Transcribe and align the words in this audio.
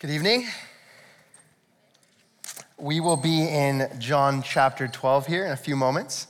Good 0.00 0.10
evening. 0.10 0.46
We 2.76 3.00
will 3.00 3.16
be 3.16 3.48
in 3.48 3.90
John 3.98 4.44
chapter 4.44 4.86
12 4.86 5.26
here 5.26 5.44
in 5.44 5.50
a 5.50 5.56
few 5.56 5.74
moments. 5.74 6.28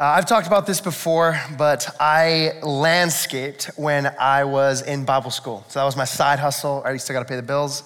Uh, 0.00 0.06
I've 0.06 0.26
talked 0.26 0.48
about 0.48 0.66
this 0.66 0.80
before, 0.80 1.40
but 1.56 1.88
I 2.00 2.58
landscaped 2.64 3.66
when 3.76 4.06
I 4.18 4.42
was 4.42 4.82
in 4.82 5.04
Bible 5.04 5.30
school. 5.30 5.64
So 5.68 5.78
that 5.78 5.84
was 5.84 5.96
my 5.96 6.04
side 6.04 6.40
hustle. 6.40 6.82
I 6.84 6.96
still 6.96 7.14
got 7.14 7.20
to 7.20 7.28
pay 7.28 7.36
the 7.36 7.42
bills. 7.42 7.84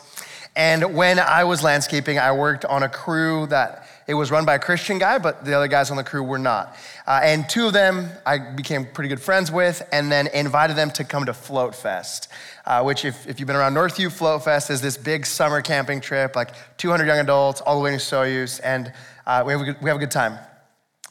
And 0.57 0.95
when 0.95 1.19
I 1.19 1.45
was 1.45 1.63
landscaping, 1.63 2.19
I 2.19 2.33
worked 2.33 2.65
on 2.65 2.83
a 2.83 2.89
crew 2.89 3.47
that 3.49 3.87
it 4.07 4.15
was 4.15 4.31
run 4.31 4.45
by 4.45 4.55
a 4.55 4.59
Christian 4.59 4.99
guy, 4.99 5.19
but 5.19 5.45
the 5.45 5.55
other 5.55 5.69
guys 5.69 5.91
on 5.91 5.97
the 5.97 6.05
crew 6.05 6.23
were 6.23 6.39
not. 6.39 6.77
Uh, 7.07 7.21
and 7.23 7.49
two 7.49 7.67
of 7.67 7.73
them 7.73 8.11
I 8.27 8.39
became 8.39 8.87
pretty 8.87 9.09
good 9.09 9.21
friends 9.21 9.51
with, 9.51 9.87
and 9.93 10.11
then 10.11 10.27
invited 10.29 10.77
them 10.77 10.91
to 10.93 11.05
come 11.05 11.27
to 11.27 11.35
Float 11.35 11.75
Fest, 11.75 12.29
uh, 12.67 12.83
which, 12.83 13.05
if, 13.05 13.27
if 13.29 13.39
you've 13.41 13.47
been 13.47 13.57
around 13.57 13.75
Northview, 13.75 14.11
Float 14.11 14.45
Fest 14.45 14.71
is 14.71 14.81
this 14.81 14.97
big 14.97 15.27
summer 15.27 15.63
camping 15.63 16.01
trip, 16.01 16.37
like 16.37 16.51
200 16.79 17.07
young 17.07 17.19
adults 17.19 17.61
all 17.61 17.77
the 17.77 17.85
way 17.85 17.93
to 17.93 17.97
Soyuz, 17.99 18.61
and 18.65 18.93
uh, 19.27 19.43
we, 19.47 19.53
have 19.53 19.63
a 19.63 19.65
good, 19.65 19.81
we 19.81 19.89
have 19.89 19.97
a 19.97 20.01
good 20.01 20.11
time. 20.11 20.39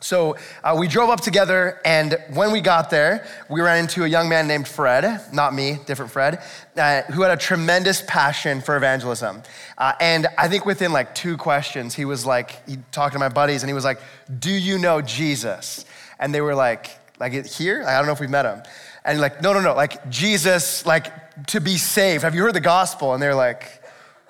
So 0.01 0.35
uh, 0.63 0.75
we 0.77 0.87
drove 0.87 1.11
up 1.11 1.21
together, 1.21 1.79
and 1.85 2.17
when 2.33 2.51
we 2.51 2.59
got 2.59 2.89
there, 2.89 3.23
we 3.49 3.61
ran 3.61 3.77
into 3.77 4.03
a 4.03 4.07
young 4.07 4.27
man 4.27 4.47
named 4.47 4.67
Fred, 4.67 5.21
not 5.31 5.53
me, 5.53 5.77
different 5.85 6.11
Fred, 6.11 6.41
uh, 6.75 7.03
who 7.03 7.21
had 7.21 7.29
a 7.29 7.37
tremendous 7.37 8.01
passion 8.07 8.61
for 8.61 8.75
evangelism. 8.75 9.43
Uh, 9.77 9.93
and 9.99 10.25
I 10.39 10.47
think 10.47 10.65
within 10.65 10.91
like 10.91 11.13
two 11.13 11.37
questions, 11.37 11.93
he 11.93 12.05
was 12.05 12.25
like, 12.25 12.67
he 12.67 12.79
talked 12.91 13.13
to 13.13 13.19
my 13.19 13.29
buddies, 13.29 13.61
and 13.61 13.69
he 13.69 13.75
was 13.75 13.85
like, 13.85 14.01
"Do 14.39 14.51
you 14.51 14.79
know 14.79 15.01
Jesus?" 15.01 15.85
And 16.19 16.33
they 16.33 16.41
were 16.41 16.55
like, 16.55 16.89
"Like 17.19 17.33
here? 17.45 17.83
I 17.85 17.95
don't 17.97 18.07
know 18.07 18.13
if 18.13 18.19
we've 18.19 18.29
met 18.29 18.45
him." 18.45 18.63
And 19.05 19.19
like, 19.19 19.41
no, 19.41 19.53
no, 19.53 19.61
no, 19.61 19.73
like 19.73 20.09
Jesus, 20.09 20.85
like 20.85 21.45
to 21.47 21.59
be 21.59 21.77
saved. 21.77 22.23
Have 22.23 22.35
you 22.35 22.41
heard 22.41 22.53
the 22.53 22.59
gospel? 22.59 23.13
And 23.13 23.21
they're 23.21 23.33
like, 23.33 23.83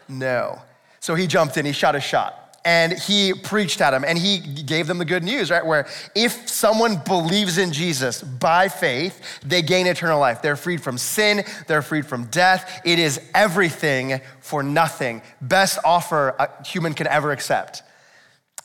no. 0.08 0.62
So 1.02 1.14
he 1.16 1.28
jumped 1.28 1.58
in, 1.58 1.66
he 1.66 1.74
shot 1.74 1.94
a 1.96 2.00
shot 2.00 2.41
and 2.64 2.94
he 2.94 3.34
preached 3.34 3.82
at 3.82 3.92
them 3.92 4.04
and 4.06 4.18
he 4.18 4.40
gave 4.40 4.88
them 4.88 4.98
the 4.98 5.06
good 5.06 5.24
news, 5.24 5.50
right? 5.50 5.66
Where 5.66 5.88
if 6.16 6.48
someone 6.48 6.98
believes 6.98 7.58
in 7.58 7.72
Jesus 7.72 8.22
by 8.22 8.68
faith, 8.70 9.40
they 9.44 9.62
gain 9.62 9.88
eternal 9.88 10.20
life. 10.20 10.42
They're 10.42 10.56
freed 10.56 10.82
from 10.82 10.98
sin, 10.98 11.44
they're 11.68 11.82
freed 11.82 12.06
from 12.06 12.26
death. 12.26 12.82
It 12.86 13.00
is 13.00 13.20
everything 13.34 14.22
for 14.42 14.62
nothing. 14.62 15.22
Best 15.42 15.80
offer 15.84 16.36
a 16.38 16.64
human 16.64 16.94
can 16.94 17.08
ever 17.08 17.32
accept. 17.32 17.84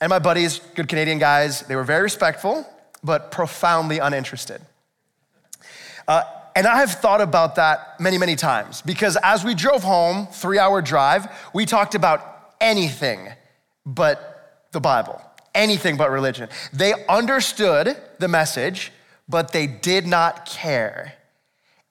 And 0.00 0.10
my 0.10 0.18
buddies, 0.18 0.60
good 0.74 0.88
Canadian 0.88 1.18
guys, 1.18 1.62
they 1.62 1.76
were 1.76 1.84
very 1.84 2.02
respectful, 2.02 2.66
but 3.02 3.30
profoundly 3.30 3.98
uninterested. 3.98 4.60
Uh, 6.06 6.22
and 6.54 6.66
I 6.66 6.76
have 6.76 6.92
thought 6.92 7.20
about 7.20 7.54
that 7.56 7.98
many, 7.98 8.18
many 8.18 8.36
times 8.36 8.82
because 8.82 9.16
as 9.22 9.44
we 9.44 9.54
drove 9.54 9.82
home, 9.82 10.26
three 10.26 10.58
hour 10.58 10.82
drive, 10.82 11.28
we 11.54 11.64
talked 11.64 11.94
about 11.94 12.54
anything 12.60 13.28
but 13.86 14.66
the 14.72 14.80
Bible, 14.80 15.22
anything 15.54 15.96
but 15.96 16.10
religion. 16.10 16.48
They 16.72 16.92
understood 17.08 17.96
the 18.18 18.28
message, 18.28 18.92
but 19.28 19.52
they 19.52 19.66
did 19.66 20.06
not 20.06 20.44
care. 20.44 21.14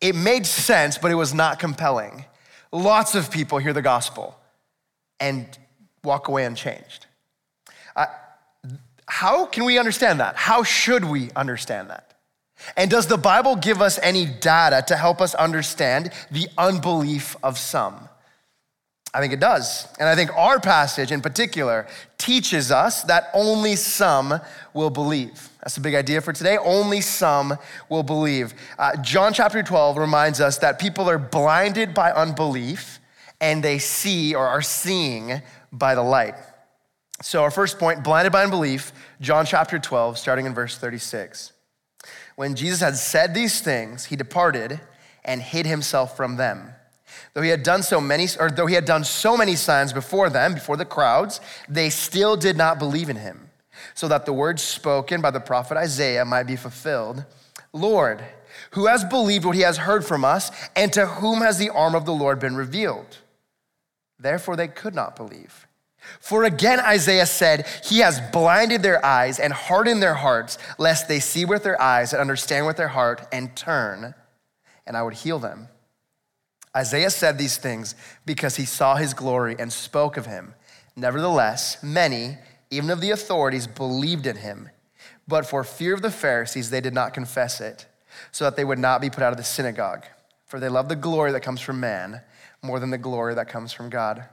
It 0.01 0.15
made 0.15 0.45
sense, 0.45 0.97
but 0.97 1.09
it 1.09 1.15
was 1.15 1.33
not 1.33 1.57
compelling. 1.57 2.25
Lots 2.71 3.15
of 3.15 3.31
people 3.31 3.57
hear 3.57 3.73
the 3.73 3.81
gospel 3.81 4.37
and 5.19 5.57
walk 6.03 6.27
away 6.27 6.45
unchanged. 6.45 7.07
Uh, 7.95 8.05
how 9.07 9.45
can 9.45 9.63
we 9.63 9.79
understand 9.79 10.19
that? 10.19 10.35
How 10.35 10.63
should 10.63 11.05
we 11.05 11.31
understand 11.35 11.89
that? 11.89 12.13
And 12.75 12.89
does 12.89 13.07
the 13.07 13.17
Bible 13.17 13.55
give 13.55 13.81
us 13.81 13.99
any 14.01 14.25
data 14.25 14.83
to 14.87 14.97
help 14.97 15.21
us 15.21 15.35
understand 15.35 16.11
the 16.31 16.47
unbelief 16.57 17.35
of 17.43 17.57
some? 17.57 18.09
I 19.15 19.21
think 19.21 19.31
it 19.31 19.39
does. 19.39 19.87
And 19.97 20.09
I 20.09 20.15
think 20.15 20.35
our 20.35 20.59
passage 20.59 21.09
in 21.09 21.21
particular 21.21 21.87
teaches 22.17 22.69
us 22.69 23.03
that 23.03 23.29
only 23.33 23.77
some 23.77 24.41
will 24.73 24.89
believe. 24.89 25.49
That's 25.63 25.77
a 25.77 25.81
big 25.81 25.95
idea 25.95 26.19
for 26.19 26.33
today. 26.33 26.57
Only 26.57 26.99
some 26.99 27.57
will 27.89 28.03
believe. 28.03 28.53
Uh, 28.77 28.97
John 28.97 29.31
chapter 29.33 29.63
12 29.63 29.97
reminds 29.97 30.41
us 30.41 30.57
that 30.57 30.79
people 30.79 31.09
are 31.09 31.17
blinded 31.17 31.93
by 31.93 32.11
unbelief 32.11 32.99
and 33.39 33.63
they 33.63 33.79
see 33.79 34.35
or 34.35 34.45
are 34.45 34.61
seeing 34.61 35.41
by 35.71 35.95
the 35.95 36.03
light. 36.03 36.35
So, 37.21 37.41
our 37.41 37.51
first 37.51 37.79
point 37.79 38.03
blinded 38.03 38.33
by 38.33 38.43
unbelief, 38.43 38.91
John 39.21 39.45
chapter 39.45 39.79
12, 39.79 40.17
starting 40.17 40.45
in 40.45 40.53
verse 40.53 40.77
36. 40.77 41.53
When 42.35 42.55
Jesus 42.55 42.81
had 42.81 42.97
said 42.97 43.33
these 43.33 43.61
things, 43.61 44.05
he 44.05 44.17
departed 44.17 44.81
and 45.23 45.41
hid 45.41 45.65
himself 45.65 46.17
from 46.17 46.35
them. 46.35 46.73
Though 47.33 47.41
he 47.41 47.49
had 47.49 47.63
done 47.63 47.83
so 47.83 47.99
many, 47.99 48.27
or 48.39 48.49
though 48.49 48.65
he 48.65 48.75
had 48.75 48.85
done 48.85 49.03
so 49.03 49.35
many 49.35 49.55
signs 49.55 49.93
before 49.93 50.29
them, 50.29 50.53
before 50.53 50.77
the 50.77 50.85
crowds, 50.85 51.41
they 51.67 51.89
still 51.89 52.35
did 52.35 52.57
not 52.57 52.79
believe 52.79 53.09
in 53.09 53.17
him, 53.17 53.49
so 53.93 54.07
that 54.07 54.25
the 54.25 54.33
words 54.33 54.61
spoken 54.61 55.21
by 55.21 55.31
the 55.31 55.39
prophet 55.39 55.77
Isaiah 55.77 56.25
might 56.25 56.47
be 56.47 56.55
fulfilled. 56.55 57.25
Lord, 57.73 58.23
who 58.71 58.87
has 58.87 59.03
believed 59.03 59.45
what 59.45 59.55
he 59.55 59.61
has 59.61 59.77
heard 59.77 60.05
from 60.05 60.23
us, 60.23 60.51
and 60.75 60.91
to 60.93 61.05
whom 61.05 61.41
has 61.41 61.57
the 61.57 61.69
arm 61.69 61.95
of 61.95 62.05
the 62.05 62.13
Lord 62.13 62.39
been 62.39 62.55
revealed? 62.55 63.17
Therefore 64.19 64.55
they 64.55 64.67
could 64.67 64.95
not 64.95 65.15
believe. 65.15 65.67
For 66.19 66.43
again, 66.43 66.79
Isaiah 66.79 67.25
said, 67.25 67.67
He 67.83 67.99
has 67.99 68.21
blinded 68.31 68.83
their 68.83 69.03
eyes 69.05 69.39
and 69.39 69.51
hardened 69.51 70.01
their 70.01 70.13
hearts, 70.13 70.57
lest 70.77 71.07
they 71.07 71.19
see 71.19 71.45
with 71.45 71.63
their 71.63 71.81
eyes 71.81 72.13
and 72.13 72.21
understand 72.21 72.65
with 72.65 72.77
their 72.77 72.89
heart 72.89 73.27
and 73.31 73.55
turn, 73.55 74.13
and 74.85 74.95
I 74.95 75.03
would 75.03 75.15
heal 75.15 75.39
them. 75.39 75.67
Isaiah 76.75 77.09
said 77.09 77.37
these 77.37 77.57
things 77.57 77.95
because 78.25 78.57
he 78.57 78.65
saw 78.65 78.95
his 78.95 79.13
glory 79.13 79.55
and 79.57 79.71
spoke 79.71 80.17
of 80.17 80.25
him. 80.25 80.53
Nevertheless, 80.95 81.81
many, 81.81 82.37
even 82.69 82.89
of 82.89 83.01
the 83.01 83.11
authorities, 83.11 83.67
believed 83.67 84.27
in 84.27 84.37
him. 84.37 84.69
But 85.27 85.45
for 85.45 85.63
fear 85.63 85.93
of 85.93 86.01
the 86.01 86.11
Pharisees, 86.11 86.69
they 86.69 86.81
did 86.81 86.93
not 86.93 87.13
confess 87.13 87.61
it, 87.61 87.85
so 88.31 88.43
that 88.45 88.55
they 88.55 88.65
would 88.65 88.79
not 88.79 89.01
be 89.01 89.09
put 89.09 89.23
out 89.23 89.31
of 89.31 89.37
the 89.37 89.43
synagogue. 89.43 90.05
For 90.45 90.59
they 90.59 90.69
love 90.69 90.89
the 90.89 90.95
glory 90.95 91.31
that 91.31 91.41
comes 91.41 91.61
from 91.61 91.79
man 91.79 92.21
more 92.61 92.79
than 92.79 92.89
the 92.89 92.97
glory 92.97 93.35
that 93.35 93.47
comes 93.47 93.71
from 93.71 93.89
God. 93.89 94.25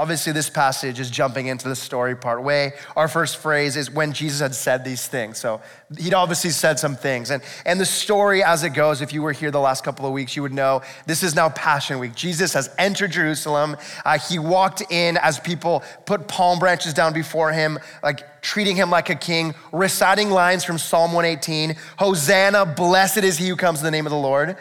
Obviously, 0.00 0.32
this 0.32 0.48
passage 0.48 0.98
is 0.98 1.10
jumping 1.10 1.48
into 1.48 1.68
the 1.68 1.76
story 1.76 2.16
part 2.16 2.42
way. 2.42 2.72
Our 2.96 3.06
first 3.06 3.36
phrase 3.36 3.76
is 3.76 3.90
when 3.90 4.14
Jesus 4.14 4.40
had 4.40 4.54
said 4.54 4.82
these 4.82 5.06
things. 5.06 5.36
So 5.36 5.60
he'd 5.98 6.14
obviously 6.14 6.48
said 6.48 6.78
some 6.78 6.96
things. 6.96 7.30
And, 7.30 7.42
and 7.66 7.78
the 7.78 7.84
story 7.84 8.42
as 8.42 8.64
it 8.64 8.70
goes, 8.70 9.02
if 9.02 9.12
you 9.12 9.20
were 9.20 9.32
here 9.32 9.50
the 9.50 9.60
last 9.60 9.84
couple 9.84 10.06
of 10.06 10.14
weeks, 10.14 10.34
you 10.34 10.40
would 10.40 10.54
know 10.54 10.80
this 11.04 11.22
is 11.22 11.34
now 11.34 11.50
Passion 11.50 11.98
Week. 11.98 12.14
Jesus 12.14 12.54
has 12.54 12.74
entered 12.78 13.12
Jerusalem. 13.12 13.76
Uh, 14.02 14.16
he 14.16 14.38
walked 14.38 14.82
in 14.90 15.18
as 15.18 15.38
people 15.38 15.82
put 16.06 16.26
palm 16.26 16.58
branches 16.58 16.94
down 16.94 17.12
before 17.12 17.52
him, 17.52 17.78
like 18.02 18.40
treating 18.40 18.76
him 18.76 18.88
like 18.88 19.10
a 19.10 19.14
king, 19.14 19.54
reciting 19.70 20.30
lines 20.30 20.64
from 20.64 20.78
Psalm 20.78 21.12
118 21.12 21.76
Hosanna, 21.98 22.64
blessed 22.64 23.18
is 23.18 23.36
he 23.36 23.48
who 23.48 23.56
comes 23.56 23.80
in 23.80 23.84
the 23.84 23.90
name 23.90 24.06
of 24.06 24.12
the 24.12 24.16
Lord. 24.16 24.56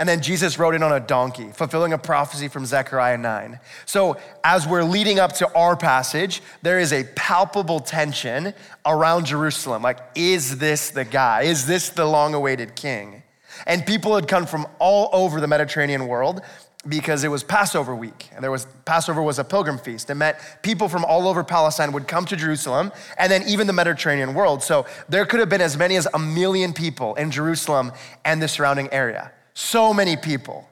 And 0.00 0.08
then 0.08 0.20
Jesus 0.20 0.58
rode 0.58 0.74
in 0.74 0.82
on 0.82 0.92
a 0.92 0.98
donkey, 0.98 1.50
fulfilling 1.52 1.92
a 1.92 1.98
prophecy 1.98 2.48
from 2.48 2.66
Zechariah 2.66 3.16
9. 3.16 3.60
So, 3.86 4.16
as 4.42 4.66
we're 4.66 4.82
leading 4.82 5.20
up 5.20 5.34
to 5.34 5.54
our 5.54 5.76
passage, 5.76 6.42
there 6.62 6.80
is 6.80 6.92
a 6.92 7.04
palpable 7.14 7.78
tension 7.78 8.54
around 8.84 9.26
Jerusalem. 9.26 9.82
Like, 9.82 10.00
is 10.16 10.58
this 10.58 10.90
the 10.90 11.04
guy? 11.04 11.42
Is 11.42 11.66
this 11.66 11.90
the 11.90 12.04
long 12.06 12.34
awaited 12.34 12.74
king? 12.74 13.22
And 13.68 13.86
people 13.86 14.16
had 14.16 14.26
come 14.26 14.46
from 14.46 14.66
all 14.80 15.10
over 15.12 15.40
the 15.40 15.46
Mediterranean 15.46 16.08
world 16.08 16.40
because 16.88 17.22
it 17.22 17.28
was 17.28 17.44
Passover 17.44 17.94
week. 17.94 18.30
And 18.34 18.42
there 18.42 18.50
was 18.50 18.66
Passover 18.84 19.22
was 19.22 19.38
a 19.38 19.44
pilgrim 19.44 19.78
feast. 19.78 20.10
It 20.10 20.16
meant 20.16 20.36
people 20.62 20.88
from 20.88 21.04
all 21.04 21.28
over 21.28 21.44
Palestine 21.44 21.92
would 21.92 22.08
come 22.08 22.24
to 22.26 22.36
Jerusalem 22.36 22.90
and 23.16 23.30
then 23.30 23.44
even 23.46 23.68
the 23.68 23.72
Mediterranean 23.72 24.34
world. 24.34 24.62
So 24.62 24.86
there 25.08 25.24
could 25.24 25.38
have 25.38 25.48
been 25.48 25.60
as 25.60 25.76
many 25.76 25.94
as 25.94 26.08
a 26.12 26.18
million 26.18 26.72
people 26.72 27.14
in 27.14 27.30
Jerusalem 27.30 27.92
and 28.24 28.42
the 28.42 28.48
surrounding 28.48 28.92
area. 28.92 29.30
So 29.54 29.94
many 29.94 30.16
people. 30.16 30.68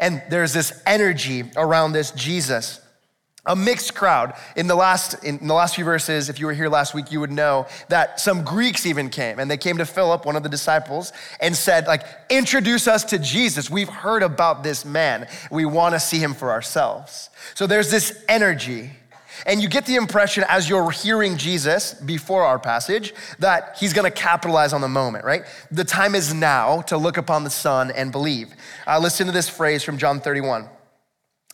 And 0.00 0.22
there's 0.28 0.52
this 0.52 0.82
energy 0.84 1.44
around 1.56 1.92
this 1.92 2.10
Jesus. 2.10 2.80
A 3.48 3.54
mixed 3.54 3.94
crowd. 3.94 4.34
In 4.56 4.66
the 4.66 4.74
last 4.74 5.22
in 5.22 5.46
the 5.46 5.54
last 5.54 5.76
few 5.76 5.84
verses, 5.84 6.28
if 6.28 6.40
you 6.40 6.46
were 6.46 6.52
here 6.52 6.68
last 6.68 6.94
week, 6.94 7.12
you 7.12 7.20
would 7.20 7.30
know 7.30 7.68
that 7.88 8.18
some 8.18 8.42
Greeks 8.42 8.84
even 8.86 9.08
came 9.08 9.38
and 9.38 9.48
they 9.48 9.56
came 9.56 9.78
to 9.78 9.86
Philip, 9.86 10.26
one 10.26 10.34
of 10.34 10.42
the 10.42 10.48
disciples, 10.48 11.12
and 11.40 11.54
said, 11.54 11.86
like, 11.86 12.02
introduce 12.28 12.88
us 12.88 13.04
to 13.04 13.20
Jesus. 13.20 13.70
We've 13.70 13.88
heard 13.88 14.24
about 14.24 14.64
this 14.64 14.84
man. 14.84 15.28
We 15.52 15.64
want 15.64 15.94
to 15.94 16.00
see 16.00 16.18
him 16.18 16.34
for 16.34 16.50
ourselves. 16.50 17.30
So 17.54 17.68
there's 17.68 17.88
this 17.88 18.24
energy. 18.28 18.90
And 19.44 19.60
you 19.60 19.68
get 19.68 19.86
the 19.86 19.96
impression 19.96 20.44
as 20.48 20.68
you're 20.68 20.90
hearing 20.90 21.36
Jesus 21.36 21.94
before 21.94 22.44
our 22.44 22.58
passage 22.58 23.14
that 23.38 23.76
he's 23.78 23.92
gonna 23.92 24.10
capitalize 24.10 24.72
on 24.72 24.80
the 24.80 24.88
moment, 24.88 25.24
right? 25.24 25.42
The 25.70 25.84
time 25.84 26.14
is 26.14 26.32
now 26.32 26.82
to 26.82 26.96
look 26.96 27.16
upon 27.16 27.44
the 27.44 27.50
Son 27.50 27.90
and 27.90 28.12
believe. 28.12 28.54
Uh, 28.86 28.98
listen 28.98 29.26
to 29.26 29.32
this 29.32 29.48
phrase 29.48 29.82
from 29.82 29.98
John 29.98 30.20
31. 30.20 30.68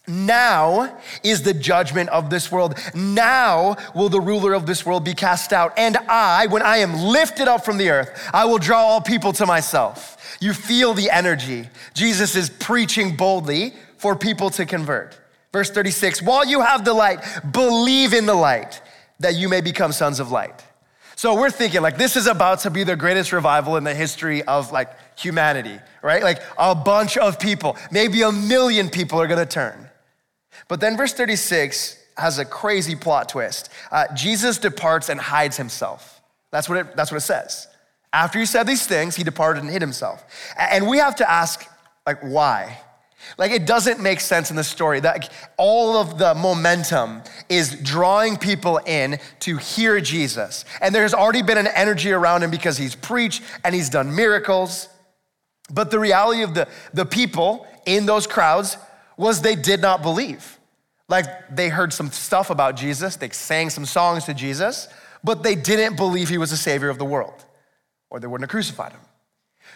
Now 0.09 0.99
is 1.23 1.43
the 1.43 1.55
judgment 1.55 2.09
of 2.11 2.29
this 2.29 2.51
world. 2.51 2.77
Now 2.93 3.77
will 3.95 4.09
the 4.09 4.21
ruler 4.21 4.53
of 4.53 4.67
this 4.67 4.85
world 4.85 5.05
be 5.05 5.15
cast 5.15 5.53
out. 5.53 5.73
And 5.77 5.97
I, 5.97 6.49
when 6.49 6.63
I 6.63 6.79
am 6.79 6.95
lifted 6.95 7.47
up 7.47 7.65
from 7.65 7.79
the 7.79 7.91
earth, 7.91 8.31
I 8.33 8.45
will 8.45 8.59
draw 8.59 8.81
all 8.81 9.01
people 9.01 9.33
to 9.35 9.47
myself. 9.47 10.37
You 10.41 10.55
feel 10.55 10.93
the 10.93 11.11
energy. 11.11 11.69
Jesus 11.95 12.35
is 12.35 12.51
preaching 12.51 13.17
boldly 13.17 13.75
for 13.97 14.17
people 14.17 14.51
to 14.51 14.67
convert 14.67 15.19
Verse 15.53 15.71
36 15.71 16.23
While 16.23 16.47
you 16.47 16.61
have 16.61 16.85
the 16.85 16.95
light, 16.95 17.21
believe 17.53 18.13
in 18.13 18.27
the 18.27 18.35
light 18.35 18.81
that 19.21 19.35
you 19.35 19.49
may 19.49 19.61
become 19.61 19.93
sons 19.93 20.21
of 20.21 20.31
light. 20.31 20.65
So 21.15 21.35
we're 21.35 21.51
thinking 21.51 21.83
like 21.83 21.99
this 21.99 22.17
is 22.17 22.27
about 22.27 22.61
to 22.61 22.71
be 22.71 22.85
the 22.85 22.97
greatest 22.97 23.33
revival 23.33 23.77
in 23.77 23.85
the 23.85 23.95
history 23.95 24.43
of 24.43 24.73
like 24.73 24.91
humanity, 25.19 25.79
right? 26.03 26.23
Like 26.23 26.43
a 26.59 26.75
bunch 26.75 27.17
of 27.17 27.39
people, 27.39 27.77
maybe 27.91 28.23
a 28.23 28.33
million 28.33 28.89
people 28.89 29.21
are 29.21 29.27
gonna 29.27 29.47
turn. 29.47 29.89
But 30.69 30.81
then 30.81 30.97
verse 30.97 31.13
36 31.13 31.99
has 32.17 32.39
a 32.39 32.45
crazy 32.45 32.97
plot 32.97 33.29
twist. 33.29 33.71
Uh, 33.91 34.07
Jesus 34.15 34.59
departs 34.59 35.09
and 35.09 35.21
hides 35.21 35.57
himself. 35.57 36.21
That's 36.51 36.69
what, 36.69 36.79
it, 36.79 36.97
that's 36.97 37.11
what 37.11 37.19
it 37.19 37.23
says. 37.23 37.69
After 38.13 38.39
he 38.39 38.47
said 38.47 38.67
these 38.67 38.87
things, 38.87 39.17
he 39.17 39.25
departed 39.25 39.63
and 39.63 39.73
hid 39.73 39.81
himself. 39.81 40.23
And 40.59 40.87
we 40.87 40.99
have 40.99 41.17
to 41.17 41.31
ask, 41.31 41.67
like, 42.07 42.21
why? 42.21 42.79
Like, 43.39 43.53
it 43.53 43.67
doesn't 43.67 44.01
make 44.01 44.21
sense 44.21 44.51
in 44.51 44.57
the 44.57 44.65
story 44.65 45.01
that 45.01 45.33
all 45.57 45.97
of 45.97 46.19
the 46.19 46.35
momentum 46.35 47.23
is 47.49 47.77
drawing 47.77 48.37
people 48.37 48.79
in 48.79 49.19
to 49.41 49.57
hear 49.57 50.01
Jesus. 50.01 50.65
And 50.81 50.95
there's 50.95 51.15
already 51.15 51.43
been 51.43 51.59
an 51.59 51.69
energy 51.69 52.13
around 52.13 52.43
him 52.43 52.51
because 52.51 52.77
he's 52.77 52.95
preached 52.95 53.43
and 53.65 53.75
he's 53.75 53.89
done 53.89 54.15
miracles. 54.15 54.89
But 55.71 55.91
the 55.91 55.99
reality 55.99 56.43
of 56.43 56.55
the, 56.55 56.69
the 56.93 57.07
people 57.07 57.67
in 57.87 58.07
those 58.07 58.27
crowds 58.27 58.77
was 59.17 59.41
they 59.41 59.55
did 59.55 59.81
not 59.81 60.03
believe. 60.03 60.59
Like, 61.09 61.27
they 61.55 61.69
heard 61.69 61.93
some 61.93 62.11
stuff 62.11 62.51
about 62.51 62.77
Jesus, 62.77 63.17
they 63.17 63.29
sang 63.31 63.71
some 63.71 63.85
songs 63.85 64.25
to 64.25 64.35
Jesus, 64.35 64.89
but 65.23 65.43
they 65.43 65.55
didn't 65.55 65.97
believe 65.97 66.29
he 66.29 66.39
was 66.39 66.51
the 66.51 66.57
savior 66.57 66.89
of 66.89 66.99
the 66.99 67.05
world, 67.05 67.45
or 68.11 68.19
they 68.19 68.27
wouldn't 68.27 68.49
have 68.49 68.51
crucified 68.51 68.93
him. 68.93 69.01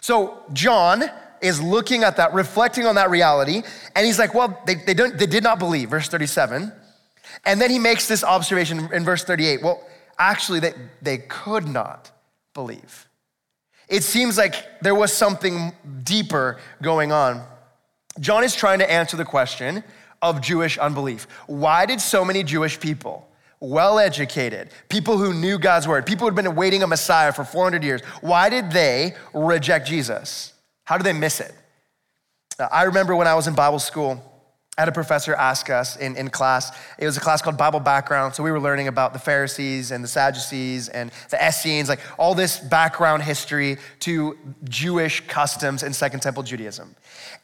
So, 0.01 0.43
John 0.53 1.05
is 1.41 1.61
looking 1.61 2.03
at 2.03 2.17
that, 2.17 2.33
reflecting 2.33 2.87
on 2.87 2.95
that 2.95 3.11
reality, 3.11 3.63
and 3.95 4.07
he's 4.07 4.19
like, 4.19 4.35
well, 4.35 4.61
they, 4.67 4.75
they, 4.75 4.95
don't, 4.95 5.19
they 5.19 5.27
did 5.27 5.43
not 5.43 5.59
believe, 5.59 5.91
verse 5.91 6.09
37. 6.09 6.73
And 7.45 7.61
then 7.61 7.71
he 7.71 7.79
makes 7.79 8.09
this 8.09 8.25
observation 8.25 8.89
in 8.93 9.05
verse 9.05 9.25
38. 9.25 9.63
Well, 9.63 9.83
actually, 10.19 10.61
they, 10.61 10.75
they 11.03 11.19
could 11.19 11.69
not 11.69 12.11
believe. 12.55 13.07
It 13.89 14.03
seems 14.03 14.37
like 14.37 14.81
there 14.81 14.95
was 14.95 15.13
something 15.13 15.73
deeper 16.03 16.59
going 16.83 17.13
on. 17.13 17.45
John 18.19 18.43
is 18.43 18.55
trying 18.55 18.81
to 18.81 18.91
answer 18.91 19.17
the 19.17 19.25
question 19.25 19.85
of 20.23 20.41
Jewish 20.41 20.79
unbelief. 20.79 21.29
Why 21.47 21.87
did 21.87 22.01
so 22.01 22.25
many 22.25 22.43
Jewish 22.43 22.81
people, 22.81 23.29
well 23.61 23.99
educated, 23.99 24.71
people 24.89 25.19
who 25.19 25.33
knew 25.33 25.59
God's 25.59 25.87
word, 25.87 26.07
people 26.07 26.25
who 26.25 26.35
had 26.35 26.37
been 26.37 26.47
awaiting 26.47 26.83
a 26.83 26.87
Messiah 26.87 27.33
for 27.33 27.45
400 27.45 27.85
years, 27.85 28.01
why 28.23 28.49
did 28.49 28.71
they 28.71 29.15
reject 29.33 29.87
Jesus? 29.87 30.53
How 30.87 30.97
do 30.97 31.03
they 31.03 31.13
miss 31.13 31.41
it? 31.41 31.53
Uh, 32.59 32.69
I 32.73 32.85
remember 32.85 33.15
when 33.15 33.27
I 33.27 33.35
was 33.35 33.47
in 33.47 33.55
Bible 33.55 33.79
school, 33.79 34.23
I 34.79 34.83
had 34.83 34.89
a 34.89 34.93
professor 34.93 35.35
ask 35.35 35.69
us 35.69 35.97
in, 35.97 36.17
in 36.17 36.29
class. 36.29 36.71
It 36.99 37.07
was 37.07 37.17
a 37.17 37.21
class 37.21 37.43
called 37.43 37.57
Bible 37.57 37.81
Background. 37.81 38.35
So 38.35 38.43
we 38.43 38.51
were 38.51 38.61
learning 38.61 38.89
about 38.89 39.13
the 39.13 39.19
Pharisees 39.19 39.91
and 39.91 40.05
the 40.05 40.09
Sadducees 40.09 40.89
and 40.89 41.11
the 41.31 41.45
Essenes, 41.45 41.89
like 41.89 42.01
all 42.19 42.35
this 42.35 42.59
background 42.59 43.23
history 43.23 43.79
to 44.01 44.39
Jewish 44.65 45.27
customs 45.27 45.83
in 45.83 45.93
Second 45.93 46.21
Temple 46.21 46.43
Judaism. 46.43 46.95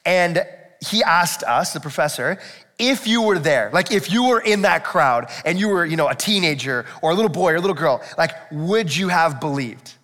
And 0.05 0.47
he 0.87 1.03
asked 1.03 1.43
us, 1.43 1.73
the 1.73 1.81
professor, 1.81 2.39
if 2.79 3.06
you 3.06 3.23
were 3.23 3.39
there, 3.39 3.71
like 3.73 3.91
if 3.91 4.12
you 4.12 4.25
were 4.25 4.41
in 4.41 4.62
that 4.62 4.85
crowd 4.85 5.31
and 5.44 5.59
you 5.59 5.69
were, 5.69 5.87
you 5.87 5.97
know, 5.97 6.09
a 6.09 6.15
teenager 6.15 6.85
or 7.00 7.11
a 7.11 7.15
little 7.15 7.31
boy 7.31 7.53
or 7.53 7.56
a 7.56 7.61
little 7.61 7.77
girl, 7.77 8.03
like 8.19 8.33
would 8.53 8.94
you 8.94 9.09
have 9.09 9.41
believed? 9.41 9.94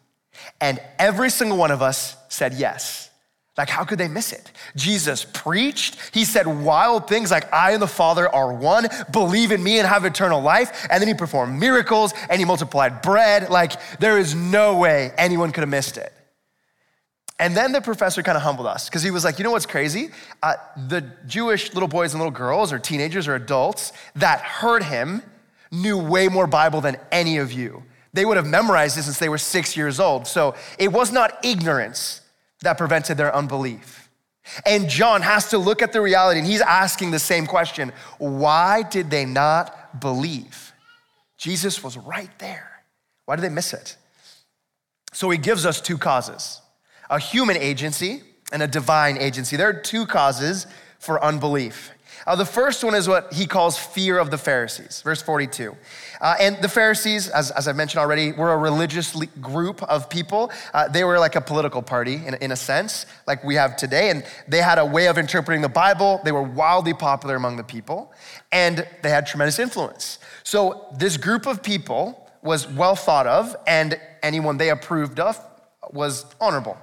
And 0.60 0.80
every 0.98 1.30
single 1.30 1.58
one 1.58 1.70
of 1.70 1.82
us 1.82 2.16
said 2.28 2.54
yes. 2.54 3.07
Like, 3.58 3.68
how 3.68 3.84
could 3.84 3.98
they 3.98 4.06
miss 4.06 4.32
it? 4.32 4.52
Jesus 4.76 5.24
preached. 5.24 5.98
He 6.14 6.24
said 6.24 6.46
wild 6.46 7.08
things 7.08 7.32
like, 7.32 7.52
I 7.52 7.72
and 7.72 7.82
the 7.82 7.88
Father 7.88 8.32
are 8.32 8.52
one, 8.52 8.86
believe 9.10 9.50
in 9.50 9.60
me 9.60 9.80
and 9.80 9.88
have 9.88 10.04
eternal 10.04 10.40
life. 10.40 10.86
And 10.88 11.00
then 11.00 11.08
he 11.08 11.14
performed 11.14 11.58
miracles 11.58 12.14
and 12.30 12.38
he 12.38 12.44
multiplied 12.44 13.02
bread. 13.02 13.50
Like, 13.50 13.72
there 13.98 14.16
is 14.16 14.32
no 14.36 14.78
way 14.78 15.10
anyone 15.18 15.50
could 15.50 15.62
have 15.62 15.68
missed 15.68 15.96
it. 15.96 16.12
And 17.40 17.56
then 17.56 17.72
the 17.72 17.80
professor 17.80 18.22
kind 18.22 18.36
of 18.36 18.42
humbled 18.42 18.68
us 18.68 18.88
because 18.88 19.02
he 19.02 19.10
was 19.10 19.24
like, 19.24 19.38
you 19.38 19.44
know 19.44 19.50
what's 19.50 19.66
crazy? 19.66 20.10
Uh, 20.40 20.54
the 20.88 21.00
Jewish 21.26 21.74
little 21.74 21.88
boys 21.88 22.14
and 22.14 22.20
little 22.20 22.32
girls, 22.32 22.72
or 22.72 22.78
teenagers 22.78 23.26
or 23.26 23.34
adults 23.34 23.92
that 24.14 24.40
heard 24.40 24.84
him 24.84 25.22
knew 25.72 25.98
way 25.98 26.28
more 26.28 26.46
Bible 26.46 26.80
than 26.80 26.96
any 27.10 27.38
of 27.38 27.52
you. 27.52 27.82
They 28.12 28.24
would 28.24 28.36
have 28.36 28.46
memorized 28.46 28.98
it 28.98 29.02
since 29.02 29.18
they 29.18 29.28
were 29.28 29.38
six 29.38 29.76
years 29.76 29.98
old. 29.98 30.28
So 30.28 30.54
it 30.78 30.92
was 30.92 31.12
not 31.12 31.44
ignorance 31.44 32.22
that 32.62 32.78
prevented 32.78 33.16
their 33.16 33.34
unbelief. 33.34 34.08
And 34.64 34.88
John 34.88 35.22
has 35.22 35.50
to 35.50 35.58
look 35.58 35.82
at 35.82 35.92
the 35.92 36.00
reality 36.00 36.40
and 36.40 36.48
he's 36.48 36.60
asking 36.60 37.10
the 37.10 37.18
same 37.18 37.46
question 37.46 37.92
why 38.18 38.82
did 38.82 39.10
they 39.10 39.24
not 39.24 40.00
believe? 40.00 40.72
Jesus 41.36 41.82
was 41.82 41.96
right 41.96 42.30
there. 42.38 42.82
Why 43.26 43.36
did 43.36 43.42
they 43.42 43.50
miss 43.50 43.72
it? 43.72 43.96
So 45.12 45.30
he 45.30 45.38
gives 45.38 45.66
us 45.66 45.80
two 45.80 45.98
causes 45.98 46.60
a 47.10 47.18
human 47.18 47.56
agency 47.56 48.22
and 48.52 48.62
a 48.62 48.66
divine 48.66 49.16
agency. 49.16 49.56
There 49.56 49.68
are 49.68 49.80
two 49.80 50.04
causes 50.04 50.66
for 50.98 51.22
unbelief. 51.22 51.90
Uh, 52.28 52.36
the 52.36 52.44
first 52.44 52.84
one 52.84 52.94
is 52.94 53.08
what 53.08 53.32
he 53.32 53.46
calls 53.46 53.78
fear 53.78 54.18
of 54.18 54.30
the 54.30 54.36
Pharisees, 54.36 55.00
verse 55.00 55.22
42. 55.22 55.74
Uh, 56.20 56.36
and 56.38 56.60
the 56.60 56.68
Pharisees, 56.68 57.26
as, 57.30 57.50
as 57.52 57.66
I 57.66 57.72
mentioned 57.72 58.00
already, 58.00 58.32
were 58.32 58.52
a 58.52 58.56
religious 58.58 59.16
group 59.40 59.82
of 59.84 60.10
people. 60.10 60.52
Uh, 60.74 60.88
they 60.88 61.04
were 61.04 61.18
like 61.18 61.36
a 61.36 61.40
political 61.40 61.80
party 61.80 62.26
in, 62.26 62.34
in 62.34 62.52
a 62.52 62.56
sense, 62.56 63.06
like 63.26 63.42
we 63.44 63.54
have 63.54 63.76
today. 63.76 64.10
And 64.10 64.26
they 64.46 64.60
had 64.60 64.76
a 64.76 64.84
way 64.84 65.08
of 65.08 65.16
interpreting 65.16 65.62
the 65.62 65.70
Bible. 65.70 66.20
They 66.22 66.32
were 66.32 66.42
wildly 66.42 66.92
popular 66.92 67.34
among 67.34 67.56
the 67.56 67.64
people, 67.64 68.12
and 68.52 68.86
they 69.02 69.08
had 69.08 69.26
tremendous 69.26 69.58
influence. 69.58 70.18
So 70.42 70.84
this 70.98 71.16
group 71.16 71.46
of 71.46 71.62
people 71.62 72.28
was 72.42 72.68
well 72.68 72.94
thought 72.94 73.26
of, 73.26 73.56
and 73.66 73.98
anyone 74.22 74.58
they 74.58 74.68
approved 74.68 75.18
of 75.18 75.40
was 75.94 76.26
honorable. 76.42 76.76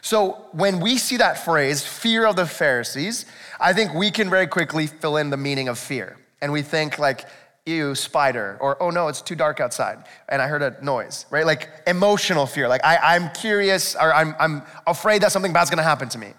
So 0.00 0.46
when 0.52 0.80
we 0.80 0.98
see 0.98 1.18
that 1.18 1.44
phrase, 1.44 1.86
fear 1.86 2.26
of 2.26 2.36
the 2.36 2.46
Pharisees, 2.46 3.26
I 3.60 3.72
think 3.72 3.94
we 3.94 4.10
can 4.10 4.30
very 4.30 4.46
quickly 4.46 4.86
fill 4.86 5.16
in 5.16 5.30
the 5.30 5.36
meaning 5.36 5.68
of 5.68 5.78
fear. 5.78 6.16
And 6.40 6.52
we 6.52 6.62
think 6.62 6.98
like, 6.98 7.24
ew, 7.66 7.94
spider, 7.94 8.56
or 8.60 8.82
oh 8.82 8.90
no, 8.90 9.08
it's 9.08 9.20
too 9.20 9.34
dark 9.34 9.60
outside, 9.60 10.04
and 10.28 10.40
I 10.40 10.48
heard 10.48 10.62
a 10.62 10.82
noise, 10.82 11.26
right? 11.30 11.44
Like 11.44 11.68
emotional 11.86 12.46
fear, 12.46 12.66
like 12.66 12.84
I, 12.84 13.16
am 13.16 13.30
curious 13.30 13.94
or 13.94 14.12
I'm, 14.12 14.34
I'm 14.40 14.62
afraid 14.86 15.22
that 15.22 15.32
something 15.32 15.52
bad's 15.52 15.70
gonna 15.70 15.82
happen 15.82 16.08
to 16.10 16.18
me. 16.18 16.32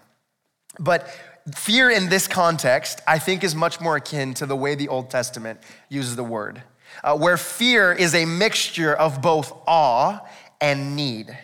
But 0.79 1.07
fear 1.55 1.89
in 1.89 2.09
this 2.09 2.27
context, 2.27 3.01
I 3.07 3.19
think, 3.19 3.43
is 3.43 3.53
much 3.53 3.79
more 3.79 3.97
akin 3.97 4.33
to 4.35 4.45
the 4.45 4.55
way 4.55 4.75
the 4.75 4.87
Old 4.87 5.09
Testament 5.09 5.59
uses 5.87 6.15
the 6.15 6.23
word, 6.23 6.63
uh, 7.03 7.17
where 7.17 7.37
fear 7.37 7.93
is 7.93 8.15
a 8.15 8.25
mixture 8.25 8.93
of 8.93 9.21
both 9.21 9.53
awe 9.67 10.19
and 10.59 10.95
need 10.95 11.37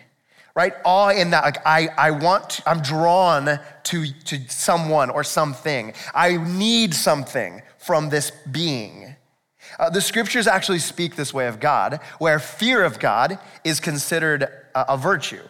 right? 0.56 0.72
Awe 0.84 1.10
in 1.10 1.30
that, 1.30 1.44
like, 1.44 1.64
I, 1.66 1.88
I 1.98 2.10
want, 2.10 2.62
I'm 2.66 2.80
drawn 2.80 3.60
to, 3.84 4.12
to 4.24 4.40
someone 4.48 5.10
or 5.10 5.22
something. 5.22 5.92
I 6.14 6.38
need 6.38 6.94
something 6.94 7.62
from 7.78 8.08
this 8.08 8.32
being. 8.50 9.14
Uh, 9.78 9.90
the 9.90 10.00
scriptures 10.00 10.46
actually 10.46 10.78
speak 10.78 11.14
this 11.14 11.34
way 11.34 11.46
of 11.46 11.60
God, 11.60 12.00
where 12.18 12.38
fear 12.38 12.82
of 12.82 12.98
God 12.98 13.38
is 13.64 13.80
considered 13.80 14.44
a, 14.74 14.94
a 14.94 14.96
virtue. 14.96 15.42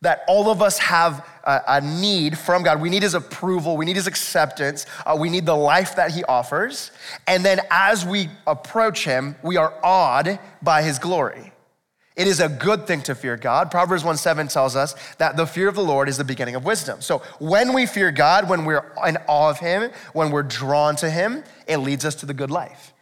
That 0.00 0.22
all 0.26 0.50
of 0.50 0.60
us 0.60 0.78
have 0.78 1.24
a, 1.44 1.60
a, 1.68 1.80
need 1.80 2.36
from 2.36 2.62
God. 2.64 2.80
We 2.80 2.90
need 2.90 3.02
His 3.02 3.14
approval, 3.14 3.76
we 3.76 3.84
need 3.84 3.96
His 3.96 4.06
acceptance, 4.08 4.86
uh, 5.06 5.16
we 5.18 5.30
need 5.30 5.46
the 5.46 5.56
life 5.56 5.94
that 5.96 6.10
He 6.10 6.24
offers. 6.24 6.90
And 7.28 7.44
then 7.44 7.60
as 7.70 8.04
we 8.04 8.28
approach 8.46 9.04
Him, 9.04 9.36
we 9.42 9.56
are 9.56 9.72
awed 9.84 10.40
by 10.62 10.82
His 10.82 10.98
glory. 10.98 11.52
It 12.18 12.26
is 12.26 12.40
a 12.40 12.48
good 12.48 12.88
thing 12.88 13.02
to 13.02 13.14
fear 13.14 13.36
God. 13.36 13.70
Proverbs 13.70 14.02
1 14.02 14.16
7 14.16 14.48
tells 14.48 14.74
us 14.74 14.96
that 15.18 15.36
the 15.36 15.46
fear 15.46 15.68
of 15.68 15.76
the 15.76 15.84
Lord 15.84 16.08
is 16.08 16.18
the 16.18 16.24
beginning 16.24 16.56
of 16.56 16.64
wisdom. 16.64 17.00
So 17.00 17.18
when 17.38 17.72
we 17.72 17.86
fear 17.86 18.10
God, 18.10 18.48
when 18.48 18.64
we're 18.64 18.84
in 19.06 19.18
awe 19.28 19.50
of 19.50 19.60
Him, 19.60 19.92
when 20.14 20.32
we're 20.32 20.42
drawn 20.42 20.96
to 20.96 21.08
Him, 21.08 21.44
it 21.68 21.76
leads 21.76 22.04
us 22.04 22.16
to 22.16 22.26
the 22.26 22.34
good 22.34 22.50
life. 22.50 22.92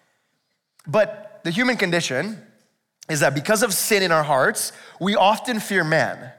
But 0.87 1.41
the 1.45 1.51
human 1.51 1.79
condition 1.79 2.43
is 3.09 3.21
that 3.21 3.35
because 3.35 3.63
of 3.63 3.73
sin 3.73 4.03
in 4.03 4.13
our 4.13 4.23
hearts, 4.23 4.73
we 5.01 5.15
often 5.15 5.61
fear 5.61 5.83
man, 5.83 6.33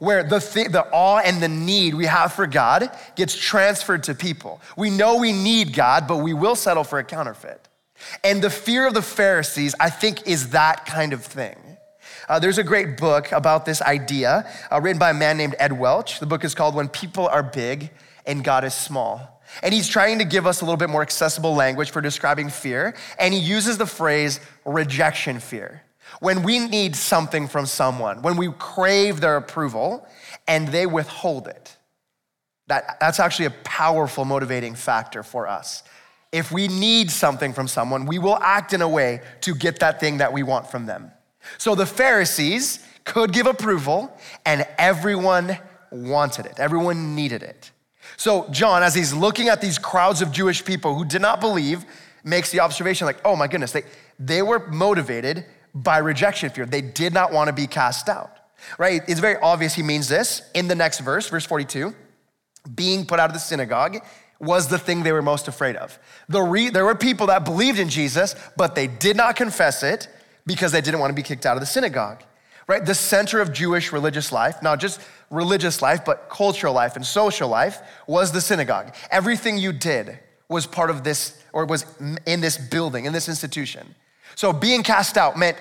where 0.00 0.24
the, 0.24 0.40
th- 0.40 0.72
the 0.72 0.88
awe 0.90 1.20
and 1.24 1.40
the 1.40 1.48
need 1.48 1.94
we 1.94 2.06
have 2.06 2.32
for 2.32 2.48
God 2.48 2.90
gets 3.14 3.36
transferred 3.36 4.02
to 4.04 4.14
people. 4.14 4.60
We 4.76 4.90
know 4.90 5.18
we 5.18 5.30
need 5.30 5.72
God, 5.72 6.08
but 6.08 6.16
we 6.16 6.34
will 6.34 6.56
settle 6.56 6.82
for 6.82 6.98
a 6.98 7.04
counterfeit. 7.04 7.68
And 8.24 8.42
the 8.42 8.50
fear 8.50 8.88
of 8.88 8.94
the 8.94 9.02
Pharisees, 9.02 9.76
I 9.78 9.88
think, 9.88 10.26
is 10.26 10.50
that 10.50 10.84
kind 10.84 11.12
of 11.12 11.24
thing. 11.24 11.63
Uh, 12.28 12.38
there's 12.38 12.58
a 12.58 12.64
great 12.64 12.96
book 12.96 13.32
about 13.32 13.66
this 13.66 13.82
idea 13.82 14.48
uh, 14.72 14.80
written 14.80 14.98
by 14.98 15.10
a 15.10 15.14
man 15.14 15.36
named 15.36 15.54
Ed 15.58 15.72
Welch. 15.72 16.20
The 16.20 16.26
book 16.26 16.44
is 16.44 16.54
called 16.54 16.74
When 16.74 16.88
People 16.88 17.28
Are 17.28 17.42
Big 17.42 17.90
and 18.26 18.42
God 18.42 18.64
is 18.64 18.74
Small. 18.74 19.42
And 19.62 19.74
he's 19.74 19.88
trying 19.88 20.18
to 20.18 20.24
give 20.24 20.46
us 20.46 20.62
a 20.62 20.64
little 20.64 20.78
bit 20.78 20.88
more 20.88 21.02
accessible 21.02 21.54
language 21.54 21.90
for 21.90 22.00
describing 22.00 22.48
fear. 22.48 22.94
And 23.18 23.34
he 23.34 23.40
uses 23.40 23.78
the 23.78 23.86
phrase 23.86 24.40
rejection 24.64 25.38
fear. 25.38 25.82
When 26.20 26.42
we 26.42 26.58
need 26.58 26.96
something 26.96 27.46
from 27.48 27.66
someone, 27.66 28.22
when 28.22 28.36
we 28.36 28.50
crave 28.58 29.20
their 29.20 29.36
approval 29.36 30.06
and 30.48 30.68
they 30.68 30.86
withhold 30.86 31.46
it, 31.46 31.76
that, 32.68 32.96
that's 33.00 33.20
actually 33.20 33.46
a 33.46 33.54
powerful 33.64 34.24
motivating 34.24 34.74
factor 34.74 35.22
for 35.22 35.46
us. 35.46 35.82
if 36.32 36.50
we 36.50 36.66
need 36.66 37.12
something 37.12 37.52
from 37.52 37.68
someone, 37.68 38.06
we 38.06 38.18
will 38.18 38.36
act 38.38 38.72
in 38.72 38.82
a 38.82 38.88
way 38.88 39.20
to 39.40 39.54
get 39.54 39.78
that 39.78 40.00
thing 40.00 40.18
that 40.18 40.32
we 40.32 40.42
want 40.42 40.68
from 40.68 40.84
them. 40.84 41.12
So 41.58 41.74
the 41.74 41.86
Pharisees 41.86 42.84
could 43.04 43.32
give 43.32 43.46
approval, 43.46 44.16
and 44.46 44.66
everyone 44.78 45.58
wanted 45.90 46.46
it, 46.46 46.58
everyone 46.58 47.14
needed 47.14 47.42
it. 47.42 47.70
So, 48.16 48.48
John, 48.50 48.82
as 48.82 48.94
he's 48.94 49.12
looking 49.12 49.48
at 49.48 49.60
these 49.60 49.78
crowds 49.78 50.22
of 50.22 50.30
Jewish 50.30 50.64
people 50.64 50.94
who 50.94 51.04
did 51.04 51.22
not 51.22 51.40
believe, 51.40 51.84
makes 52.22 52.50
the 52.50 52.60
observation 52.60 53.06
like, 53.06 53.18
oh 53.24 53.36
my 53.36 53.46
goodness, 53.46 53.72
they, 53.72 53.82
they 54.18 54.42
were 54.42 54.66
motivated 54.68 55.44
by 55.74 55.98
rejection 55.98 56.50
fear. 56.50 56.66
They 56.66 56.80
did 56.80 57.12
not 57.12 57.32
want 57.32 57.48
to 57.48 57.52
be 57.52 57.66
cast 57.66 58.08
out, 58.08 58.30
right? 58.78 59.02
It's 59.08 59.20
very 59.20 59.36
obvious 59.42 59.74
he 59.74 59.82
means 59.82 60.08
this 60.08 60.42
in 60.54 60.68
the 60.68 60.74
next 60.74 61.00
verse, 61.00 61.28
verse 61.28 61.44
42. 61.44 61.94
Being 62.74 63.04
put 63.04 63.20
out 63.20 63.28
of 63.28 63.34
the 63.34 63.40
synagogue 63.40 63.98
was 64.40 64.68
the 64.68 64.78
thing 64.78 65.02
they 65.02 65.12
were 65.12 65.22
most 65.22 65.48
afraid 65.48 65.76
of. 65.76 65.98
The 66.28 66.42
re- 66.42 66.70
there 66.70 66.84
were 66.84 66.94
people 66.94 67.26
that 67.28 67.44
believed 67.44 67.78
in 67.78 67.88
Jesus, 67.88 68.34
but 68.56 68.74
they 68.74 68.86
did 68.86 69.16
not 69.16 69.36
confess 69.36 69.82
it 69.82 70.08
because 70.46 70.72
they 70.72 70.80
didn't 70.80 71.00
want 71.00 71.10
to 71.10 71.14
be 71.14 71.22
kicked 71.22 71.46
out 71.46 71.56
of 71.56 71.60
the 71.60 71.66
synagogue, 71.66 72.22
right? 72.66 72.84
The 72.84 72.94
center 72.94 73.40
of 73.40 73.52
Jewish 73.52 73.92
religious 73.92 74.32
life, 74.32 74.62
not 74.62 74.80
just 74.80 75.00
religious 75.30 75.82
life, 75.82 76.04
but 76.04 76.28
cultural 76.28 76.74
life 76.74 76.96
and 76.96 77.04
social 77.04 77.48
life, 77.48 77.80
was 78.06 78.32
the 78.32 78.40
synagogue. 78.40 78.94
Everything 79.10 79.58
you 79.58 79.72
did 79.72 80.18
was 80.48 80.66
part 80.66 80.90
of 80.90 81.04
this, 81.04 81.42
or 81.52 81.64
was 81.64 81.86
in 82.26 82.40
this 82.40 82.58
building, 82.58 83.06
in 83.06 83.12
this 83.12 83.28
institution. 83.28 83.94
So 84.34 84.52
being 84.52 84.82
cast 84.82 85.16
out 85.16 85.38
meant 85.38 85.56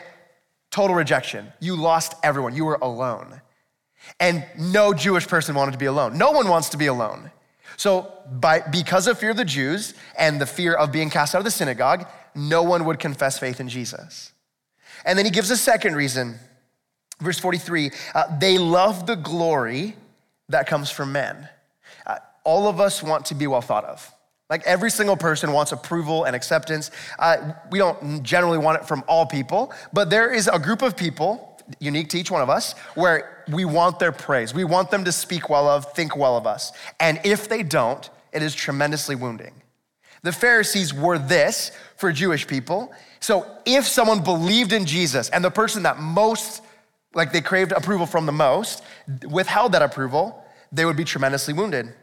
total 0.71 0.95
rejection. 0.95 1.53
You 1.59 1.75
lost 1.75 2.15
everyone, 2.23 2.55
you 2.55 2.65
were 2.65 2.79
alone. 2.81 3.41
And 4.19 4.45
no 4.57 4.93
Jewish 4.93 5.27
person 5.27 5.55
wanted 5.55 5.71
to 5.73 5.77
be 5.77 5.85
alone. 5.85 6.17
No 6.17 6.31
one 6.31 6.49
wants 6.49 6.69
to 6.69 6.77
be 6.77 6.87
alone. 6.87 7.31
So, 7.77 8.11
by, 8.29 8.59
because 8.59 9.07
of 9.07 9.17
fear 9.17 9.31
of 9.31 9.37
the 9.37 9.45
Jews 9.45 9.93
and 10.17 10.41
the 10.41 10.45
fear 10.45 10.73
of 10.73 10.91
being 10.91 11.09
cast 11.09 11.33
out 11.33 11.39
of 11.39 11.45
the 11.45 11.51
synagogue, 11.51 12.05
no 12.35 12.61
one 12.61 12.85
would 12.85 12.99
confess 12.99 13.39
faith 13.39 13.59
in 13.59 13.69
Jesus. 13.69 14.32
And 15.05 15.17
then 15.17 15.25
he 15.25 15.31
gives 15.31 15.49
a 15.51 15.57
second 15.57 15.95
reason. 15.95 16.39
Verse 17.19 17.39
43 17.39 17.91
uh, 18.15 18.37
they 18.39 18.57
love 18.57 19.05
the 19.05 19.15
glory 19.15 19.95
that 20.49 20.67
comes 20.67 20.89
from 20.89 21.11
men. 21.11 21.47
Uh, 22.05 22.17
all 22.43 22.67
of 22.67 22.79
us 22.79 23.01
want 23.01 23.25
to 23.27 23.35
be 23.35 23.47
well 23.47 23.61
thought 23.61 23.85
of. 23.85 24.11
Like 24.49 24.63
every 24.65 24.91
single 24.91 25.17
person 25.17 25.51
wants 25.51 25.71
approval 25.71 26.25
and 26.25 26.35
acceptance. 26.35 26.91
Uh, 27.17 27.53
we 27.71 27.79
don't 27.79 28.23
generally 28.23 28.57
want 28.57 28.81
it 28.81 28.87
from 28.87 29.03
all 29.07 29.25
people, 29.25 29.73
but 29.93 30.09
there 30.09 30.31
is 30.31 30.47
a 30.51 30.59
group 30.59 30.81
of 30.81 30.97
people, 30.97 31.59
unique 31.79 32.09
to 32.09 32.19
each 32.19 32.29
one 32.29 32.41
of 32.41 32.49
us, 32.49 32.73
where 32.93 33.45
we 33.51 33.65
want 33.65 33.99
their 33.99 34.11
praise. 34.11 34.53
We 34.53 34.63
want 34.63 34.91
them 34.91 35.05
to 35.05 35.11
speak 35.11 35.49
well 35.49 35.67
of, 35.67 35.91
think 35.93 36.15
well 36.15 36.37
of 36.37 36.45
us. 36.45 36.71
And 36.99 37.19
if 37.23 37.47
they 37.47 37.63
don't, 37.63 38.07
it 38.31 38.43
is 38.43 38.53
tremendously 38.53 39.15
wounding. 39.15 39.53
The 40.23 40.31
Pharisees 40.31 40.93
were 40.93 41.17
this 41.17 41.71
for 41.97 42.11
Jewish 42.11 42.47
people. 42.47 42.93
So 43.23 43.47
if 43.65 43.87
someone 43.87 44.21
believed 44.21 44.73
in 44.73 44.85
Jesus 44.85 45.29
and 45.29 45.41
the 45.45 45.49
person 45.49 45.83
that 45.83 45.97
most, 45.97 46.61
like 47.13 47.31
they 47.31 47.39
craved 47.39 47.71
approval 47.71 48.05
from 48.05 48.25
the 48.25 48.33
most, 48.33 48.83
withheld 49.29 49.71
that 49.71 49.81
approval, 49.81 50.43
they 50.73 50.83
would 50.83 50.97
be 50.97 51.05
tremendously 51.05 51.53
wounded. 51.53 51.93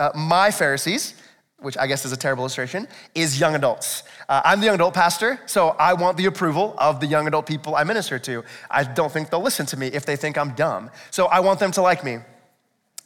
Uh, 0.00 0.10
my 0.16 0.50
Pharisees, 0.50 1.14
which 1.60 1.78
I 1.78 1.86
guess 1.86 2.04
is 2.04 2.10
a 2.10 2.16
terrible 2.16 2.42
illustration, 2.42 2.88
is 3.14 3.38
young 3.38 3.54
adults. 3.54 4.02
Uh, 4.28 4.42
I'm 4.44 4.58
the 4.58 4.66
young 4.66 4.74
adult 4.74 4.94
pastor, 4.94 5.38
so 5.46 5.76
I 5.78 5.94
want 5.94 6.16
the 6.16 6.26
approval 6.26 6.74
of 6.76 6.98
the 6.98 7.06
young 7.06 7.28
adult 7.28 7.46
people 7.46 7.76
I 7.76 7.84
minister 7.84 8.18
to. 8.18 8.42
I 8.68 8.82
don't 8.82 9.12
think 9.12 9.30
they'll 9.30 9.40
listen 9.40 9.66
to 9.66 9.76
me 9.76 9.86
if 9.86 10.04
they 10.04 10.16
think 10.16 10.36
I'm 10.36 10.56
dumb. 10.56 10.90
So 11.12 11.26
I 11.26 11.38
want 11.38 11.60
them 11.60 11.70
to 11.70 11.82
like 11.82 12.02
me. 12.02 12.18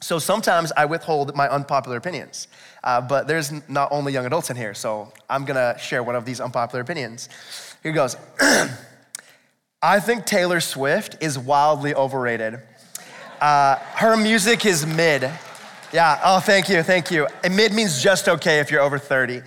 So 0.01 0.17
sometimes 0.17 0.71
I 0.75 0.85
withhold 0.85 1.35
my 1.35 1.47
unpopular 1.47 1.97
opinions. 1.97 2.47
Uh, 2.83 3.01
but 3.01 3.27
there's 3.27 3.51
not 3.69 3.89
only 3.91 4.13
young 4.13 4.25
adults 4.25 4.49
in 4.49 4.55
here, 4.55 4.73
so 4.73 5.11
I'm 5.29 5.45
gonna 5.45 5.77
share 5.79 6.03
one 6.03 6.15
of 6.15 6.25
these 6.25 6.39
unpopular 6.39 6.81
opinions. 6.81 7.29
Here 7.83 7.91
goes. 7.91 8.15
I 9.81 10.01
think 10.01 10.25
Taylor 10.25 10.59
Swift 10.59 11.15
is 11.21 11.39
wildly 11.39 11.95
overrated. 11.95 12.59
Uh, 13.39 13.75
her 13.95 14.17
music 14.17 14.65
is 14.65 14.85
mid. 14.85 15.31
Yeah, 15.93 16.19
oh, 16.23 16.39
thank 16.41 16.67
you, 16.67 16.83
thank 16.83 17.09
you. 17.09 17.27
And 17.43 17.55
mid 17.55 17.73
means 17.73 18.03
just 18.03 18.27
okay 18.27 18.59
if 18.59 18.71
you're 18.71 18.81
over 18.81 18.99
30. 18.99 19.37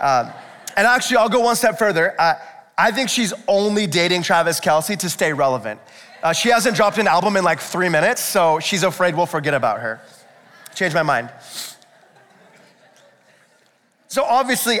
Um, 0.00 0.32
and 0.76 0.86
actually, 0.86 1.18
I'll 1.18 1.28
go 1.28 1.40
one 1.40 1.56
step 1.56 1.78
further. 1.78 2.18
Uh, 2.18 2.34
I 2.78 2.90
think 2.90 3.08
she's 3.08 3.32
only 3.48 3.86
dating 3.86 4.22
Travis 4.22 4.60
Kelce 4.60 4.98
to 4.98 5.10
stay 5.10 5.32
relevant. 5.32 5.80
Uh, 6.22 6.32
she 6.32 6.48
hasn't 6.48 6.76
dropped 6.76 6.98
an 6.98 7.06
album 7.06 7.36
in 7.36 7.44
like 7.44 7.60
three 7.60 7.88
minutes, 7.88 8.22
so 8.22 8.58
she's 8.58 8.82
afraid 8.82 9.14
we'll 9.14 9.26
forget 9.26 9.54
about 9.54 9.80
her. 9.80 10.00
Change 10.74 10.92
my 10.92 11.02
mind. 11.02 11.30
So 14.16 14.24
obviously, 14.24 14.80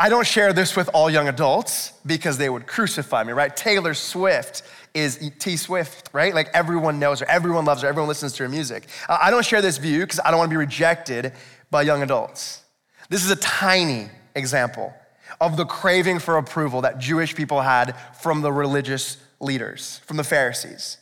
I 0.00 0.08
don't 0.08 0.26
share 0.26 0.52
this 0.52 0.74
with 0.74 0.90
all 0.92 1.08
young 1.08 1.28
adults 1.28 1.92
because 2.04 2.38
they 2.38 2.50
would 2.50 2.66
crucify 2.66 3.22
me, 3.22 3.32
right? 3.32 3.56
Taylor 3.56 3.94
Swift 3.94 4.64
is 4.94 5.30
T 5.38 5.56
Swift, 5.56 6.10
right? 6.12 6.34
Like 6.34 6.48
everyone 6.54 6.98
knows 6.98 7.20
her, 7.20 7.26
everyone 7.26 7.64
loves 7.64 7.82
her, 7.82 7.88
everyone 7.88 8.08
listens 8.08 8.32
to 8.32 8.42
her 8.42 8.48
music. 8.48 8.88
I 9.08 9.30
don't 9.30 9.46
share 9.46 9.62
this 9.62 9.78
view 9.78 10.00
because 10.00 10.18
I 10.24 10.32
don't 10.32 10.38
want 10.38 10.50
to 10.50 10.52
be 10.52 10.56
rejected 10.56 11.34
by 11.70 11.82
young 11.82 12.02
adults. 12.02 12.64
This 13.08 13.24
is 13.24 13.30
a 13.30 13.36
tiny 13.36 14.08
example 14.34 14.92
of 15.40 15.56
the 15.56 15.64
craving 15.64 16.18
for 16.18 16.36
approval 16.36 16.80
that 16.80 16.98
Jewish 16.98 17.36
people 17.36 17.60
had 17.60 17.94
from 18.20 18.40
the 18.40 18.50
religious 18.50 19.18
leaders, 19.38 20.00
from 20.04 20.16
the 20.16 20.24
Pharisees. 20.24 20.98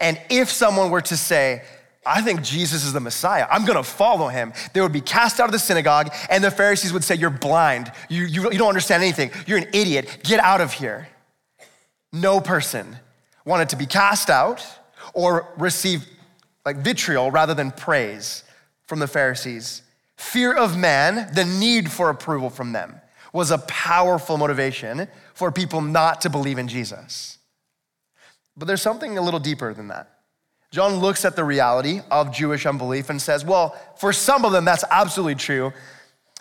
And 0.00 0.20
if 0.28 0.50
someone 0.50 0.90
were 0.90 1.02
to 1.02 1.16
say, 1.16 1.62
I 2.06 2.22
think 2.22 2.42
Jesus 2.42 2.84
is 2.84 2.92
the 2.92 3.00
Messiah. 3.00 3.46
I'm 3.50 3.64
gonna 3.64 3.82
follow 3.82 4.28
him. 4.28 4.52
They 4.72 4.80
would 4.80 4.92
be 4.92 5.00
cast 5.00 5.40
out 5.40 5.46
of 5.46 5.52
the 5.52 5.58
synagogue, 5.58 6.14
and 6.30 6.42
the 6.42 6.50
Pharisees 6.50 6.92
would 6.92 7.04
say, 7.04 7.16
You're 7.16 7.30
blind. 7.30 7.90
You, 8.08 8.24
you, 8.24 8.42
you 8.50 8.58
don't 8.58 8.68
understand 8.68 9.02
anything. 9.02 9.30
You're 9.46 9.58
an 9.58 9.68
idiot. 9.72 10.18
Get 10.22 10.40
out 10.40 10.60
of 10.60 10.72
here. 10.72 11.08
No 12.12 12.40
person 12.40 12.96
wanted 13.44 13.68
to 13.70 13.76
be 13.76 13.86
cast 13.86 14.30
out 14.30 14.64
or 15.14 15.52
receive 15.58 16.06
like 16.64 16.76
vitriol 16.76 17.30
rather 17.30 17.54
than 17.54 17.70
praise 17.70 18.44
from 18.86 18.98
the 18.98 19.06
Pharisees. 19.06 19.82
Fear 20.16 20.54
of 20.54 20.76
man, 20.76 21.32
the 21.34 21.44
need 21.44 21.90
for 21.90 22.10
approval 22.10 22.50
from 22.50 22.72
them, 22.72 23.00
was 23.32 23.50
a 23.50 23.58
powerful 23.58 24.38
motivation 24.38 25.08
for 25.34 25.52
people 25.52 25.82
not 25.82 26.22
to 26.22 26.30
believe 26.30 26.58
in 26.58 26.68
Jesus. 26.68 27.38
But 28.56 28.66
there's 28.66 28.82
something 28.82 29.18
a 29.18 29.22
little 29.22 29.40
deeper 29.40 29.74
than 29.74 29.88
that. 29.88 30.15
John 30.76 30.96
looks 30.96 31.24
at 31.24 31.36
the 31.36 31.42
reality 31.42 32.02
of 32.10 32.30
Jewish 32.30 32.66
unbelief 32.66 33.08
and 33.08 33.22
says, 33.22 33.46
well, 33.46 33.74
for 33.96 34.12
some 34.12 34.44
of 34.44 34.52
them, 34.52 34.66
that's 34.66 34.84
absolutely 34.90 35.36
true, 35.36 35.72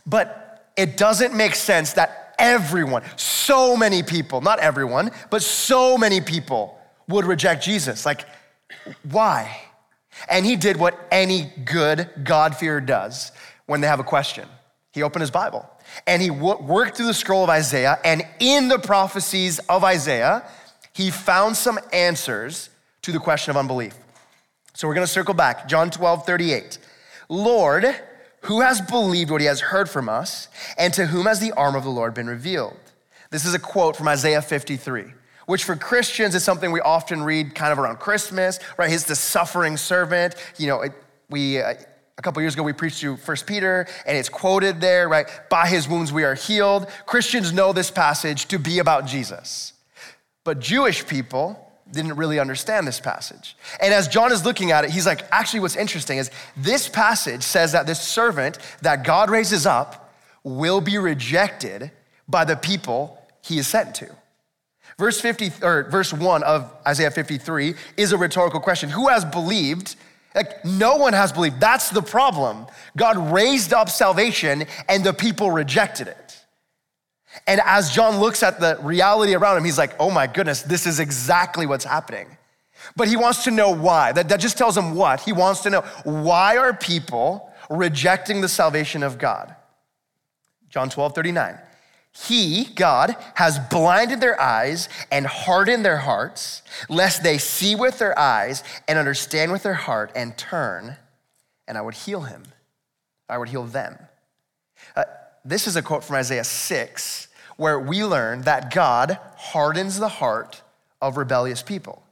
but 0.05 0.73
it 0.75 0.97
doesn't 0.97 1.33
make 1.33 1.55
sense 1.55 1.93
that 1.93 2.35
everyone, 2.37 3.03
so 3.15 3.77
many 3.77 4.03
people, 4.03 4.41
not 4.41 4.59
everyone, 4.59 5.11
but 5.29 5.41
so 5.41 5.97
many 5.97 6.19
people 6.19 6.77
would 7.07 7.23
reject 7.23 7.63
Jesus. 7.63 8.05
Like, 8.05 8.25
why? 9.09 9.57
And 10.29 10.45
he 10.45 10.57
did 10.57 10.75
what 10.75 10.99
any 11.11 11.49
good 11.63 12.09
God-fearer 12.25 12.81
does 12.81 13.31
when 13.67 13.79
they 13.79 13.87
have 13.87 14.01
a 14.01 14.03
question. 14.03 14.49
He 14.91 15.01
opened 15.01 15.21
his 15.21 15.31
Bible 15.31 15.65
and 16.07 16.21
he 16.21 16.29
worked 16.29 16.97
through 16.97 17.05
the 17.05 17.13
scroll 17.13 17.45
of 17.45 17.49
Isaiah, 17.49 17.99
and 18.03 18.21
in 18.41 18.67
the 18.67 18.79
prophecies 18.79 19.59
of 19.69 19.85
Isaiah, 19.85 20.43
he 20.91 21.09
found 21.09 21.55
some 21.55 21.79
answers 21.93 22.69
to 23.03 23.13
the 23.13 23.19
question 23.19 23.51
of 23.51 23.55
unbelief. 23.55 23.95
So 24.75 24.87
we're 24.87 24.93
gonna 24.93 25.07
circle 25.07 25.33
back. 25.33 25.67
John 25.67 25.89
12, 25.89 26.25
38. 26.25 26.77
Lord, 27.29 27.95
who 28.41 28.61
has 28.61 28.81
believed 28.81 29.31
what 29.31 29.41
he 29.41 29.47
has 29.47 29.59
heard 29.59 29.89
from 29.89 30.07
us, 30.07 30.47
and 30.77 30.93
to 30.93 31.07
whom 31.07 31.25
has 31.25 31.39
the 31.39 31.53
arm 31.53 31.75
of 31.75 31.83
the 31.83 31.89
Lord 31.89 32.13
been 32.13 32.27
revealed? 32.27 32.77
This 33.31 33.45
is 33.45 33.53
a 33.53 33.59
quote 33.59 33.95
from 33.95 34.07
Isaiah 34.07 34.41
53 34.41 35.13
which 35.45 35.63
for 35.63 35.75
Christians 35.75 36.35
is 36.35 36.43
something 36.43 36.71
we 36.71 36.81
often 36.81 37.23
read 37.23 37.55
kind 37.55 37.71
of 37.71 37.79
around 37.79 37.99
Christmas, 37.99 38.59
right? 38.77 38.89
He's 38.89 39.05
the 39.05 39.15
suffering 39.15 39.77
servant. 39.77 40.35
You 40.57 40.67
know, 40.67 40.81
it, 40.81 40.93
we, 41.29 41.61
uh, 41.61 41.73
a 42.17 42.21
couple 42.21 42.41
years 42.41 42.53
ago, 42.53 42.63
we 42.63 42.73
preached 42.73 42.99
through 42.99 43.17
First 43.17 43.45
Peter, 43.45 43.87
and 44.05 44.17
it's 44.17 44.29
quoted 44.29 44.81
there, 44.81 45.07
right? 45.07 45.27
By 45.49 45.67
his 45.67 45.87
wounds 45.87 46.11
we 46.11 46.23
are 46.23 46.35
healed. 46.35 46.87
Christians 47.05 47.51
know 47.51 47.73
this 47.73 47.91
passage 47.91 48.47
to 48.47 48.59
be 48.59 48.79
about 48.79 49.05
Jesus. 49.05 49.73
But 50.43 50.59
Jewish 50.59 51.05
people 51.05 51.64
didn't 51.91 52.15
really 52.15 52.39
understand 52.39 52.87
this 52.87 52.99
passage. 52.99 53.55
And 53.79 53.93
as 53.93 54.07
John 54.07 54.31
is 54.31 54.43
looking 54.43 54.71
at 54.71 54.85
it, 54.85 54.91
he's 54.91 55.05
like, 55.05 55.21
actually, 55.31 55.59
what's 55.59 55.75
interesting 55.75 56.17
is 56.17 56.31
this 56.57 56.89
passage 56.89 57.43
says 57.43 57.71
that 57.73 57.85
this 57.85 58.01
servant 58.01 58.57
that 58.81 59.03
God 59.03 59.29
raises 59.29 59.65
up 59.65 60.13
will 60.43 60.81
be 60.81 60.97
rejected 60.97 61.91
by 62.27 62.45
the 62.45 62.55
people 62.55 63.19
he 63.41 63.59
is 63.59 63.67
sent 63.67 63.93
to. 63.95 64.09
Verse 64.97 65.19
50 65.19 65.51
or 65.61 65.83
verse 65.89 66.13
1 66.13 66.43
of 66.43 66.71
Isaiah 66.87 67.11
53 67.11 67.75
is 67.97 68.13
a 68.13 68.17
rhetorical 68.17 68.59
question. 68.59 68.89
Who 68.89 69.09
has 69.09 69.25
believed? 69.25 69.95
Like 70.33 70.63
no 70.63 70.95
one 70.95 71.13
has 71.13 71.31
believed. 71.31 71.59
That's 71.59 71.89
the 71.89 72.01
problem. 72.01 72.65
God 72.95 73.31
raised 73.31 73.73
up 73.73 73.89
salvation 73.89 74.65
and 74.87 75.03
the 75.03 75.13
people 75.13 75.51
rejected 75.51 76.07
it. 76.07 76.24
And 77.47 77.61
as 77.65 77.91
John 77.91 78.19
looks 78.19 78.43
at 78.43 78.59
the 78.59 78.77
reality 78.81 79.35
around 79.35 79.57
him, 79.57 79.65
he's 79.65 79.77
like, 79.77 79.95
"Oh 79.99 80.09
my 80.09 80.27
goodness, 80.27 80.61
this 80.61 80.85
is 80.85 80.99
exactly 80.99 81.65
what's 81.65 81.85
happening." 81.85 82.37
But 82.95 83.07
he 83.07 83.17
wants 83.17 83.43
to 83.45 83.51
know 83.51 83.71
why. 83.71 84.11
That, 84.11 84.29
that 84.29 84.39
just 84.39 84.57
tells 84.57 84.77
him 84.77 84.95
what? 84.95 85.21
He 85.21 85.31
wants 85.31 85.61
to 85.61 85.69
know 85.69 85.81
why 86.03 86.57
are 86.57 86.73
people 86.73 87.51
rejecting 87.69 88.41
the 88.41 88.49
salvation 88.49 89.01
of 89.03 89.17
God? 89.17 89.55
John 90.69 90.89
12, 90.89 91.15
39. 91.15 91.57
He, 92.11 92.65
God, 92.75 93.15
has 93.33 93.59
blinded 93.59 94.21
their 94.21 94.39
eyes 94.39 94.87
and 95.11 95.25
hardened 95.25 95.83
their 95.83 95.97
hearts, 95.97 96.63
lest 96.87 97.23
they 97.23 97.37
see 97.37 97.75
with 97.75 97.99
their 97.99 98.17
eyes 98.17 98.63
and 98.87 98.97
understand 98.97 99.51
with 99.51 99.63
their 99.63 99.73
heart 99.73 100.11
and 100.15 100.37
turn, 100.37 100.95
and 101.67 101.77
I 101.77 101.81
would 101.81 101.93
heal 101.93 102.21
him. 102.21 102.43
I 103.27 103.37
would 103.37 103.49
heal 103.49 103.63
them. 103.63 103.97
Uh, 104.95 105.03
this 105.43 105.67
is 105.67 105.75
a 105.75 105.81
quote 105.81 106.05
from 106.05 106.15
Isaiah 106.15 106.45
6, 106.45 107.24
where 107.57 107.79
we 107.79 108.03
learn 108.03 108.41
that 108.41 108.73
God 108.73 109.17
hardens 109.37 109.99
the 109.99 110.09
heart 110.09 110.61
of 111.01 111.17
rebellious 111.17 111.61
people. 111.61 112.03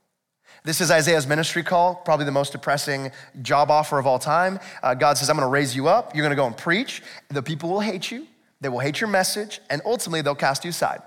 This 0.65 0.79
is 0.79 0.91
Isaiah's 0.91 1.27
ministry 1.27 1.61
call, 1.61 1.95
probably 1.95 2.25
the 2.25 2.31
most 2.31 2.53
depressing 2.53 3.11
job 3.41 3.69
offer 3.69 3.99
of 3.99 4.07
all 4.07 4.19
time. 4.19 4.59
Uh, 4.81 4.93
God 4.93 5.17
says, 5.17 5.29
I'm 5.29 5.35
gonna 5.35 5.49
raise 5.49 5.75
you 5.75 5.87
up, 5.89 6.15
you're 6.15 6.23
gonna 6.23 6.35
go 6.35 6.47
and 6.47 6.55
preach. 6.55 7.01
The 7.29 7.43
people 7.43 7.69
will 7.69 7.81
hate 7.81 8.11
you, 8.11 8.27
they 8.61 8.69
will 8.69 8.79
hate 8.79 9.01
your 9.01 9.09
message, 9.09 9.59
and 9.69 9.81
ultimately 9.83 10.21
they'll 10.21 10.35
cast 10.35 10.63
you 10.63 10.69
aside. 10.69 11.01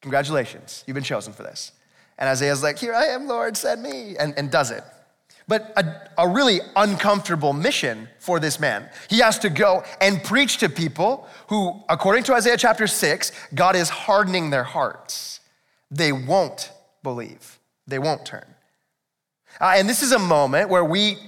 Congratulations, 0.00 0.82
you've 0.86 0.94
been 0.94 1.04
chosen 1.04 1.34
for 1.34 1.42
this. 1.42 1.72
And 2.18 2.28
Isaiah's 2.28 2.62
like, 2.62 2.78
Here 2.78 2.94
I 2.94 3.06
am, 3.06 3.26
Lord, 3.26 3.56
send 3.56 3.82
me, 3.82 4.16
and, 4.16 4.32
and 4.38 4.50
does 4.50 4.70
it. 4.70 4.84
But 5.50 5.72
a, 5.76 6.08
a 6.16 6.28
really 6.28 6.60
uncomfortable 6.76 7.52
mission 7.52 8.08
for 8.20 8.38
this 8.38 8.60
man. 8.60 8.88
He 9.08 9.18
has 9.18 9.36
to 9.40 9.50
go 9.50 9.82
and 10.00 10.22
preach 10.22 10.58
to 10.58 10.68
people 10.68 11.26
who, 11.48 11.82
according 11.88 12.22
to 12.24 12.34
Isaiah 12.34 12.56
chapter 12.56 12.86
6, 12.86 13.32
God 13.52 13.74
is 13.74 13.88
hardening 13.88 14.50
their 14.50 14.62
hearts. 14.62 15.40
They 15.90 16.12
won't 16.12 16.70
believe, 17.02 17.58
they 17.88 17.98
won't 17.98 18.24
turn. 18.24 18.44
Uh, 19.60 19.74
and 19.74 19.88
this 19.88 20.04
is 20.04 20.12
a 20.12 20.20
moment 20.20 20.68
where 20.68 20.84
we 20.84 21.18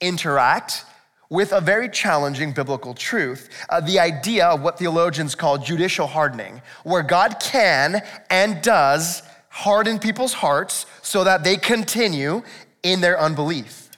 interact 0.00 0.84
with 1.28 1.50
a 1.50 1.60
very 1.60 1.88
challenging 1.88 2.52
biblical 2.52 2.94
truth 2.94 3.50
uh, 3.68 3.80
the 3.80 3.98
idea 3.98 4.46
of 4.46 4.62
what 4.62 4.78
theologians 4.78 5.34
call 5.34 5.58
judicial 5.58 6.06
hardening, 6.06 6.62
where 6.84 7.02
God 7.02 7.40
can 7.40 8.00
and 8.30 8.62
does 8.62 9.24
harden 9.48 9.98
people's 9.98 10.34
hearts 10.34 10.86
so 11.02 11.24
that 11.24 11.42
they 11.42 11.56
continue 11.56 12.42
in 12.92 13.00
their 13.00 13.18
unbelief. 13.18 13.90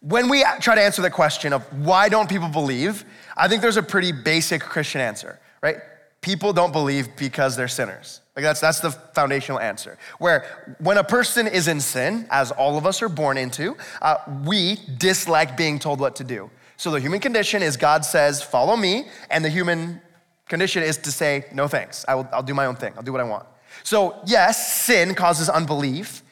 When 0.00 0.28
we 0.28 0.44
try 0.60 0.74
to 0.74 0.82
answer 0.82 1.02
the 1.02 1.10
question 1.10 1.52
of 1.52 1.62
why 1.84 2.08
don't 2.08 2.28
people 2.28 2.48
believe, 2.48 3.04
I 3.36 3.48
think 3.48 3.60
there's 3.62 3.76
a 3.76 3.82
pretty 3.82 4.12
basic 4.12 4.62
Christian 4.62 5.00
answer, 5.00 5.38
right? 5.62 5.76
People 6.20 6.52
don't 6.52 6.72
believe 6.72 7.08
because 7.16 7.56
they're 7.56 7.68
sinners. 7.68 8.20
Like 8.36 8.44
that's, 8.44 8.60
that's 8.60 8.80
the 8.80 8.90
foundational 8.90 9.60
answer. 9.60 9.98
Where 10.18 10.74
when 10.78 10.96
a 10.96 11.04
person 11.04 11.46
is 11.46 11.68
in 11.68 11.80
sin, 11.80 12.26
as 12.30 12.50
all 12.50 12.78
of 12.78 12.86
us 12.86 13.02
are 13.02 13.08
born 13.08 13.36
into, 13.36 13.76
uh, 14.00 14.16
we 14.44 14.78
dislike 14.98 15.56
being 15.56 15.78
told 15.78 16.00
what 16.00 16.16
to 16.16 16.24
do. 16.24 16.50
So 16.76 16.90
the 16.90 17.00
human 17.00 17.20
condition 17.20 17.62
is 17.62 17.76
God 17.76 18.04
says, 18.04 18.42
follow 18.42 18.76
me, 18.76 19.06
and 19.30 19.44
the 19.44 19.50
human 19.50 20.00
condition 20.48 20.82
is 20.82 20.96
to 20.98 21.12
say, 21.12 21.44
no 21.52 21.68
thanks, 21.68 22.04
I 22.08 22.14
will, 22.14 22.28
I'll 22.32 22.42
do 22.42 22.54
my 22.54 22.66
own 22.66 22.76
thing, 22.76 22.94
I'll 22.96 23.02
do 23.02 23.12
what 23.12 23.20
I 23.20 23.24
want. 23.24 23.46
So 23.82 24.18
yes, 24.24 24.82
sin 24.82 25.14
causes 25.14 25.50
unbelief, 25.50 26.22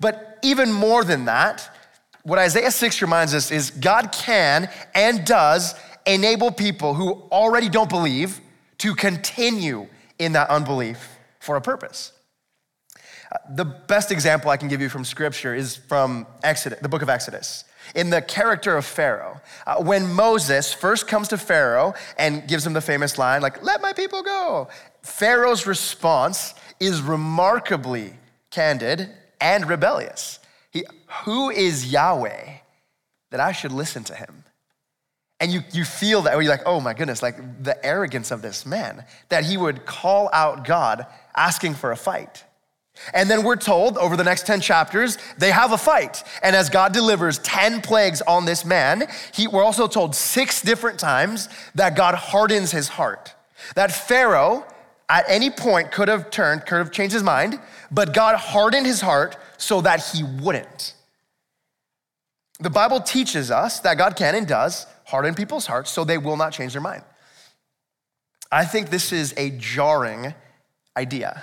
but 0.00 0.38
even 0.42 0.72
more 0.72 1.04
than 1.04 1.24
that, 1.26 1.68
what 2.22 2.38
Isaiah 2.38 2.70
6 2.70 3.02
reminds 3.02 3.34
us 3.34 3.50
is 3.50 3.70
God 3.70 4.12
can 4.12 4.70
and 4.94 5.24
does 5.24 5.74
enable 6.06 6.50
people 6.50 6.94
who 6.94 7.12
already 7.32 7.68
don't 7.68 7.88
believe 7.88 8.40
to 8.78 8.94
continue 8.94 9.86
in 10.18 10.32
that 10.32 10.50
unbelief 10.50 11.18
for 11.40 11.56
a 11.56 11.60
purpose. 11.60 12.12
Uh, 13.30 13.36
the 13.54 13.64
best 13.64 14.10
example 14.10 14.50
I 14.50 14.56
can 14.56 14.68
give 14.68 14.80
you 14.80 14.88
from 14.88 15.04
scripture 15.04 15.54
is 15.54 15.76
from 15.76 16.26
Exodus, 16.42 16.78
the 16.80 16.88
book 16.88 17.02
of 17.02 17.08
Exodus. 17.08 17.64
In 17.94 18.10
the 18.10 18.20
character 18.20 18.76
of 18.76 18.84
Pharaoh, 18.84 19.40
uh, 19.66 19.82
when 19.82 20.12
Moses 20.12 20.72
first 20.72 21.08
comes 21.08 21.28
to 21.28 21.38
Pharaoh 21.38 21.94
and 22.18 22.46
gives 22.46 22.66
him 22.66 22.72
the 22.72 22.80
famous 22.80 23.18
line, 23.18 23.42
like, 23.42 23.62
let 23.62 23.80
my 23.80 23.92
people 23.92 24.22
go, 24.22 24.68
Pharaoh's 25.02 25.66
response 25.66 26.54
is 26.80 27.00
remarkably 27.00 28.14
candid 28.50 29.10
and 29.40 29.68
rebellious. 29.68 30.38
He, 30.70 30.84
Who 31.24 31.50
is 31.50 31.90
Yahweh 31.92 32.50
that 33.30 33.40
I 33.40 33.52
should 33.52 33.72
listen 33.72 34.04
to 34.04 34.14
him? 34.14 34.44
And 35.40 35.52
you, 35.52 35.60
you 35.72 35.84
feel 35.84 36.22
that, 36.22 36.32
you're 36.34 36.50
like, 36.50 36.66
oh 36.66 36.80
my 36.80 36.94
goodness, 36.94 37.22
like 37.22 37.62
the 37.62 37.84
arrogance 37.84 38.30
of 38.30 38.42
this 38.42 38.66
man, 38.66 39.04
that 39.28 39.44
he 39.44 39.56
would 39.56 39.86
call 39.86 40.28
out 40.32 40.64
God 40.64 41.06
asking 41.36 41.74
for 41.74 41.92
a 41.92 41.96
fight. 41.96 42.44
And 43.14 43.30
then 43.30 43.44
we're 43.44 43.56
told 43.56 43.96
over 43.96 44.16
the 44.16 44.24
next 44.24 44.46
10 44.46 44.60
chapters, 44.60 45.18
they 45.38 45.52
have 45.52 45.72
a 45.72 45.78
fight. 45.78 46.24
And 46.42 46.56
as 46.56 46.68
God 46.68 46.92
delivers 46.92 47.38
10 47.38 47.80
plagues 47.80 48.20
on 48.22 48.44
this 48.44 48.64
man, 48.64 49.06
he, 49.32 49.46
we're 49.46 49.62
also 49.62 49.86
told 49.86 50.16
six 50.16 50.62
different 50.62 50.98
times 50.98 51.48
that 51.76 51.96
God 51.96 52.16
hardens 52.16 52.72
his 52.72 52.88
heart. 52.88 53.34
That 53.76 53.92
Pharaoh 53.92 54.66
at 55.08 55.24
any 55.28 55.50
point 55.50 55.90
could 55.90 56.08
have 56.08 56.30
turned, 56.30 56.66
could 56.66 56.78
have 56.78 56.90
changed 56.90 57.14
his 57.14 57.22
mind, 57.22 57.58
but 57.90 58.12
God 58.12 58.36
hardened 58.36 58.86
his 58.86 59.00
heart 59.00 59.36
so 59.56 59.80
that 59.80 60.04
he 60.12 60.22
wouldn't. 60.22 60.94
The 62.60 62.70
Bible 62.70 63.00
teaches 63.00 63.50
us 63.50 63.80
that 63.80 63.96
God 63.96 64.16
can 64.16 64.34
and 64.34 64.46
does 64.46 64.86
harden 65.04 65.34
people's 65.34 65.66
hearts 65.66 65.90
so 65.90 66.04
they 66.04 66.18
will 66.18 66.36
not 66.36 66.52
change 66.52 66.72
their 66.72 66.82
mind. 66.82 67.02
I 68.50 68.64
think 68.64 68.90
this 68.90 69.12
is 69.12 69.32
a 69.36 69.50
jarring 69.50 70.34
idea. 70.96 71.42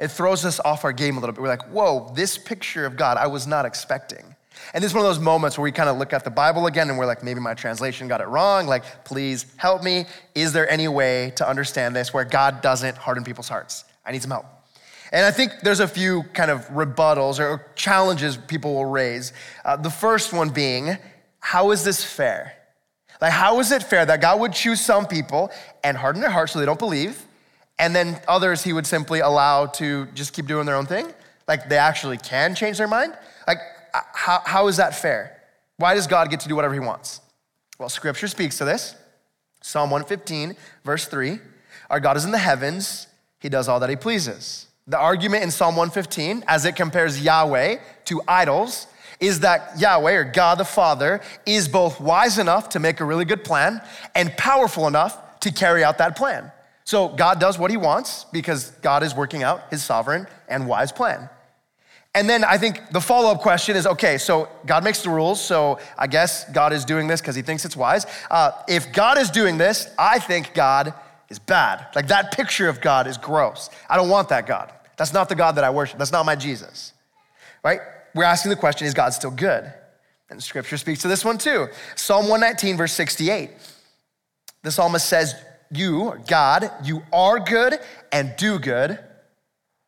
It 0.00 0.08
throws 0.08 0.44
us 0.44 0.60
off 0.60 0.84
our 0.84 0.92
game 0.92 1.16
a 1.16 1.20
little 1.20 1.34
bit. 1.34 1.42
We're 1.42 1.48
like, 1.48 1.68
whoa, 1.68 2.12
this 2.14 2.38
picture 2.38 2.86
of 2.86 2.96
God 2.96 3.16
I 3.16 3.26
was 3.26 3.46
not 3.46 3.64
expecting. 3.64 4.33
And 4.72 4.82
this 4.82 4.90
is 4.90 4.94
one 4.94 5.04
of 5.04 5.08
those 5.08 5.22
moments 5.22 5.56
where 5.58 5.62
we 5.62 5.72
kind 5.72 5.88
of 5.88 5.98
look 5.98 6.12
at 6.12 6.24
the 6.24 6.30
Bible 6.30 6.66
again 6.66 6.88
and 6.88 6.98
we're 6.98 7.06
like, 7.06 7.22
maybe 7.22 7.40
my 7.40 7.54
translation 7.54 8.08
got 8.08 8.20
it 8.20 8.28
wrong. 8.28 8.66
Like, 8.66 9.04
please 9.04 9.46
help 9.56 9.82
me. 9.82 10.06
Is 10.34 10.52
there 10.52 10.68
any 10.70 10.88
way 10.88 11.32
to 11.36 11.48
understand 11.48 11.94
this 11.94 12.12
where 12.12 12.24
God 12.24 12.60
doesn't 12.60 12.96
harden 12.96 13.24
people's 13.24 13.48
hearts? 13.48 13.84
I 14.04 14.12
need 14.12 14.22
some 14.22 14.30
help. 14.30 14.46
And 15.12 15.24
I 15.24 15.30
think 15.30 15.52
there's 15.62 15.80
a 15.80 15.86
few 15.86 16.24
kind 16.34 16.50
of 16.50 16.66
rebuttals 16.68 17.38
or 17.38 17.66
challenges 17.76 18.36
people 18.36 18.74
will 18.74 18.86
raise. 18.86 19.32
Uh, 19.64 19.76
the 19.76 19.90
first 19.90 20.32
one 20.32 20.48
being, 20.48 20.96
how 21.38 21.70
is 21.70 21.84
this 21.84 22.02
fair? 22.02 22.54
Like, 23.20 23.32
how 23.32 23.60
is 23.60 23.70
it 23.70 23.82
fair 23.82 24.04
that 24.04 24.20
God 24.20 24.40
would 24.40 24.52
choose 24.52 24.80
some 24.80 25.06
people 25.06 25.50
and 25.84 25.96
harden 25.96 26.20
their 26.20 26.30
hearts 26.30 26.52
so 26.52 26.58
they 26.58 26.66
don't 26.66 26.78
believe, 26.78 27.24
and 27.78 27.94
then 27.94 28.20
others 28.26 28.64
he 28.64 28.72
would 28.72 28.86
simply 28.86 29.20
allow 29.20 29.66
to 29.66 30.06
just 30.14 30.32
keep 30.32 30.46
doing 30.46 30.66
their 30.66 30.74
own 30.74 30.86
thing? 30.86 31.06
Like, 31.46 31.68
they 31.68 31.78
actually 31.78 32.18
can 32.18 32.54
change 32.54 32.78
their 32.78 32.88
mind? 32.88 33.16
Like, 33.46 33.58
how, 34.12 34.42
how 34.44 34.68
is 34.68 34.76
that 34.78 34.94
fair? 34.94 35.40
Why 35.76 35.94
does 35.94 36.06
God 36.06 36.30
get 36.30 36.40
to 36.40 36.48
do 36.48 36.56
whatever 36.56 36.74
he 36.74 36.80
wants? 36.80 37.20
Well, 37.78 37.88
scripture 37.88 38.28
speaks 38.28 38.58
to 38.58 38.64
this. 38.64 38.94
Psalm 39.60 39.90
115, 39.90 40.56
verse 40.84 41.06
3 41.06 41.38
Our 41.90 42.00
God 42.00 42.16
is 42.16 42.24
in 42.24 42.30
the 42.30 42.38
heavens, 42.38 43.06
he 43.38 43.48
does 43.48 43.68
all 43.68 43.80
that 43.80 43.90
he 43.90 43.96
pleases. 43.96 44.66
The 44.86 44.98
argument 44.98 45.42
in 45.42 45.50
Psalm 45.50 45.76
115, 45.76 46.44
as 46.46 46.66
it 46.66 46.76
compares 46.76 47.22
Yahweh 47.22 47.76
to 48.06 48.22
idols, 48.28 48.86
is 49.20 49.40
that 49.40 49.78
Yahweh 49.78 50.12
or 50.12 50.24
God 50.24 50.58
the 50.58 50.64
Father 50.64 51.20
is 51.46 51.68
both 51.68 52.00
wise 52.00 52.38
enough 52.38 52.68
to 52.70 52.78
make 52.78 53.00
a 53.00 53.04
really 53.04 53.24
good 53.24 53.44
plan 53.44 53.80
and 54.14 54.36
powerful 54.36 54.86
enough 54.86 55.40
to 55.40 55.50
carry 55.50 55.82
out 55.82 55.98
that 55.98 56.16
plan. 56.16 56.52
So 56.84 57.08
God 57.08 57.40
does 57.40 57.58
what 57.58 57.70
he 57.70 57.78
wants 57.78 58.24
because 58.32 58.70
God 58.82 59.02
is 59.02 59.14
working 59.14 59.42
out 59.42 59.62
his 59.70 59.82
sovereign 59.82 60.26
and 60.48 60.66
wise 60.66 60.92
plan. 60.92 61.30
And 62.14 62.30
then 62.30 62.44
I 62.44 62.58
think 62.58 62.90
the 62.90 63.00
follow 63.00 63.32
up 63.32 63.40
question 63.40 63.74
is 63.74 63.86
okay, 63.86 64.18
so 64.18 64.48
God 64.66 64.84
makes 64.84 65.02
the 65.02 65.10
rules, 65.10 65.40
so 65.40 65.80
I 65.98 66.06
guess 66.06 66.48
God 66.52 66.72
is 66.72 66.84
doing 66.84 67.08
this 67.08 67.20
because 67.20 67.34
he 67.34 67.42
thinks 67.42 67.64
it's 67.64 67.76
wise. 67.76 68.06
Uh, 68.30 68.52
if 68.68 68.92
God 68.92 69.18
is 69.18 69.30
doing 69.30 69.58
this, 69.58 69.92
I 69.98 70.20
think 70.20 70.54
God 70.54 70.94
is 71.28 71.40
bad. 71.40 71.88
Like 71.94 72.06
that 72.08 72.32
picture 72.32 72.68
of 72.68 72.80
God 72.80 73.08
is 73.08 73.18
gross. 73.18 73.68
I 73.90 73.96
don't 73.96 74.08
want 74.08 74.28
that 74.28 74.46
God. 74.46 74.72
That's 74.96 75.12
not 75.12 75.28
the 75.28 75.34
God 75.34 75.56
that 75.56 75.64
I 75.64 75.70
worship. 75.70 75.98
That's 75.98 76.12
not 76.12 76.24
my 76.24 76.36
Jesus, 76.36 76.92
right? 77.64 77.80
we're 78.14 78.24
asking 78.24 78.50
the 78.50 78.56
question 78.56 78.86
is 78.86 78.94
God 78.94 79.12
still 79.12 79.30
good? 79.30 79.72
And 80.30 80.42
scripture 80.42 80.78
speaks 80.78 81.02
to 81.02 81.08
this 81.08 81.24
one 81.24 81.36
too. 81.36 81.68
Psalm 81.96 82.28
119, 82.28 82.76
verse 82.76 82.92
68. 82.92 83.50
The 84.62 84.70
psalmist 84.70 85.06
says, 85.06 85.34
You, 85.70 86.14
God, 86.26 86.70
you 86.82 87.02
are 87.12 87.38
good 87.38 87.74
and 88.10 88.34
do 88.36 88.58
good. 88.58 88.98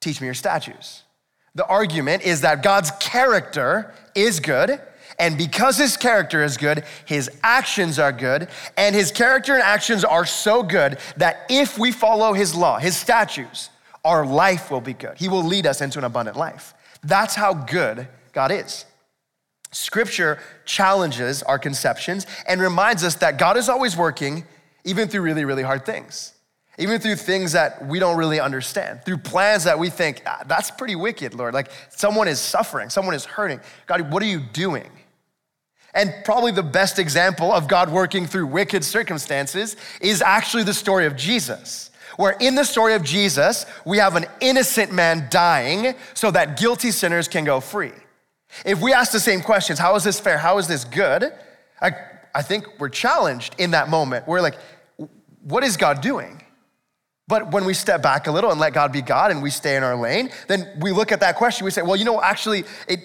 Teach 0.01 0.21
me 0.21 0.27
your 0.27 0.35
statutes. 0.35 1.05
The 1.57 1.67
argument 1.67 2.23
is 2.23 2.43
that 2.43 2.63
God's 2.63 2.91
character 3.01 3.93
is 4.15 4.41
good. 4.41 4.79
And 5.19 5.39
because 5.39 5.79
his 5.79 5.97
character 5.97 6.45
is 6.45 6.59
good, 6.59 6.85
his 7.07 7.31
actions 7.43 7.99
are 7.99 8.13
good. 8.13 8.49
And 8.77 8.95
his 8.95 9.11
character 9.11 9.55
and 9.55 9.63
actions 9.63 10.05
are 10.05 10.27
so 10.27 10.63
good 10.63 10.99
that 11.17 11.47
if 11.49 11.79
we 11.79 11.93
follow 11.93 12.35
his 12.35 12.55
law, 12.55 12.79
his 12.79 12.95
statutes, 12.95 13.71
our 14.05 14.27
life 14.27 14.71
will 14.71 14.83
be 14.83 14.93
good. 14.93 15.17
He 15.17 15.29
will 15.29 15.43
lead 15.43 15.67
us 15.67 15.81
into 15.81 15.99
an 15.99 16.05
abundant 16.05 16.37
life. 16.37 16.75
That's 17.03 17.35
how 17.35 17.55
good 17.55 18.07
God 18.35 18.53
is. 18.53 18.85
Scripture 19.73 20.39
challenges 20.67 21.43
our 21.43 21.59
conceptions 21.59 22.27
and 22.47 22.61
reminds 22.61 23.03
us 23.03 23.15
that 23.17 23.39
God 23.39 23.57
is 23.57 23.71
always 23.71 23.97
working, 23.97 24.45
even 24.85 25.09
through 25.09 25.23
really, 25.23 25.47
really 25.47 25.63
hard 25.63 25.87
things, 25.87 26.35
even 26.79 27.01
through 27.01 27.17
things 27.17 27.53
that 27.53 27.87
we 27.87 27.99
don't 27.99 28.17
really 28.17 28.41
understand, 28.41 29.03
through 29.05 29.19
plans 29.19 29.65
that 29.65 29.79
we 29.79 29.89
think, 29.89 30.23
ah, 30.27 30.43
that's 30.47 30.71
pretty 30.71 30.95
wicked, 30.95 31.35
Lord. 31.35 31.55
Like 31.55 31.71
someone 31.89 32.29
is 32.29 32.41
suffering, 32.41 32.91
someone 32.91 33.15
is 33.15 33.25
hurting. 33.25 33.61
God, 33.87 34.13
what 34.13 34.23
are 34.23 34.27
you 34.27 34.41
doing? 34.41 34.91
And 35.95 36.13
probably 36.25 36.53
the 36.53 36.63
best 36.63 36.99
example 36.99 37.51
of 37.51 37.69
God 37.69 37.91
working 37.91 38.27
through 38.27 38.49
wicked 38.49 38.85
circumstances 38.85 39.77
is 40.03 40.21
actually 40.21 40.65
the 40.65 40.75
story 40.75 41.07
of 41.07 41.17
Jesus. 41.17 41.91
Where 42.17 42.37
in 42.41 42.55
the 42.55 42.65
story 42.65 42.95
of 42.95 43.03
Jesus, 43.03 43.65
we 43.85 43.99
have 43.99 44.15
an 44.15 44.27
innocent 44.41 44.93
man 44.93 45.29
dying 45.31 45.95
so 46.15 46.31
that 46.31 46.59
guilty 46.59 46.91
sinners 46.91 47.29
can 47.29 47.45
go 47.45 47.61
free. 47.61 47.93
If 48.65 48.81
we 48.81 48.93
ask 48.93 49.13
the 49.13 49.21
same 49.21 49.41
questions, 49.41 49.79
how 49.79 49.95
is 49.97 50.05
this 50.05 50.21
fair? 50.21 50.39
How 50.39 50.59
is 50.59 50.69
this 50.69 50.85
good? 50.85 51.33
I, 51.81 51.93
I 52.35 52.43
think 52.43 52.67
we're 52.79 52.89
challenged 52.91 53.55
in 53.59 53.73
that 53.73 53.89
moment. 53.89 54.27
We're 54.27 54.41
like, 54.41 54.57
what 55.43 55.65
is 55.65 55.77
God 55.77 56.01
doing? 56.01 56.43
But 57.29 57.51
when 57.51 57.65
we 57.65 57.75
step 57.75 58.03
back 58.03 58.29
a 58.29 58.33
little 58.33 58.51
and 58.53 58.61
let 58.61 58.73
God 58.73 58.93
be 58.93 59.03
God 59.03 59.31
and 59.31 59.43
we 59.43 59.51
stay 59.51 59.77
in 59.77 59.83
our 59.83 59.97
lane, 59.97 60.31
then 60.47 60.69
we 60.81 60.93
look 60.93 61.11
at 61.11 61.21
that 61.21 61.37
question. 61.37 61.65
We 61.65 61.73
say, 61.73 61.83
well, 61.83 61.97
you 61.97 62.05
know, 62.05 62.23
actually, 62.23 62.65
it, 62.87 63.01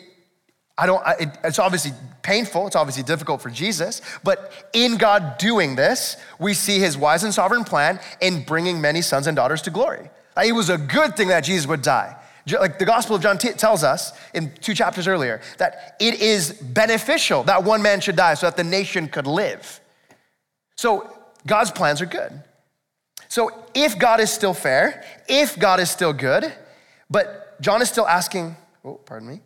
I 0.77 0.85
don't, 0.85 1.01
it, 1.19 1.29
it's 1.43 1.57
obviously 1.57 1.91
painful. 2.21 2.67
It's 2.67 2.75
obviously 2.75 3.01
difficult 3.01 3.41
for 3.41 3.49
Jesus. 3.49 4.01
But 4.23 4.69
in 4.73 4.97
God 4.97 5.39
doing 5.39 5.75
this, 5.75 6.17
we 6.39 6.53
see 6.53 6.77
his 6.77 6.97
wise 6.97 7.23
and 7.23 7.33
sovereign 7.33 7.63
plan 7.63 7.99
in 8.21 8.43
bringing 8.43 8.79
many 8.79 9.01
sons 9.01 9.25
and 9.25 9.35
daughters 9.35 9.63
to 9.63 9.71
glory. 9.71 10.11
It 10.43 10.53
was 10.53 10.69
a 10.69 10.77
good 10.77 11.17
thing 11.17 11.29
that 11.29 11.41
Jesus 11.43 11.67
would 11.67 11.81
die. 11.81 12.15
Like 12.47 12.79
the 12.79 12.85
Gospel 12.85 13.15
of 13.15 13.21
John 13.21 13.37
t- 13.37 13.53
tells 13.53 13.83
us 13.83 14.13
in 14.33 14.51
two 14.61 14.73
chapters 14.73 15.07
earlier, 15.07 15.41
that 15.57 15.95
it 15.99 16.21
is 16.21 16.53
beneficial 16.53 17.43
that 17.43 17.63
one 17.63 17.81
man 17.81 18.01
should 18.01 18.15
die 18.15 18.33
so 18.35 18.47
that 18.47 18.57
the 18.57 18.63
nation 18.63 19.07
could 19.07 19.27
live. 19.27 19.79
So 20.75 21.11
God's 21.45 21.71
plans 21.71 22.01
are 22.01 22.07
good. 22.07 22.43
So 23.31 23.49
if 23.73 23.97
God 23.97 24.19
is 24.19 24.29
still 24.29 24.53
fair, 24.53 25.05
if 25.29 25.57
God 25.57 25.79
is 25.79 25.89
still 25.89 26.11
good, 26.11 26.51
but 27.09 27.61
John 27.61 27.81
is 27.81 27.87
still 27.87 28.05
asking, 28.05 28.57
oh, 28.83 28.95
pardon 28.95 29.29
me. 29.29 29.39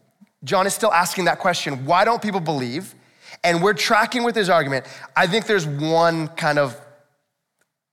John 0.44 0.66
is 0.66 0.74
still 0.74 0.92
asking 0.92 1.26
that 1.26 1.38
question 1.38 1.86
why 1.86 2.04
don't 2.04 2.20
people 2.20 2.40
believe? 2.40 2.96
And 3.44 3.62
we're 3.62 3.76
tracking 3.76 4.24
with 4.24 4.36
his 4.36 4.50
argument. 4.50 4.88
I 5.16 5.28
think 5.28 5.46
there's 5.46 5.68
one 5.68 6.30
kind 6.30 6.58
of 6.58 6.76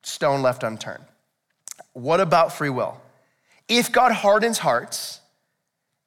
stone 0.02 0.40
left 0.40 0.62
unturned. 0.62 1.04
What 1.92 2.20
about 2.20 2.54
free 2.54 2.70
will? 2.70 2.98
If 3.68 3.92
God 3.92 4.12
hardens 4.12 4.56
hearts, 4.56 5.20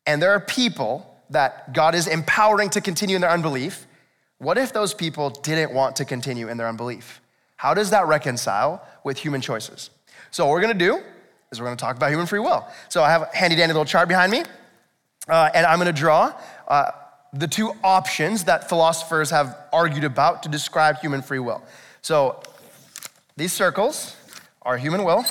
and 0.07 0.19
there 0.19 0.31
are 0.31 0.39
people 0.39 1.15
that 1.29 1.73
God 1.73 1.93
is 1.93 2.07
empowering 2.07 2.71
to 2.71 2.81
continue 2.81 3.17
in 3.17 3.21
their 3.21 3.29
unbelief, 3.29 3.85
what 4.39 4.57
if 4.57 4.73
those 4.73 4.95
people 4.95 5.29
didn't 5.29 5.75
want 5.75 5.97
to 5.97 6.05
continue 6.05 6.49
in 6.49 6.57
their 6.57 6.67
unbelief? 6.67 7.21
How 7.55 7.73
does 7.73 7.89
that 7.91 8.07
reconcile 8.07 8.85
with 9.03 9.17
human 9.17 9.41
choices? 9.41 9.89
So, 10.31 10.45
what 10.45 10.51
we're 10.51 10.61
gonna 10.61 10.73
do 10.73 11.01
is 11.51 11.59
we're 11.59 11.67
gonna 11.67 11.77
talk 11.77 11.95
about 11.95 12.09
human 12.09 12.25
free 12.25 12.39
will. 12.39 12.67
So, 12.89 13.03
I 13.03 13.11
have 13.11 13.23
a 13.23 13.35
handy 13.35 13.55
dandy 13.55 13.73
little 13.73 13.85
chart 13.85 14.07
behind 14.07 14.31
me, 14.31 14.43
uh, 15.29 15.49
and 15.53 15.65
I'm 15.65 15.77
gonna 15.77 15.93
draw 15.93 16.33
uh, 16.67 16.91
the 17.33 17.47
two 17.47 17.71
options 17.83 18.43
that 18.45 18.69
philosophers 18.69 19.29
have 19.29 19.57
argued 19.71 20.03
about 20.03 20.43
to 20.43 20.49
describe 20.49 20.97
human 20.99 21.21
free 21.21 21.39
will. 21.39 21.63
So, 22.01 22.41
these 23.37 23.53
circles 23.53 24.15
are 24.61 24.77
human 24.77 25.03
will, 25.03 25.25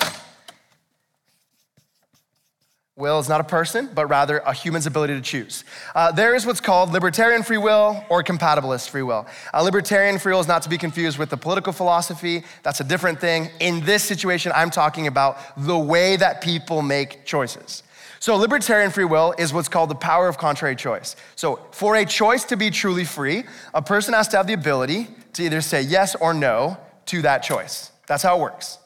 Will 2.96 3.18
is 3.18 3.28
not 3.28 3.40
a 3.40 3.44
person, 3.44 3.90
but 3.92 4.07
rather 4.07 4.38
a 4.38 4.52
human's 4.52 4.87
ability 4.87 5.14
to 5.14 5.20
choose. 5.20 5.64
Uh, 5.96 6.12
there 6.12 6.37
is 6.37 6.46
what's 6.46 6.61
called 6.61 6.92
libertarian 6.92 7.42
free 7.42 7.59
will 7.59 8.04
or 8.09 8.22
compatibilist 8.22 8.88
free 8.88 9.02
will. 9.02 9.26
A 9.52 9.64
libertarian 9.64 10.16
free 10.16 10.33
will 10.33 10.38
is 10.38 10.46
not 10.46 10.62
to 10.62 10.68
be 10.68 10.78
confused 10.78 11.18
with 11.18 11.28
the 11.28 11.37
political 11.37 11.72
philosophy. 11.72 12.44
That's 12.62 12.78
a 12.78 12.85
different 12.85 13.20
thing. 13.20 13.50
In 13.59 13.85
this 13.85 14.04
situation, 14.04 14.52
I'm 14.54 14.70
talking 14.70 15.09
about 15.09 15.38
the 15.57 15.76
way 15.76 16.14
that 16.14 16.40
people 16.40 16.83
make 16.83 17.24
choices. 17.24 17.83
So, 18.20 18.37
libertarian 18.37 18.92
free 18.92 19.04
will 19.04 19.35
is 19.38 19.52
what's 19.52 19.68
called 19.68 19.90
the 19.90 19.96
power 19.96 20.28
of 20.28 20.38
contrary 20.38 20.76
choice. 20.76 21.16
So, 21.35 21.59
for 21.72 21.96
a 21.96 22.07
choice 22.07 22.44
to 22.44 22.57
be 22.57 22.70
truly 22.70 23.04
free, 23.04 23.42
a 23.74 23.83
person 23.83 24.14
has 24.14 24.28
to 24.28 24.37
have 24.37 24.46
the 24.46 24.52
ability 24.52 25.09
to 25.33 25.42
either 25.42 25.62
say 25.62 25.83
yes 25.83 26.14
or 26.14 26.33
no 26.33 26.76
to 27.07 27.22
that 27.22 27.42
choice. 27.42 27.90
That's 28.07 28.22
how 28.22 28.37
it 28.37 28.40
works. 28.40 28.78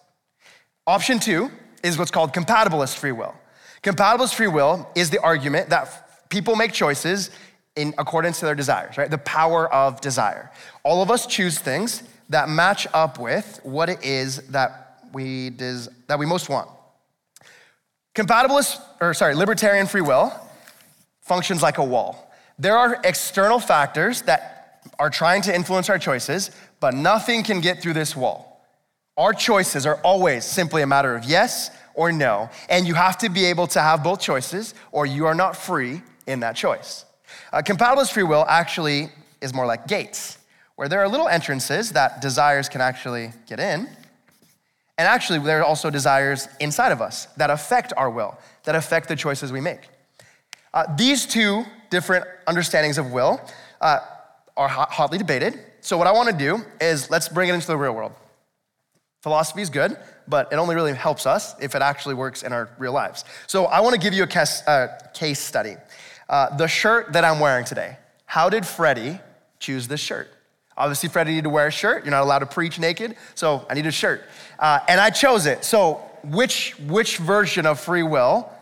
Option 0.86 1.18
two 1.18 1.50
is 1.82 1.98
what's 1.98 2.10
called 2.10 2.32
compatibilist 2.32 2.96
free 2.96 3.12
will. 3.12 3.34
Compatibilist 3.82 4.34
free 4.34 4.48
will 4.48 4.88
is 4.94 5.10
the 5.10 5.20
argument 5.20 5.70
that 5.70 6.28
people 6.30 6.56
make 6.56 6.72
choices 6.72 7.30
in 7.76 7.94
accordance 7.96 8.40
to 8.40 8.46
their 8.46 8.54
desires, 8.54 8.98
right? 8.98 9.10
The 9.10 9.18
power 9.18 9.72
of 9.72 10.00
desire. 10.00 10.50
All 10.82 11.00
of 11.00 11.10
us 11.10 11.26
choose 11.26 11.58
things 11.58 12.02
that 12.28 12.48
match 12.48 12.86
up 12.92 13.18
with 13.18 13.60
what 13.62 13.88
it 13.88 14.04
is 14.04 14.38
that 14.48 15.00
we 15.12 15.50
des- 15.50 15.88
that 16.08 16.18
we 16.18 16.26
most 16.26 16.48
want. 16.48 16.68
Compatibilist, 18.14 18.80
or 19.00 19.14
sorry, 19.14 19.34
libertarian 19.34 19.86
free 19.86 20.00
will 20.00 20.32
functions 21.20 21.62
like 21.62 21.78
a 21.78 21.84
wall. 21.84 22.32
There 22.58 22.76
are 22.76 23.00
external 23.04 23.60
factors 23.60 24.22
that 24.22 24.82
are 24.98 25.10
trying 25.10 25.42
to 25.42 25.54
influence 25.54 25.88
our 25.88 25.98
choices, 25.98 26.50
but 26.80 26.94
nothing 26.94 27.44
can 27.44 27.60
get 27.60 27.80
through 27.80 27.92
this 27.92 28.16
wall. 28.16 28.66
Our 29.16 29.32
choices 29.32 29.86
are 29.86 29.96
always 30.02 30.44
simply 30.44 30.82
a 30.82 30.86
matter 30.86 31.14
of 31.14 31.24
yes 31.24 31.70
or 31.98 32.12
no. 32.12 32.48
And 32.70 32.86
you 32.86 32.94
have 32.94 33.18
to 33.18 33.28
be 33.28 33.44
able 33.46 33.66
to 33.66 33.80
have 33.80 34.04
both 34.04 34.20
choices, 34.20 34.72
or 34.92 35.04
you 35.04 35.26
are 35.26 35.34
not 35.34 35.56
free 35.56 36.00
in 36.28 36.40
that 36.40 36.54
choice. 36.54 37.04
Uh, 37.52 37.60
compatibilist 37.60 38.12
free 38.12 38.22
will 38.22 38.46
actually 38.48 39.08
is 39.40 39.52
more 39.52 39.66
like 39.66 39.88
gates, 39.88 40.38
where 40.76 40.88
there 40.88 41.00
are 41.00 41.08
little 41.08 41.26
entrances 41.26 41.90
that 41.92 42.22
desires 42.22 42.68
can 42.68 42.80
actually 42.80 43.32
get 43.48 43.58
in. 43.58 43.88
And 44.96 45.06
actually, 45.08 45.40
there 45.40 45.60
are 45.60 45.64
also 45.64 45.90
desires 45.90 46.46
inside 46.60 46.92
of 46.92 47.02
us 47.02 47.26
that 47.36 47.50
affect 47.50 47.92
our 47.96 48.08
will, 48.08 48.38
that 48.62 48.76
affect 48.76 49.08
the 49.08 49.16
choices 49.16 49.50
we 49.50 49.60
make. 49.60 49.80
Uh, 50.72 50.84
these 50.96 51.26
two 51.26 51.64
different 51.90 52.24
understandings 52.46 52.98
of 52.98 53.10
will 53.10 53.40
uh, 53.80 53.98
are 54.56 54.68
hotly 54.68 55.18
debated. 55.18 55.58
So, 55.80 55.98
what 55.98 56.06
I 56.06 56.12
want 56.12 56.28
to 56.30 56.36
do 56.36 56.64
is 56.80 57.10
let's 57.10 57.28
bring 57.28 57.48
it 57.48 57.54
into 57.54 57.66
the 57.66 57.76
real 57.76 57.92
world. 57.92 58.12
Philosophy 59.20 59.62
is 59.62 59.70
good, 59.70 59.96
but 60.28 60.52
it 60.52 60.56
only 60.56 60.74
really 60.74 60.94
helps 60.94 61.26
us 61.26 61.54
if 61.60 61.74
it 61.74 61.82
actually 61.82 62.14
works 62.14 62.42
in 62.42 62.52
our 62.52 62.68
real 62.78 62.92
lives. 62.92 63.24
So 63.46 63.66
I 63.66 63.80
want 63.80 63.94
to 63.94 64.00
give 64.00 64.12
you 64.12 64.24
a 64.24 64.26
case, 64.26 64.62
uh, 64.66 64.98
case 65.14 65.40
study. 65.40 65.76
Uh, 66.28 66.54
the 66.56 66.68
shirt 66.68 67.12
that 67.14 67.24
I'm 67.24 67.40
wearing 67.40 67.64
today. 67.64 67.96
How 68.26 68.50
did 68.50 68.64
Fredy 68.64 69.20
choose 69.58 69.88
this 69.88 70.00
shirt? 70.00 70.28
Obviously, 70.76 71.08
Fredy 71.08 71.28
needed 71.28 71.44
to 71.44 71.50
wear 71.50 71.68
a 71.68 71.72
shirt. 71.72 72.04
You're 72.04 72.10
not 72.10 72.22
allowed 72.22 72.40
to 72.40 72.46
preach 72.46 72.78
naked, 72.78 73.16
so 73.34 73.66
I 73.70 73.74
need 73.74 73.86
a 73.86 73.90
shirt. 73.90 74.24
Uh, 74.58 74.80
and 74.88 75.00
I 75.00 75.10
chose 75.10 75.46
it. 75.46 75.64
So, 75.64 75.94
which, 76.22 76.78
which 76.80 77.16
version 77.16 77.64
of 77.64 77.80
free 77.80 78.02
will 78.02 78.52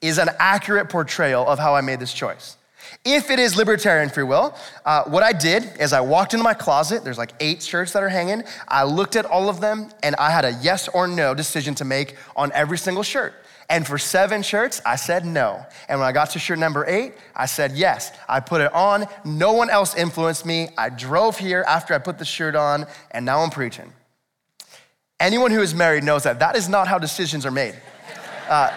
is 0.00 0.18
an 0.18 0.28
accurate 0.38 0.90
portrayal 0.90 1.48
of 1.48 1.58
how 1.58 1.74
I 1.74 1.80
made 1.80 1.98
this 1.98 2.12
choice? 2.12 2.57
If 3.10 3.30
it 3.30 3.38
is 3.38 3.56
libertarian 3.56 4.10
free 4.10 4.22
will, 4.22 4.54
uh, 4.84 5.04
what 5.04 5.22
I 5.22 5.32
did 5.32 5.80
is 5.80 5.94
I 5.94 6.02
walked 6.02 6.34
into 6.34 6.44
my 6.44 6.52
closet. 6.52 7.04
There's 7.04 7.16
like 7.16 7.32
eight 7.40 7.62
shirts 7.62 7.92
that 7.92 8.02
are 8.02 8.10
hanging. 8.10 8.44
I 8.68 8.84
looked 8.84 9.16
at 9.16 9.24
all 9.24 9.48
of 9.48 9.62
them 9.62 9.88
and 10.02 10.14
I 10.16 10.30
had 10.30 10.44
a 10.44 10.52
yes 10.60 10.88
or 10.88 11.08
no 11.08 11.32
decision 11.32 11.74
to 11.76 11.86
make 11.86 12.16
on 12.36 12.52
every 12.52 12.76
single 12.76 13.02
shirt. 13.02 13.32
And 13.70 13.86
for 13.86 13.96
seven 13.96 14.42
shirts, 14.42 14.82
I 14.84 14.96
said 14.96 15.24
no. 15.24 15.64
And 15.88 15.98
when 15.98 16.06
I 16.06 16.12
got 16.12 16.32
to 16.32 16.38
shirt 16.38 16.58
number 16.58 16.84
eight, 16.86 17.14
I 17.34 17.46
said 17.46 17.72
yes. 17.72 18.12
I 18.28 18.40
put 18.40 18.60
it 18.60 18.74
on. 18.74 19.06
No 19.24 19.54
one 19.54 19.70
else 19.70 19.94
influenced 19.94 20.44
me. 20.44 20.68
I 20.76 20.90
drove 20.90 21.38
here 21.38 21.64
after 21.66 21.94
I 21.94 21.98
put 21.98 22.18
the 22.18 22.26
shirt 22.26 22.54
on, 22.56 22.84
and 23.10 23.24
now 23.24 23.40
I'm 23.40 23.48
preaching. 23.48 23.90
Anyone 25.18 25.50
who 25.50 25.62
is 25.62 25.74
married 25.74 26.04
knows 26.04 26.24
that 26.24 26.40
that 26.40 26.56
is 26.56 26.68
not 26.68 26.88
how 26.88 26.98
decisions 26.98 27.46
are 27.46 27.50
made. 27.50 27.74
Uh, 28.50 28.70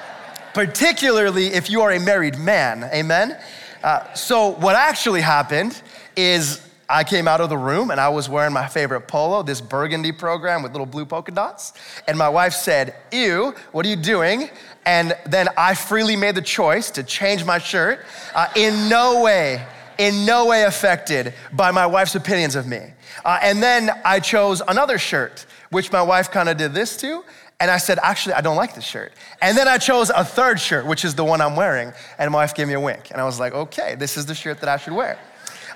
particularly 0.54 1.46
if 1.46 1.70
you 1.70 1.80
are 1.80 1.92
a 1.92 2.00
married 2.00 2.38
man, 2.38 2.84
amen? 2.92 3.38
Uh, 3.82 4.12
so, 4.14 4.48
what 4.48 4.76
actually 4.76 5.20
happened 5.20 5.80
is 6.16 6.60
I 6.90 7.04
came 7.04 7.28
out 7.28 7.40
of 7.40 7.48
the 7.48 7.56
room 7.56 7.90
and 7.90 8.00
I 8.00 8.08
was 8.08 8.28
wearing 8.28 8.52
my 8.52 8.66
favorite 8.66 9.02
polo, 9.02 9.42
this 9.42 9.60
burgundy 9.60 10.10
program 10.10 10.62
with 10.62 10.72
little 10.72 10.86
blue 10.86 11.06
polka 11.06 11.30
dots. 11.30 11.72
And 12.08 12.18
my 12.18 12.28
wife 12.28 12.52
said, 12.52 12.94
Ew, 13.12 13.54
what 13.70 13.86
are 13.86 13.88
you 13.88 13.96
doing? 13.96 14.50
And 14.84 15.16
then 15.24 15.48
I 15.56 15.74
freely 15.74 16.16
made 16.16 16.34
the 16.34 16.42
choice 16.42 16.90
to 16.92 17.04
change 17.04 17.44
my 17.44 17.58
shirt. 17.58 18.04
Uh, 18.34 18.48
in 18.56 18.88
no 18.88 19.22
way, 19.22 19.64
in 19.98 20.26
no 20.26 20.46
way 20.46 20.64
affected 20.64 21.32
by 21.52 21.70
my 21.70 21.86
wife's 21.86 22.16
opinions 22.16 22.56
of 22.56 22.66
me. 22.66 22.80
Uh, 23.24 23.38
and 23.40 23.62
then 23.62 23.90
I 24.04 24.18
chose 24.18 24.60
another 24.66 24.98
shirt, 24.98 25.46
which 25.70 25.92
my 25.92 26.02
wife 26.02 26.30
kind 26.30 26.48
of 26.48 26.56
did 26.56 26.74
this 26.74 26.96
to. 26.98 27.22
And 27.60 27.70
I 27.70 27.76
said, 27.76 27.98
actually, 28.02 28.34
I 28.34 28.40
don't 28.40 28.56
like 28.56 28.74
this 28.74 28.84
shirt. 28.84 29.12
And 29.42 29.56
then 29.56 29.68
I 29.68 29.76
chose 29.76 30.08
a 30.10 30.24
third 30.24 30.58
shirt, 30.58 30.86
which 30.86 31.04
is 31.04 31.14
the 31.14 31.24
one 31.24 31.42
I'm 31.42 31.56
wearing. 31.56 31.92
And 32.18 32.30
my 32.30 32.38
wife 32.38 32.54
gave 32.54 32.66
me 32.66 32.74
a 32.74 32.80
wink. 32.80 33.10
And 33.10 33.20
I 33.20 33.24
was 33.24 33.38
like, 33.38 33.52
okay, 33.52 33.94
this 33.96 34.16
is 34.16 34.24
the 34.24 34.34
shirt 34.34 34.60
that 34.60 34.68
I 34.68 34.78
should 34.78 34.94
wear. 34.94 35.18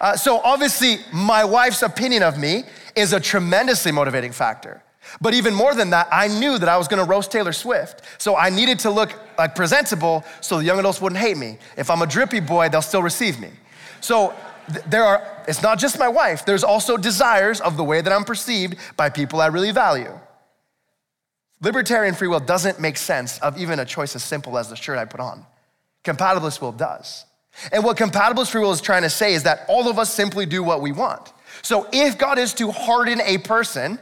Uh, 0.01 0.17
so 0.17 0.39
obviously, 0.39 0.99
my 1.13 1.45
wife's 1.45 1.83
opinion 1.83 2.23
of 2.23 2.39
me 2.39 2.65
is 2.97 3.13
a 3.13 3.21
tremendously 3.21 3.93
motivating 3.93 4.33
factor. 4.33 4.83
But 5.21 5.35
even 5.35 5.55
more 5.55 5.75
than 5.75 5.91
that, 5.91 6.09
I 6.11 6.29
knew 6.29 6.59
that 6.59 6.69
I 6.69 6.77
was 6.77 6.89
gonna 6.89 7.05
roast 7.05 7.31
Taylor 7.31 7.53
Swift. 7.53 8.03
So 8.19 8.37
I 8.37 8.51
needed 8.51 8.79
to 8.81 8.91
look 8.91 9.15
like 9.39 9.55
presentable 9.55 10.25
so 10.41 10.59
the 10.59 10.65
young 10.65 10.79
adults 10.79 11.01
wouldn't 11.01 11.21
hate 11.21 11.37
me. 11.37 11.59
If 11.77 11.91
I'm 11.91 12.03
a 12.03 12.07
drippy 12.07 12.41
boy, 12.41 12.71
they'll 12.71 12.83
still 12.83 13.03
receive 13.03 13.39
me. 13.39 13.51
So 14.01 14.35
th- 14.73 14.85
there 14.87 15.05
are, 15.05 15.45
it's 15.47 15.63
not 15.63 15.79
just 15.79 15.99
my 15.99 16.09
wife, 16.09 16.47
there's 16.47 16.65
also 16.65 16.97
desires 16.97 17.61
of 17.61 17.77
the 17.77 17.85
way 17.85 18.01
that 18.01 18.13
I'm 18.13 18.25
perceived 18.25 18.79
by 18.97 19.11
people 19.11 19.41
I 19.41 19.47
really 19.47 19.71
value. 19.71 20.19
Libertarian 21.61 22.15
free 22.15 22.29
will 22.29 22.41
doesn't 22.41 22.81
make 22.81 22.97
sense 22.97 23.39
of 23.39 23.59
even 23.59 23.79
a 23.79 23.85
choice 23.85 24.15
as 24.15 24.23
simple 24.23 24.59
as 24.59 24.69
the 24.69 24.77
shirt 24.77 24.99
I 24.99 25.05
put 25.05 25.21
on. 25.21 25.47
Compatibilist 26.05 26.61
will 26.61 26.73
does. 26.73 27.25
And 27.73 27.85
what 27.85 27.97
compatibilist 27.97 28.51
free 28.51 28.61
will 28.61 28.73
is 28.73 28.81
trying 28.81 29.03
to 29.03 29.11
say 29.11 29.35
is 29.35 29.45
that 29.45 29.65
all 29.69 29.89
of 29.89 29.99
us 29.99 30.13
simply 30.13 30.45
do 30.45 30.63
what 30.63 30.83
we 30.83 30.93
want. 30.93 31.33
So 31.63 31.89
if 31.93 32.19
God 32.19 32.39
is 32.39 32.53
to 32.55 32.71
harden 32.71 33.21
a 33.21 33.39
person, 33.39 33.99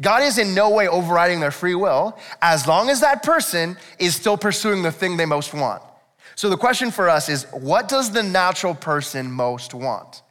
God 0.00 0.22
is 0.22 0.38
in 0.38 0.54
no 0.54 0.70
way 0.70 0.88
overriding 0.88 1.40
their 1.40 1.50
free 1.50 1.74
will 1.74 2.18
as 2.42 2.66
long 2.66 2.90
as 2.90 3.00
that 3.00 3.22
person 3.22 3.76
is 3.98 4.14
still 4.14 4.36
pursuing 4.36 4.82
the 4.82 4.92
thing 4.92 5.16
they 5.16 5.24
most 5.24 5.54
want. 5.54 5.82
So 6.34 6.48
the 6.48 6.56
question 6.56 6.90
for 6.90 7.08
us 7.08 7.28
is 7.28 7.44
what 7.52 7.88
does 7.88 8.12
the 8.12 8.22
natural 8.22 8.74
person 8.74 9.30
most 9.30 9.74
want? 9.74 10.22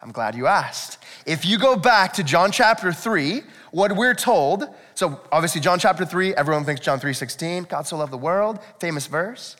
I'm 0.00 0.10
glad 0.10 0.34
you 0.34 0.48
asked. 0.48 0.98
If 1.26 1.44
you 1.44 1.58
go 1.58 1.76
back 1.76 2.14
to 2.14 2.24
John 2.24 2.50
chapter 2.50 2.92
3, 2.92 3.42
what 3.70 3.94
we're 3.94 4.14
told, 4.14 4.66
so 4.94 5.20
obviously 5.30 5.60
John 5.60 5.78
chapter 5.78 6.04
3, 6.04 6.34
everyone 6.34 6.64
thinks 6.64 6.80
John 6.80 7.00
3:16, 7.00 7.64
God 7.68 7.86
so 7.86 7.96
loved 7.96 8.12
the 8.12 8.18
world, 8.18 8.58
famous 8.80 9.06
verse. 9.06 9.56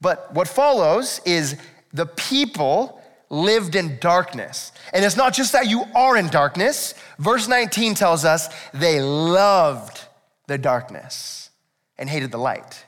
But 0.00 0.32
what 0.34 0.48
follows 0.48 1.20
is 1.24 1.56
the 1.92 2.06
people 2.06 3.00
lived 3.30 3.74
in 3.74 3.98
darkness. 3.98 4.72
And 4.92 5.04
it's 5.04 5.16
not 5.16 5.34
just 5.34 5.52
that 5.52 5.66
you 5.66 5.84
are 5.94 6.16
in 6.16 6.28
darkness. 6.28 6.94
Verse 7.18 7.48
19 7.48 7.94
tells 7.94 8.24
us 8.24 8.48
they 8.72 9.00
loved 9.00 10.04
the 10.46 10.58
darkness 10.58 11.50
and 11.98 12.08
hated 12.08 12.30
the 12.30 12.38
light. 12.38 12.84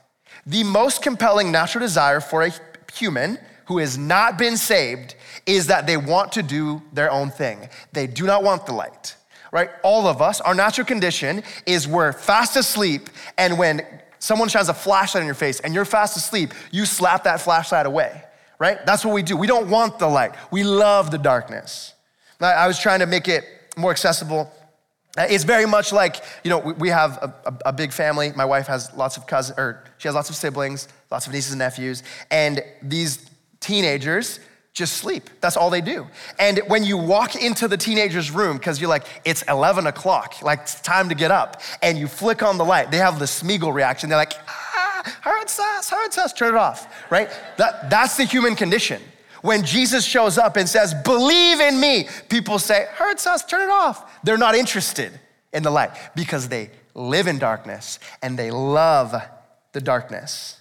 The 0.47 0.65
most 0.65 1.03
compelling 1.03 1.51
natural 1.51 1.81
desire 1.81 2.21
for 2.21 2.43
a 2.43 2.53
human 2.93 3.39
who 3.67 3.79
has 3.79 3.99
not 3.99 4.39
been 4.39 4.57
saved 4.57 5.15
is 5.45 5.67
that 5.67 5.87
they 5.87 5.97
want 5.97 6.33
to 6.33 6.43
do 6.43 6.83
their 6.93 7.11
own 7.11 7.31
thing. 7.31 7.69
They 7.93 8.07
do 8.07 8.25
not 8.25 8.43
want 8.43 8.65
the 8.65 8.73
light, 8.73 9.17
right? 9.53 9.71
All 9.83 10.07
of 10.07 10.21
us, 10.23 10.41
our 10.41 10.55
natural 10.55 10.87
condition 10.87 11.43
is 11.67 11.87
we're 11.89 12.13
fast 12.13 12.57
asleep, 12.57 13.11
and 13.37 13.59
when 13.59 13.87
someone 14.19 14.49
shines 14.49 14.69
a 14.69 14.75
flashlight 14.75 15.23
in 15.23 15.27
your 15.27 15.35
face 15.35 15.61
and 15.61 15.75
you're 15.75 15.85
fast 15.85 16.17
asleep, 16.17 16.53
you 16.71 16.85
slap 16.85 17.25
that 17.25 17.41
flashlight 17.41 17.87
away 17.87 18.25
right? 18.59 18.85
That's 18.85 19.05
what 19.05 19.15
we 19.15 19.23
do. 19.23 19.37
We 19.37 19.47
don't 19.47 19.71
want 19.71 19.99
the 19.99 20.09
light, 20.09 20.35
we 20.51 20.65
love 20.65 21.11
the 21.11 21.19
darkness. 21.19 21.95
I 22.41 22.69
was 22.69 22.79
trying 22.79 23.01
to 23.01 23.07
make 23.07 23.27
it 23.27 23.45
more 23.77 23.91
accessible. 23.91 24.53
Uh, 25.17 25.27
it's 25.29 25.43
very 25.43 25.67
much 25.67 25.93
like, 25.93 26.23
you 26.45 26.51
know, 26.51 26.59
we 26.59 26.89
have 26.91 27.17
a, 27.17 27.35
a, 27.47 27.59
a 27.67 27.73
big 27.73 27.93
family. 27.93 28.31
My 28.37 28.45
wife 28.45 28.69
has 28.69 28.95
lots 28.95 29.17
of 29.17 29.27
cousins, 29.27 29.59
or 29.59 29.83
she 29.97 30.07
has 30.07 30.15
lots 30.15 30.31
of 30.31 30.37
siblings, 30.37 30.87
lots 31.11 31.27
of 31.27 31.33
nieces 31.33 31.53
and 31.53 31.59
nephews, 31.59 32.05
and 32.31 32.63
these 32.81 33.29
teenagers 33.59 34.39
just 34.73 34.95
sleep. 34.99 35.29
That's 35.41 35.57
all 35.57 35.71
they 35.71 35.81
do. 35.81 36.07
And 36.39 36.61
when 36.69 36.85
you 36.85 36.97
walk 36.97 37.35
into 37.35 37.67
the 37.67 37.77
teenager's 37.77 38.31
room, 38.31 38.59
because 38.59 38.81
you're 38.81 38.91
like, 38.91 39.07
it's 39.25 39.43
11 39.43 39.87
o'clock, 39.87 40.41
like 40.43 40.61
it's 40.61 40.81
time 40.81 41.09
to 41.09 41.15
get 41.15 41.31
up, 41.31 41.61
and 41.83 41.99
you 41.99 42.07
flick 42.07 42.43
on 42.43 42.59
the 42.59 42.65
light, 42.65 42.91
they 42.91 42.99
have 42.99 43.19
the 43.19 43.25
Smeagol 43.25 43.75
reaction. 43.75 44.09
They're 44.09 44.19
like, 44.19 44.35
ah, 44.47 45.19
hard 45.23 45.49
sauce, 45.49 45.89
hard 45.89 46.13
sauce, 46.13 46.33
turn 46.33 46.55
it 46.55 46.59
off, 46.59 47.11
right? 47.11 47.29
That, 47.57 47.91
that's 47.91 48.17
the 48.17 48.25
human 48.25 48.55
condition. 48.55 49.03
When 49.43 49.65
Jesus 49.65 50.05
shows 50.05 50.39
up 50.39 50.57
and 50.57 50.69
says, 50.69 50.95
believe 51.05 51.61
in 51.61 51.81
me, 51.81 52.09
people 52.29 52.59
say, 52.59 52.87
hard 52.95 53.21
sauce, 53.21 53.45
turn 53.45 53.69
it 53.69 53.73
off. 53.73 54.21
They're 54.25 54.39
not 54.39 54.55
interested 54.55 55.19
in 55.53 55.63
the 55.63 55.71
light 55.71 55.91
because 56.15 56.49
they 56.49 56.71
live 56.95 57.27
in 57.27 57.39
darkness 57.39 57.99
and 58.23 58.39
they 58.39 58.51
love 58.51 59.15
the 59.73 59.81
darkness. 59.81 60.58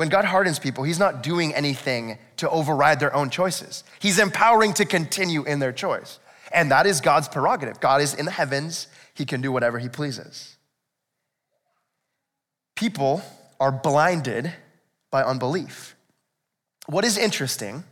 When 0.00 0.08
God 0.08 0.24
hardens 0.24 0.58
people, 0.58 0.82
He's 0.82 0.98
not 0.98 1.22
doing 1.22 1.54
anything 1.54 2.16
to 2.38 2.48
override 2.48 3.00
their 3.00 3.14
own 3.14 3.28
choices. 3.28 3.84
He's 3.98 4.18
empowering 4.18 4.72
to 4.72 4.86
continue 4.86 5.44
in 5.44 5.58
their 5.58 5.72
choice. 5.72 6.20
And 6.54 6.70
that 6.70 6.86
is 6.86 7.02
God's 7.02 7.28
prerogative. 7.28 7.80
God 7.80 8.00
is 8.00 8.14
in 8.14 8.24
the 8.24 8.30
heavens, 8.30 8.86
He 9.12 9.26
can 9.26 9.42
do 9.42 9.52
whatever 9.52 9.78
He 9.78 9.90
pleases. 9.90 10.56
People 12.76 13.20
are 13.60 13.70
blinded 13.70 14.50
by 15.10 15.22
unbelief. 15.22 15.94
What 16.86 17.04
is 17.04 17.18
interesting 17.18 17.84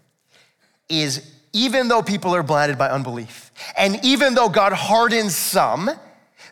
is 0.89 1.31
even 1.53 1.89
though 1.89 2.03
people 2.03 2.35
are 2.35 2.43
blinded 2.43 2.79
by 2.79 2.89
unbelief, 2.89 3.53
and 3.77 4.03
even 4.03 4.33
though 4.33 4.49
God 4.49 4.73
hardens 4.73 5.37
some, 5.37 5.91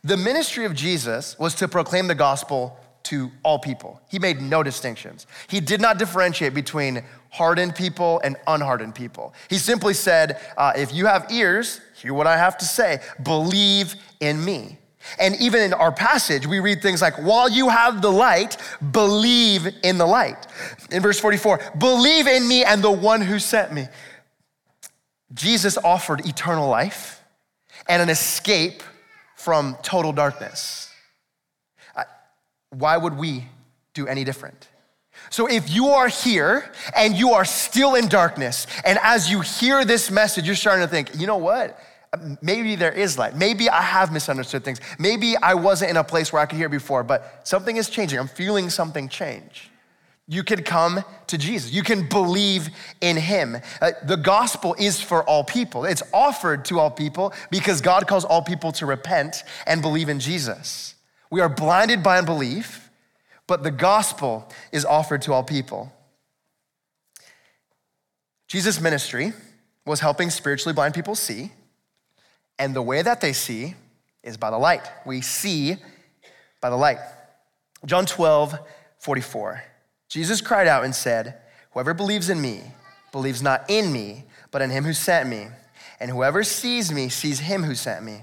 the 0.05 0.19
ministry 0.19 0.66
of 0.66 0.75
Jesus 0.75 1.38
was 1.38 1.55
to 1.55 1.66
proclaim 1.66 2.09
the 2.09 2.14
gospel 2.14 2.79
to 3.09 3.31
all 3.42 3.59
people. 3.59 4.01
He 4.09 4.19
made 4.19 4.40
no 4.40 4.62
distinctions. 4.62 5.27
He 5.49 5.61
did 5.61 5.81
not 5.81 5.99
differentiate 5.99 6.55
between 6.55 7.03
hardened 7.31 7.75
people 7.75 8.21
and 8.25 8.37
unhardened 8.47 8.95
people. 8.95 9.35
He 9.49 9.59
simply 9.59 9.95
said, 9.95 10.40
uh, 10.57 10.73
If 10.77 10.95
you 10.95 11.07
have 11.07 11.31
ears, 11.31 11.81
hear 11.95 12.14
what 12.14 12.27
I 12.27 12.37
have 12.37 12.57
to 12.59 12.64
say, 12.64 13.01
believe 13.23 13.95
in 14.21 14.45
me. 14.45 14.79
And 15.19 15.37
even 15.40 15.62
in 15.62 15.73
our 15.73 15.92
passage, 15.92 16.47
we 16.47 16.59
read 16.59 16.83
things 16.83 17.01
like, 17.01 17.14
while 17.14 17.49
you 17.49 17.69
have 17.69 18.03
the 18.03 18.11
light, 18.11 18.57
believe 18.90 19.69
in 19.85 19.99
the 19.99 20.07
light. 20.07 20.47
In 20.90 21.03
verse 21.03 21.21
44, 21.21 21.61
believe 21.79 22.27
in 22.27 22.47
me 22.49 22.64
and 22.64 22.83
the 22.83 22.90
one 22.90 23.21
who 23.21 23.38
sent 23.38 23.73
me. 23.73 23.87
Jesus 25.33 25.77
offered 25.79 26.27
eternal 26.27 26.69
life 26.69 27.23
and 27.88 28.03
an 28.03 28.09
escape 28.09 28.83
from 29.37 29.77
total 29.83 30.12
darkness. 30.12 30.86
Why 32.79 32.97
would 32.97 33.17
we 33.17 33.47
do 33.95 34.07
any 34.07 34.25
different? 34.25 34.69
So, 35.31 35.47
if 35.47 35.71
you 35.71 35.89
are 35.89 36.09
here 36.09 36.71
and 36.95 37.17
you 37.17 37.33
are 37.33 37.45
still 37.45 37.95
in 37.95 38.09
darkness, 38.09 38.67
and 38.85 38.99
as 39.03 39.31
you 39.31 39.41
hear 39.41 39.85
this 39.85 40.11
message, 40.11 40.47
you're 40.47 40.57
starting 40.57 40.85
to 40.85 40.91
think, 40.91 41.19
you 41.19 41.27
know 41.27 41.39
what? 41.39 41.79
maybe 42.41 42.77
there 42.77 42.93
is 42.93 43.19
light. 43.19 43.37
Maybe 43.37 43.69
I 43.69 43.83
have 43.83 44.12
misunderstood 44.12 44.65
things. 44.65 44.81
Maybe 44.99 45.37
I 45.37 45.55
wasn't 45.55 45.91
in 45.91 45.97
a 45.97 46.05
place 46.05 46.33
where 46.33 46.41
I 46.41 46.47
could 46.47 46.57
hear 46.57 46.69
before, 46.69 47.03
but 47.03 47.47
something 47.47 47.77
is 47.77 47.91
changing. 47.91 48.19
I'm 48.19 48.29
feeling 48.29 48.71
something 48.71 49.09
change. 49.09 49.71
You 50.29 50.43
can 50.43 50.65
come 50.65 51.05
to 51.29 51.39
Jesus. 51.39 51.73
You 51.73 51.83
can 51.83 52.09
believe 52.09 52.71
in 53.01 53.17
him. 53.17 53.59
Uh, 53.81 53.93
the 54.05 54.17
gospel 54.17 54.75
is 54.79 55.01
for 55.01 55.23
all 55.23 55.45
people. 55.45 55.85
It's 55.85 56.03
offered 56.12 56.65
to 56.67 56.81
all 56.81 56.91
people 56.91 57.33
because 57.51 57.81
God 57.81 58.09
calls 58.09 58.25
all 58.25 58.43
people 58.43 58.73
to 58.73 58.87
repent 58.87 59.45
and 59.67 59.81
believe 59.81 60.09
in 60.09 60.19
Jesus. 60.19 60.96
We 61.31 61.41
are 61.41 61.49
blinded 61.49 62.03
by 62.03 62.19
unbelief, 62.19 62.91
but 63.47 63.62
the 63.62 63.71
gospel 63.71 64.51
is 64.73 64.85
offered 64.85 65.23
to 65.23 65.33
all 65.33 65.43
people. 65.43 65.93
Jesus' 68.49 68.81
ministry 68.81 69.33
was 69.85 70.01
helping 70.01 70.31
spiritually 70.31 70.75
blind 70.75 70.95
people 70.95 71.15
see 71.15 71.51
and 72.59 72.75
the 72.75 72.83
way 72.83 73.03
that 73.03 73.21
they 73.21 73.33
see 73.33 73.75
is 74.23 74.37
by 74.37 74.51
the 74.51 74.59
light. 74.59 74.89
We 75.05 75.21
see 75.21 75.77
by 76.61 76.71
the 76.71 76.77
light. 76.77 76.99
John 77.85 78.07
12, 78.07 78.59
44. 78.99 79.62
Jesus 80.09 80.41
cried 80.41 80.67
out 80.67 80.85
and 80.85 80.95
said, 80.95 81.39
Whoever 81.73 81.95
believes 81.95 82.31
in 82.31 82.41
me 82.41 82.62
believes 83.12 83.43
not 83.43 83.69
in 83.69 83.93
me, 83.93 84.25
but 84.51 84.62
in 84.62 84.71
him 84.71 84.85
who 84.85 84.93
sent 84.93 85.29
me. 85.29 85.49
And 86.01 86.11
whoever 86.11 86.43
sees 86.43 86.93
me 86.93 87.09
sees 87.09 87.41
him 87.41 87.62
who 87.62 87.75
sent 87.75 88.05
me. 88.05 88.23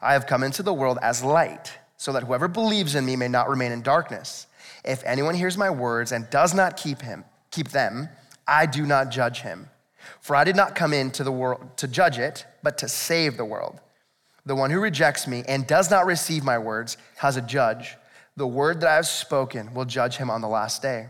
I 0.00 0.14
have 0.14 0.26
come 0.26 0.42
into 0.42 0.62
the 0.62 0.74
world 0.74 0.98
as 1.02 1.22
light, 1.22 1.78
so 2.04 2.12
that 2.12 2.24
whoever 2.24 2.48
believes 2.48 2.94
in 2.94 3.06
me 3.06 3.16
may 3.16 3.28
not 3.28 3.48
remain 3.48 3.72
in 3.72 3.80
darkness. 3.80 4.46
If 4.84 5.02
anyone 5.06 5.34
hears 5.34 5.56
my 5.56 5.70
words 5.70 6.12
and 6.12 6.28
does 6.28 6.52
not 6.52 6.76
keep 6.76 7.00
him, 7.00 7.24
keep 7.50 7.70
them, 7.70 8.10
I 8.46 8.66
do 8.66 8.84
not 8.84 9.08
judge 9.08 9.40
him. 9.40 9.70
For 10.20 10.36
I 10.36 10.44
did 10.44 10.54
not 10.54 10.74
come 10.74 10.92
into 10.92 11.24
the 11.24 11.32
world 11.32 11.78
to 11.78 11.88
judge 11.88 12.18
it, 12.18 12.44
but 12.62 12.76
to 12.76 12.90
save 12.90 13.38
the 13.38 13.44
world. 13.46 13.80
The 14.44 14.54
one 14.54 14.70
who 14.70 14.80
rejects 14.80 15.26
me 15.26 15.44
and 15.48 15.66
does 15.66 15.90
not 15.90 16.04
receive 16.04 16.44
my 16.44 16.58
words 16.58 16.98
has 17.16 17.38
a 17.38 17.40
judge. 17.40 17.96
The 18.36 18.46
word 18.46 18.82
that 18.82 18.90
I 18.90 18.96
have 18.96 19.06
spoken 19.06 19.72
will 19.72 19.86
judge 19.86 20.18
him 20.18 20.28
on 20.28 20.42
the 20.42 20.46
last 20.46 20.82
day. 20.82 21.08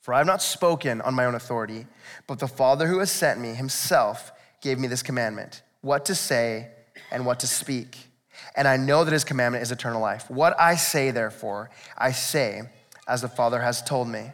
For 0.00 0.14
I 0.14 0.18
have 0.18 0.26
not 0.26 0.40
spoken 0.40 1.02
on 1.02 1.12
my 1.12 1.26
own 1.26 1.34
authority, 1.34 1.86
but 2.26 2.38
the 2.38 2.48
Father 2.48 2.86
who 2.86 3.00
has 3.00 3.10
sent 3.10 3.38
me 3.38 3.52
himself 3.52 4.32
gave 4.62 4.78
me 4.78 4.88
this 4.88 5.02
commandment 5.02 5.60
what 5.82 6.06
to 6.06 6.14
say 6.14 6.70
and 7.12 7.26
what 7.26 7.40
to 7.40 7.46
speak. 7.46 8.09
And 8.56 8.66
I 8.66 8.76
know 8.76 9.04
that 9.04 9.12
his 9.12 9.24
commandment 9.24 9.62
is 9.62 9.72
eternal 9.72 10.00
life. 10.00 10.30
What 10.30 10.58
I 10.58 10.76
say, 10.76 11.10
therefore, 11.10 11.70
I 11.96 12.12
say 12.12 12.62
as 13.06 13.22
the 13.22 13.28
Father 13.28 13.60
has 13.60 13.82
told 13.82 14.08
me. 14.08 14.32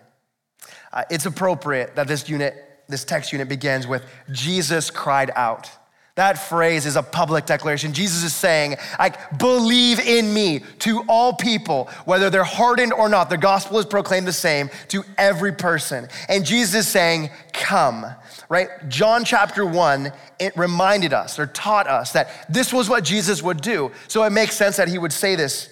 Uh, 0.92 1.04
it's 1.10 1.26
appropriate 1.26 1.96
that 1.96 2.08
this 2.08 2.28
unit 2.28 2.66
this 2.88 3.04
text 3.04 3.32
unit 3.32 3.48
begins 3.48 3.86
with 3.86 4.04
Jesus 4.30 4.90
cried 4.90 5.30
out. 5.34 5.70
That 6.14 6.38
phrase 6.38 6.86
is 6.86 6.96
a 6.96 7.02
public 7.02 7.44
declaration. 7.44 7.92
Jesus 7.92 8.24
is 8.24 8.34
saying, 8.34 8.76
like, 8.98 9.38
believe 9.38 10.00
in 10.00 10.32
me 10.32 10.60
to 10.78 11.02
all 11.08 11.34
people, 11.34 11.90
whether 12.06 12.30
they're 12.30 12.42
hardened 12.42 12.94
or 12.94 13.10
not. 13.10 13.28
The 13.28 13.36
gospel 13.36 13.78
is 13.78 13.84
proclaimed 13.84 14.26
the 14.26 14.32
same 14.32 14.70
to 14.88 15.04
every 15.18 15.52
person. 15.52 16.08
And 16.30 16.46
Jesus 16.46 16.86
is 16.86 16.88
saying, 16.88 17.28
come, 17.52 18.06
right? 18.48 18.68
John 18.88 19.24
chapter 19.24 19.64
one, 19.64 20.12
it 20.38 20.56
reminded 20.56 21.12
us 21.12 21.38
or 21.38 21.46
taught 21.46 21.86
us 21.86 22.12
that 22.12 22.46
this 22.48 22.72
was 22.72 22.88
what 22.88 23.04
Jesus 23.04 23.42
would 23.42 23.60
do. 23.60 23.92
So 24.08 24.22
it 24.24 24.30
makes 24.30 24.54
sense 24.54 24.76
that 24.76 24.88
he 24.88 24.98
would 24.98 25.12
say 25.12 25.36
this. 25.36 25.68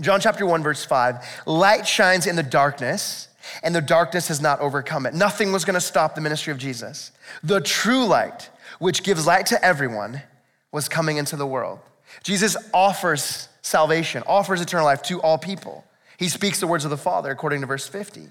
John 0.00 0.20
chapter 0.20 0.46
one, 0.46 0.62
verse 0.62 0.84
five, 0.84 1.24
light 1.46 1.86
shines 1.86 2.26
in 2.26 2.36
the 2.36 2.42
darkness 2.42 3.28
and 3.62 3.74
the 3.74 3.80
darkness 3.80 4.28
has 4.28 4.40
not 4.40 4.60
overcome 4.60 5.06
it. 5.06 5.14
Nothing 5.14 5.52
was 5.52 5.64
gonna 5.64 5.80
stop 5.80 6.14
the 6.14 6.20
ministry 6.20 6.52
of 6.52 6.58
Jesus. 6.58 7.12
The 7.42 7.60
true 7.60 8.06
light, 8.06 8.50
which 8.78 9.02
gives 9.02 9.26
light 9.26 9.46
to 9.46 9.64
everyone, 9.64 10.22
was 10.72 10.88
coming 10.88 11.16
into 11.16 11.36
the 11.36 11.46
world. 11.46 11.80
Jesus 12.22 12.56
offers 12.72 13.48
salvation, 13.62 14.22
offers 14.26 14.60
eternal 14.60 14.86
life 14.86 15.02
to 15.02 15.20
all 15.20 15.38
people. 15.38 15.84
He 16.16 16.28
speaks 16.28 16.60
the 16.60 16.66
words 16.66 16.84
of 16.84 16.90
the 16.90 16.96
Father, 16.96 17.30
according 17.30 17.60
to 17.62 17.66
verse 17.66 17.86
50. 17.86 18.28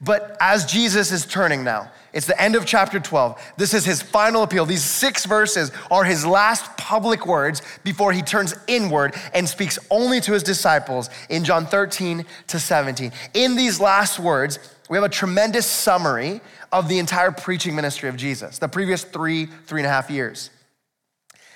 But 0.00 0.36
as 0.40 0.66
Jesus 0.66 1.12
is 1.12 1.26
turning 1.26 1.64
now, 1.64 1.90
it's 2.12 2.26
the 2.26 2.40
end 2.40 2.56
of 2.56 2.66
chapter 2.66 2.98
12. 2.98 3.54
This 3.56 3.74
is 3.74 3.84
his 3.84 4.02
final 4.02 4.42
appeal. 4.42 4.66
These 4.66 4.84
six 4.84 5.26
verses 5.26 5.70
are 5.90 6.04
his 6.04 6.26
last 6.26 6.76
public 6.76 7.26
words 7.26 7.62
before 7.84 8.12
he 8.12 8.22
turns 8.22 8.54
inward 8.66 9.14
and 9.34 9.48
speaks 9.48 9.78
only 9.90 10.20
to 10.22 10.32
his 10.32 10.42
disciples 10.42 11.10
in 11.28 11.44
John 11.44 11.66
13 11.66 12.24
to 12.48 12.58
17. 12.58 13.12
In 13.34 13.56
these 13.56 13.80
last 13.80 14.18
words, 14.18 14.58
we 14.88 14.96
have 14.96 15.04
a 15.04 15.08
tremendous 15.08 15.66
summary 15.66 16.40
of 16.72 16.88
the 16.88 16.98
entire 16.98 17.30
preaching 17.30 17.74
ministry 17.74 18.08
of 18.08 18.16
Jesus, 18.16 18.58
the 18.58 18.68
previous 18.68 19.04
three, 19.04 19.46
three 19.66 19.80
and 19.80 19.86
a 19.86 19.90
half 19.90 20.10
years. 20.10 20.50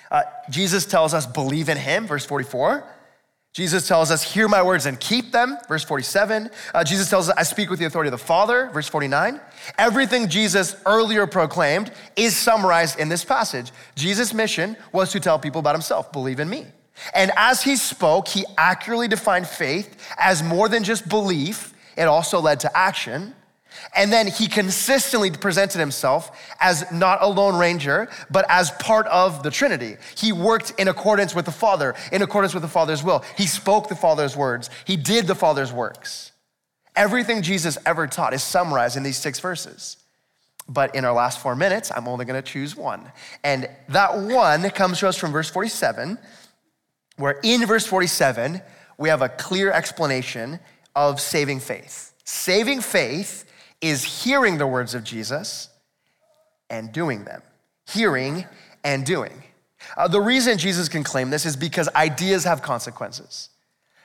Uh, 0.09 0.23
Jesus 0.49 0.85
tells 0.85 1.13
us, 1.13 1.25
believe 1.25 1.69
in 1.69 1.77
him, 1.77 2.05
verse 2.05 2.25
44. 2.25 2.83
Jesus 3.53 3.85
tells 3.85 4.11
us, 4.11 4.23
hear 4.23 4.47
my 4.47 4.63
words 4.63 4.85
and 4.85 4.97
keep 4.97 5.33
them, 5.33 5.57
verse 5.67 5.83
47. 5.83 6.49
Uh, 6.73 6.83
Jesus 6.85 7.09
tells 7.09 7.27
us, 7.27 7.35
I 7.37 7.43
speak 7.43 7.69
with 7.69 7.79
the 7.79 7.85
authority 7.85 8.07
of 8.07 8.13
the 8.13 8.25
Father, 8.25 8.69
verse 8.73 8.87
49. 8.87 9.41
Everything 9.77 10.29
Jesus 10.29 10.77
earlier 10.85 11.27
proclaimed 11.27 11.91
is 12.15 12.35
summarized 12.35 12.97
in 12.97 13.09
this 13.09 13.25
passage. 13.25 13.71
Jesus' 13.95 14.33
mission 14.33 14.77
was 14.93 15.11
to 15.11 15.19
tell 15.19 15.37
people 15.37 15.59
about 15.59 15.75
himself, 15.75 16.13
believe 16.13 16.39
in 16.39 16.49
me. 16.49 16.65
And 17.13 17.31
as 17.35 17.61
he 17.61 17.75
spoke, 17.75 18.29
he 18.29 18.45
accurately 18.57 19.09
defined 19.09 19.47
faith 19.47 19.97
as 20.17 20.41
more 20.41 20.69
than 20.69 20.85
just 20.85 21.09
belief, 21.09 21.73
it 21.97 22.03
also 22.03 22.39
led 22.39 22.61
to 22.61 22.77
action. 22.77 23.35
And 23.95 24.11
then 24.11 24.27
he 24.27 24.47
consistently 24.47 25.31
presented 25.31 25.79
himself 25.79 26.37
as 26.59 26.89
not 26.91 27.19
a 27.21 27.27
lone 27.27 27.57
ranger, 27.57 28.09
but 28.29 28.45
as 28.49 28.71
part 28.71 29.07
of 29.07 29.43
the 29.43 29.51
Trinity. 29.51 29.97
He 30.15 30.31
worked 30.31 30.73
in 30.77 30.87
accordance 30.87 31.33
with 31.35 31.45
the 31.45 31.51
Father, 31.51 31.95
in 32.11 32.21
accordance 32.21 32.53
with 32.53 32.63
the 32.63 32.69
Father's 32.69 33.03
will. 33.03 33.23
He 33.37 33.47
spoke 33.47 33.87
the 33.87 33.95
Father's 33.95 34.35
words, 34.35 34.69
he 34.85 34.97
did 34.97 35.27
the 35.27 35.35
Father's 35.35 35.73
works. 35.73 36.31
Everything 36.95 37.41
Jesus 37.41 37.77
ever 37.85 38.07
taught 38.07 38.33
is 38.33 38.43
summarized 38.43 38.97
in 38.97 39.03
these 39.03 39.17
six 39.17 39.39
verses. 39.39 39.97
But 40.67 40.95
in 40.95 41.05
our 41.05 41.13
last 41.13 41.39
four 41.39 41.55
minutes, 41.55 41.91
I'm 41.95 42.07
only 42.07 42.25
gonna 42.25 42.41
choose 42.41 42.75
one. 42.75 43.11
And 43.43 43.69
that 43.89 44.17
one 44.17 44.69
comes 44.71 44.99
to 44.99 45.07
us 45.07 45.17
from 45.17 45.31
verse 45.31 45.49
47, 45.49 46.17
where 47.17 47.39
in 47.43 47.65
verse 47.65 47.85
47, 47.85 48.61
we 48.97 49.09
have 49.09 49.21
a 49.21 49.29
clear 49.29 49.71
explanation 49.71 50.59
of 50.95 51.19
saving 51.19 51.59
faith. 51.59 52.13
Saving 52.23 52.81
faith 52.81 53.45
is 53.81 54.03
hearing 54.23 54.57
the 54.57 54.67
words 54.67 54.93
of 54.93 55.03
Jesus 55.03 55.69
and 56.69 56.91
doing 56.91 57.25
them. 57.25 57.41
Hearing 57.87 58.45
and 58.83 59.05
doing. 59.05 59.43
Uh, 59.97 60.07
the 60.07 60.21
reason 60.21 60.57
Jesus 60.57 60.87
can 60.87 61.03
claim 61.03 61.29
this 61.29 61.45
is 61.45 61.55
because 61.55 61.89
ideas 61.95 62.43
have 62.43 62.61
consequences. 62.61 63.49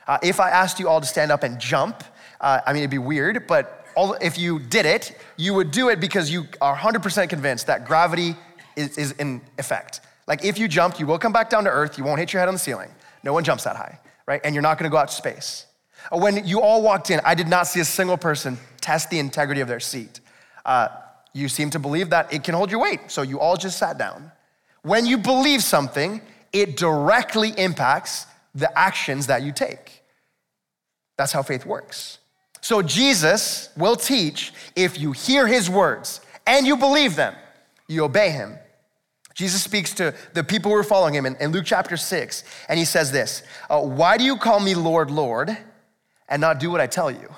Uh, 0.07 0.17
if 0.23 0.39
I 0.39 0.49
asked 0.49 0.79
you 0.79 0.87
all 0.87 0.99
to 0.99 1.07
stand 1.07 1.31
up 1.31 1.43
and 1.43 1.59
jump, 1.59 2.03
uh, 2.41 2.61
I 2.65 2.73
mean, 2.73 2.81
it'd 2.81 2.91
be 2.91 2.97
weird, 2.97 3.47
but 3.47 3.85
all, 3.95 4.13
if 4.13 4.37
you 4.37 4.59
did 4.59 4.85
it, 4.85 5.17
you 5.37 5.53
would 5.53 5.71
do 5.71 5.89
it 5.89 5.99
because 5.99 6.31
you 6.31 6.45
are 6.61 6.75
100% 6.75 7.29
convinced 7.29 7.67
that 7.67 7.85
gravity 7.85 8.35
is, 8.75 8.97
is 8.97 9.11
in 9.13 9.41
effect. 9.57 10.01
Like 10.27 10.43
if 10.43 10.57
you 10.57 10.67
jumped, 10.67 10.99
you 10.99 11.07
will 11.07 11.19
come 11.19 11.33
back 11.33 11.49
down 11.49 11.63
to 11.65 11.69
earth, 11.69 11.97
you 11.97 12.03
won't 12.03 12.19
hit 12.19 12.33
your 12.33 12.39
head 12.39 12.47
on 12.47 12.55
the 12.55 12.59
ceiling. 12.59 12.89
No 13.23 13.33
one 13.33 13.43
jumps 13.43 13.63
that 13.63 13.75
high, 13.75 13.99
right? 14.25 14.41
And 14.43 14.53
you're 14.53 14.61
not 14.61 14.77
gonna 14.77 14.89
go 14.89 14.97
out 14.97 15.09
to 15.09 15.13
space. 15.13 15.66
When 16.11 16.45
you 16.47 16.61
all 16.61 16.81
walked 16.81 17.09
in, 17.09 17.19
I 17.25 17.35
did 17.35 17.47
not 17.47 17.67
see 17.67 17.79
a 17.79 17.85
single 17.85 18.17
person 18.17 18.57
test 18.81 19.09
the 19.09 19.19
integrity 19.19 19.61
of 19.61 19.67
their 19.67 19.79
seat. 19.79 20.19
Uh, 20.65 20.87
you 21.33 21.49
seem 21.49 21.69
to 21.71 21.79
believe 21.79 22.09
that 22.09 22.33
it 22.33 22.43
can 22.43 22.55
hold 22.55 22.71
your 22.71 22.81
weight, 22.81 23.11
so 23.11 23.21
you 23.21 23.39
all 23.39 23.57
just 23.57 23.77
sat 23.77 23.97
down. 23.97 24.31
When 24.81 25.05
you 25.05 25.17
believe 25.17 25.61
something, 25.61 26.21
it 26.53 26.77
directly 26.77 27.49
impacts 27.57 28.25
the 28.55 28.77
actions 28.77 29.27
that 29.27 29.43
you 29.43 29.51
take. 29.51 30.03
That's 31.17 31.31
how 31.31 31.43
faith 31.43 31.65
works. 31.65 32.19
So 32.61 32.81
Jesus 32.81 33.69
will 33.77 33.95
teach 33.95 34.53
if 34.75 34.99
you 34.99 35.11
hear 35.11 35.47
his 35.47 35.69
words 35.69 36.21
and 36.45 36.65
you 36.65 36.77
believe 36.77 37.15
them, 37.15 37.35
you 37.87 38.03
obey 38.03 38.29
him. 38.31 38.57
Jesus 39.33 39.61
speaks 39.61 39.93
to 39.95 40.15
the 40.33 40.43
people 40.43 40.71
who 40.71 40.77
are 40.77 40.83
following 40.83 41.13
him 41.13 41.27
in, 41.27 41.35
in 41.35 41.51
Luke 41.51 41.65
chapter 41.65 41.95
6, 41.95 42.43
and 42.69 42.79
he 42.79 42.85
says 42.85 43.11
this 43.11 43.43
uh, 43.69 43.79
Why 43.79 44.17
do 44.17 44.23
you 44.23 44.35
call 44.37 44.59
me 44.59 44.73
Lord, 44.73 45.11
Lord? 45.11 45.55
And 46.29 46.41
not 46.41 46.59
do 46.59 46.69
what 46.69 46.81
I 46.81 46.87
tell 46.87 47.09
you. 47.09 47.29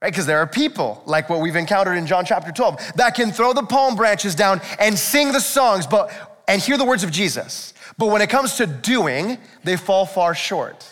Right? 0.00 0.12
Because 0.12 0.26
there 0.26 0.38
are 0.38 0.46
people, 0.46 1.02
like 1.06 1.30
what 1.30 1.40
we've 1.40 1.56
encountered 1.56 1.94
in 1.94 2.06
John 2.06 2.24
chapter 2.24 2.52
12, 2.52 2.94
that 2.96 3.14
can 3.14 3.32
throw 3.32 3.52
the 3.52 3.62
palm 3.62 3.96
branches 3.96 4.34
down 4.34 4.60
and 4.78 4.98
sing 4.98 5.32
the 5.32 5.40
songs, 5.40 5.86
but 5.86 6.12
and 6.46 6.60
hear 6.60 6.76
the 6.76 6.84
words 6.84 7.04
of 7.04 7.10
Jesus. 7.10 7.72
But 7.96 8.08
when 8.08 8.20
it 8.20 8.28
comes 8.28 8.56
to 8.56 8.66
doing, 8.66 9.38
they 9.62 9.76
fall 9.76 10.04
far 10.04 10.34
short. 10.34 10.86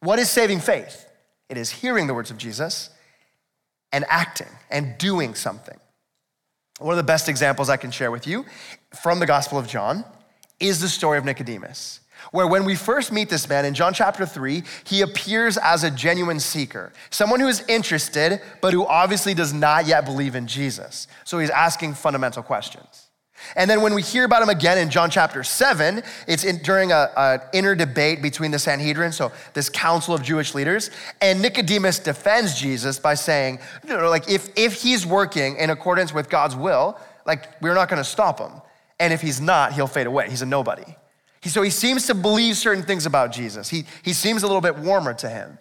What 0.00 0.18
is 0.18 0.30
saving 0.30 0.60
faith? 0.60 1.06
It 1.48 1.56
is 1.56 1.70
hearing 1.70 2.06
the 2.06 2.14
words 2.14 2.30
of 2.30 2.38
Jesus 2.38 2.90
and 3.92 4.04
acting 4.08 4.48
and 4.70 4.96
doing 4.98 5.34
something. 5.34 5.78
One 6.78 6.92
of 6.92 6.96
the 6.96 7.02
best 7.02 7.28
examples 7.28 7.68
I 7.68 7.76
can 7.76 7.90
share 7.90 8.10
with 8.10 8.26
you 8.26 8.44
from 9.02 9.20
the 9.20 9.26
Gospel 9.26 9.58
of 9.58 9.68
John 9.68 10.04
is 10.58 10.80
the 10.80 10.88
story 10.88 11.18
of 11.18 11.24
Nicodemus 11.24 12.00
where 12.30 12.46
when 12.46 12.64
we 12.64 12.74
first 12.74 13.12
meet 13.12 13.28
this 13.28 13.48
man 13.48 13.64
in 13.64 13.74
John 13.74 13.92
chapter 13.92 14.24
3, 14.24 14.62
he 14.84 15.02
appears 15.02 15.56
as 15.58 15.84
a 15.84 15.90
genuine 15.90 16.40
seeker, 16.40 16.92
someone 17.10 17.40
who 17.40 17.48
is 17.48 17.64
interested, 17.68 18.40
but 18.60 18.72
who 18.72 18.86
obviously 18.86 19.34
does 19.34 19.52
not 19.52 19.86
yet 19.86 20.04
believe 20.04 20.34
in 20.34 20.46
Jesus. 20.46 21.08
So 21.24 21.38
he's 21.38 21.50
asking 21.50 21.94
fundamental 21.94 22.42
questions. 22.42 23.08
And 23.56 23.68
then 23.68 23.82
when 23.82 23.94
we 23.94 24.02
hear 24.02 24.24
about 24.24 24.42
him 24.42 24.48
again 24.48 24.78
in 24.78 24.90
John 24.90 25.10
chapter 25.10 25.42
7, 25.42 26.02
it's 26.26 26.44
in, 26.44 26.58
during 26.58 26.92
an 26.92 27.40
inner 27.52 27.74
debate 27.74 28.22
between 28.22 28.50
the 28.50 28.58
Sanhedrin, 28.58 29.12
so 29.12 29.32
this 29.54 29.68
council 29.68 30.14
of 30.14 30.22
Jewish 30.22 30.54
leaders, 30.54 30.90
and 31.20 31.42
Nicodemus 31.42 31.98
defends 31.98 32.58
Jesus 32.58 32.98
by 32.98 33.14
saying, 33.14 33.58
you 33.86 33.96
know, 33.96 34.08
like 34.08 34.28
if, 34.30 34.50
if 34.56 34.80
he's 34.80 35.04
working 35.06 35.56
in 35.56 35.70
accordance 35.70 36.14
with 36.14 36.28
God's 36.28 36.56
will, 36.56 36.98
like 37.26 37.60
we're 37.60 37.74
not 37.74 37.88
gonna 37.88 38.04
stop 38.04 38.38
him. 38.38 38.52
And 38.98 39.12
if 39.12 39.20
he's 39.20 39.40
not, 39.40 39.72
he'll 39.72 39.86
fade 39.86 40.06
away. 40.06 40.30
He's 40.30 40.42
a 40.42 40.46
nobody. 40.46 40.94
So 41.44 41.62
he 41.62 41.70
seems 41.70 42.06
to 42.06 42.14
believe 42.14 42.56
certain 42.56 42.84
things 42.84 43.04
about 43.04 43.32
Jesus. 43.32 43.68
He, 43.68 43.84
he 44.02 44.12
seems 44.12 44.42
a 44.42 44.46
little 44.46 44.60
bit 44.60 44.76
warmer 44.76 45.12
to 45.14 45.28
him. 45.28 45.58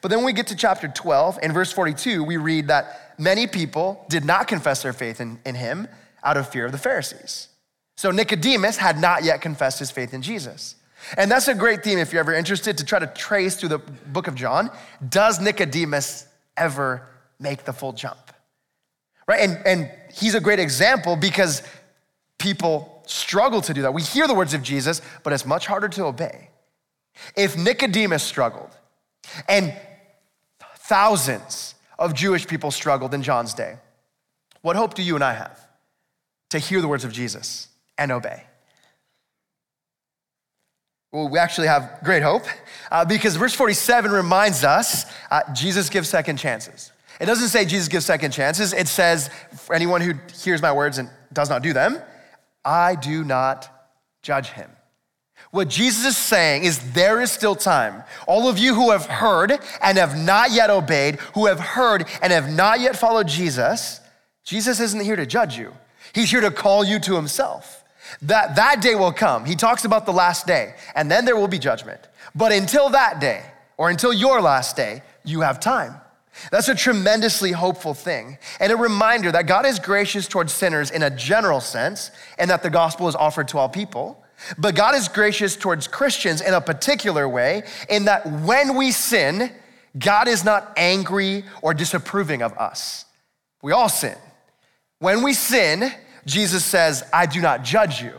But 0.00 0.08
then 0.08 0.18
when 0.18 0.26
we 0.26 0.32
get 0.32 0.46
to 0.48 0.56
chapter 0.56 0.88
12, 0.88 1.40
and 1.42 1.52
verse 1.52 1.72
42, 1.72 2.22
we 2.22 2.36
read 2.36 2.68
that 2.68 3.14
many 3.18 3.46
people 3.46 4.04
did 4.08 4.24
not 4.24 4.48
confess 4.48 4.82
their 4.82 4.92
faith 4.92 5.20
in, 5.20 5.38
in 5.44 5.54
him 5.54 5.88
out 6.22 6.36
of 6.36 6.48
fear 6.48 6.66
of 6.66 6.72
the 6.72 6.78
Pharisees. 6.78 7.48
So 7.96 8.10
Nicodemus 8.10 8.76
had 8.76 9.00
not 9.00 9.24
yet 9.24 9.40
confessed 9.40 9.78
his 9.78 9.90
faith 9.90 10.14
in 10.14 10.22
Jesus. 10.22 10.76
And 11.16 11.30
that's 11.30 11.48
a 11.48 11.54
great 11.54 11.82
theme 11.82 11.98
if 11.98 12.12
you're 12.12 12.20
ever 12.20 12.34
interested 12.34 12.78
to 12.78 12.84
try 12.84 12.98
to 12.98 13.06
trace 13.06 13.56
through 13.56 13.70
the 13.70 13.78
book 13.78 14.28
of 14.28 14.34
John. 14.34 14.70
Does 15.08 15.40
Nicodemus 15.40 16.26
ever 16.56 17.06
make 17.38 17.64
the 17.64 17.72
full 17.72 17.92
jump? 17.92 18.32
Right? 19.28 19.40
And, 19.40 19.66
and 19.66 19.90
he's 20.12 20.34
a 20.34 20.40
great 20.40 20.60
example 20.60 21.16
because 21.16 21.62
people 22.38 22.95
struggle 23.06 23.60
to 23.62 23.74
do 23.74 23.82
that. 23.82 23.94
We 23.94 24.02
hear 24.02 24.26
the 24.26 24.34
words 24.34 24.54
of 24.54 24.62
Jesus, 24.62 25.00
but 25.22 25.32
it's 25.32 25.46
much 25.46 25.66
harder 25.66 25.88
to 25.88 26.04
obey. 26.04 26.50
If 27.34 27.56
Nicodemus 27.56 28.22
struggled, 28.22 28.70
and 29.48 29.74
thousands 30.76 31.74
of 31.98 32.14
Jewish 32.14 32.46
people 32.46 32.70
struggled 32.70 33.14
in 33.14 33.22
John's 33.22 33.54
day, 33.54 33.76
what 34.62 34.76
hope 34.76 34.94
do 34.94 35.02
you 35.02 35.14
and 35.14 35.24
I 35.24 35.34
have 35.34 35.60
to 36.50 36.58
hear 36.58 36.80
the 36.80 36.88
words 36.88 37.04
of 37.04 37.12
Jesus 37.12 37.68
and 37.96 38.12
obey? 38.12 38.44
Well, 41.12 41.28
we 41.28 41.38
actually 41.38 41.68
have 41.68 41.98
great 42.04 42.22
hope 42.22 42.44
uh, 42.90 43.04
because 43.04 43.36
verse 43.36 43.54
47 43.54 44.10
reminds 44.10 44.64
us 44.64 45.06
uh, 45.30 45.42
Jesus 45.54 45.88
gives 45.88 46.08
second 46.08 46.36
chances. 46.36 46.92
It 47.20 47.26
doesn't 47.26 47.48
say 47.48 47.64
Jesus 47.64 47.88
gives 47.88 48.04
second 48.04 48.32
chances. 48.32 48.72
It 48.72 48.88
says, 48.88 49.30
for 49.56 49.74
anyone 49.74 50.02
who 50.02 50.12
hears 50.34 50.60
my 50.60 50.72
words 50.72 50.98
and 50.98 51.08
does 51.32 51.48
not 51.48 51.62
do 51.62 51.72
them, 51.72 52.02
I 52.66 52.96
do 52.96 53.24
not 53.24 53.70
judge 54.22 54.50
him. 54.50 54.70
What 55.52 55.68
Jesus 55.68 56.04
is 56.04 56.16
saying 56.16 56.64
is 56.64 56.92
there 56.92 57.20
is 57.20 57.30
still 57.30 57.54
time. 57.54 58.02
All 58.26 58.48
of 58.48 58.58
you 58.58 58.74
who 58.74 58.90
have 58.90 59.06
heard 59.06 59.52
and 59.80 59.96
have 59.96 60.18
not 60.18 60.50
yet 60.50 60.68
obeyed, 60.68 61.16
who 61.34 61.46
have 61.46 61.60
heard 61.60 62.06
and 62.20 62.32
have 62.32 62.50
not 62.50 62.80
yet 62.80 62.96
followed 62.96 63.28
Jesus, 63.28 64.00
Jesus 64.44 64.80
isn't 64.80 65.04
here 65.04 65.16
to 65.16 65.24
judge 65.24 65.56
you. 65.56 65.72
He's 66.12 66.30
here 66.30 66.40
to 66.40 66.50
call 66.50 66.84
you 66.84 66.98
to 67.00 67.14
himself. 67.14 67.84
That, 68.22 68.56
that 68.56 68.82
day 68.82 68.94
will 68.94 69.12
come. 69.12 69.44
He 69.44 69.56
talks 69.56 69.84
about 69.84 70.04
the 70.04 70.12
last 70.12 70.46
day, 70.46 70.74
and 70.94 71.10
then 71.10 71.24
there 71.24 71.36
will 71.36 71.48
be 71.48 71.58
judgment. 71.58 72.00
But 72.34 72.52
until 72.52 72.90
that 72.90 73.20
day, 73.20 73.42
or 73.76 73.90
until 73.90 74.12
your 74.12 74.40
last 74.40 74.76
day, 74.76 75.02
you 75.24 75.40
have 75.40 75.60
time. 75.60 75.94
That's 76.50 76.68
a 76.68 76.74
tremendously 76.74 77.52
hopeful 77.52 77.94
thing. 77.94 78.38
And 78.60 78.72
a 78.72 78.76
reminder 78.76 79.32
that 79.32 79.46
God 79.46 79.66
is 79.66 79.78
gracious 79.78 80.28
towards 80.28 80.52
sinners 80.52 80.90
in 80.90 81.02
a 81.02 81.10
general 81.10 81.60
sense, 81.60 82.10
and 82.38 82.50
that 82.50 82.62
the 82.62 82.70
gospel 82.70 83.08
is 83.08 83.14
offered 83.14 83.48
to 83.48 83.58
all 83.58 83.68
people. 83.68 84.22
But 84.58 84.74
God 84.74 84.94
is 84.94 85.08
gracious 85.08 85.56
towards 85.56 85.88
Christians 85.88 86.40
in 86.40 86.52
a 86.52 86.60
particular 86.60 87.28
way, 87.28 87.62
in 87.88 88.04
that 88.04 88.26
when 88.42 88.76
we 88.76 88.90
sin, 88.90 89.50
God 89.98 90.28
is 90.28 90.44
not 90.44 90.72
angry 90.76 91.44
or 91.62 91.72
disapproving 91.72 92.42
of 92.42 92.52
us. 92.58 93.06
We 93.62 93.72
all 93.72 93.88
sin. 93.88 94.16
When 94.98 95.22
we 95.22 95.32
sin, 95.32 95.90
Jesus 96.26 96.64
says, 96.64 97.02
I 97.12 97.26
do 97.26 97.40
not 97.40 97.62
judge 97.62 98.02
you, 98.02 98.12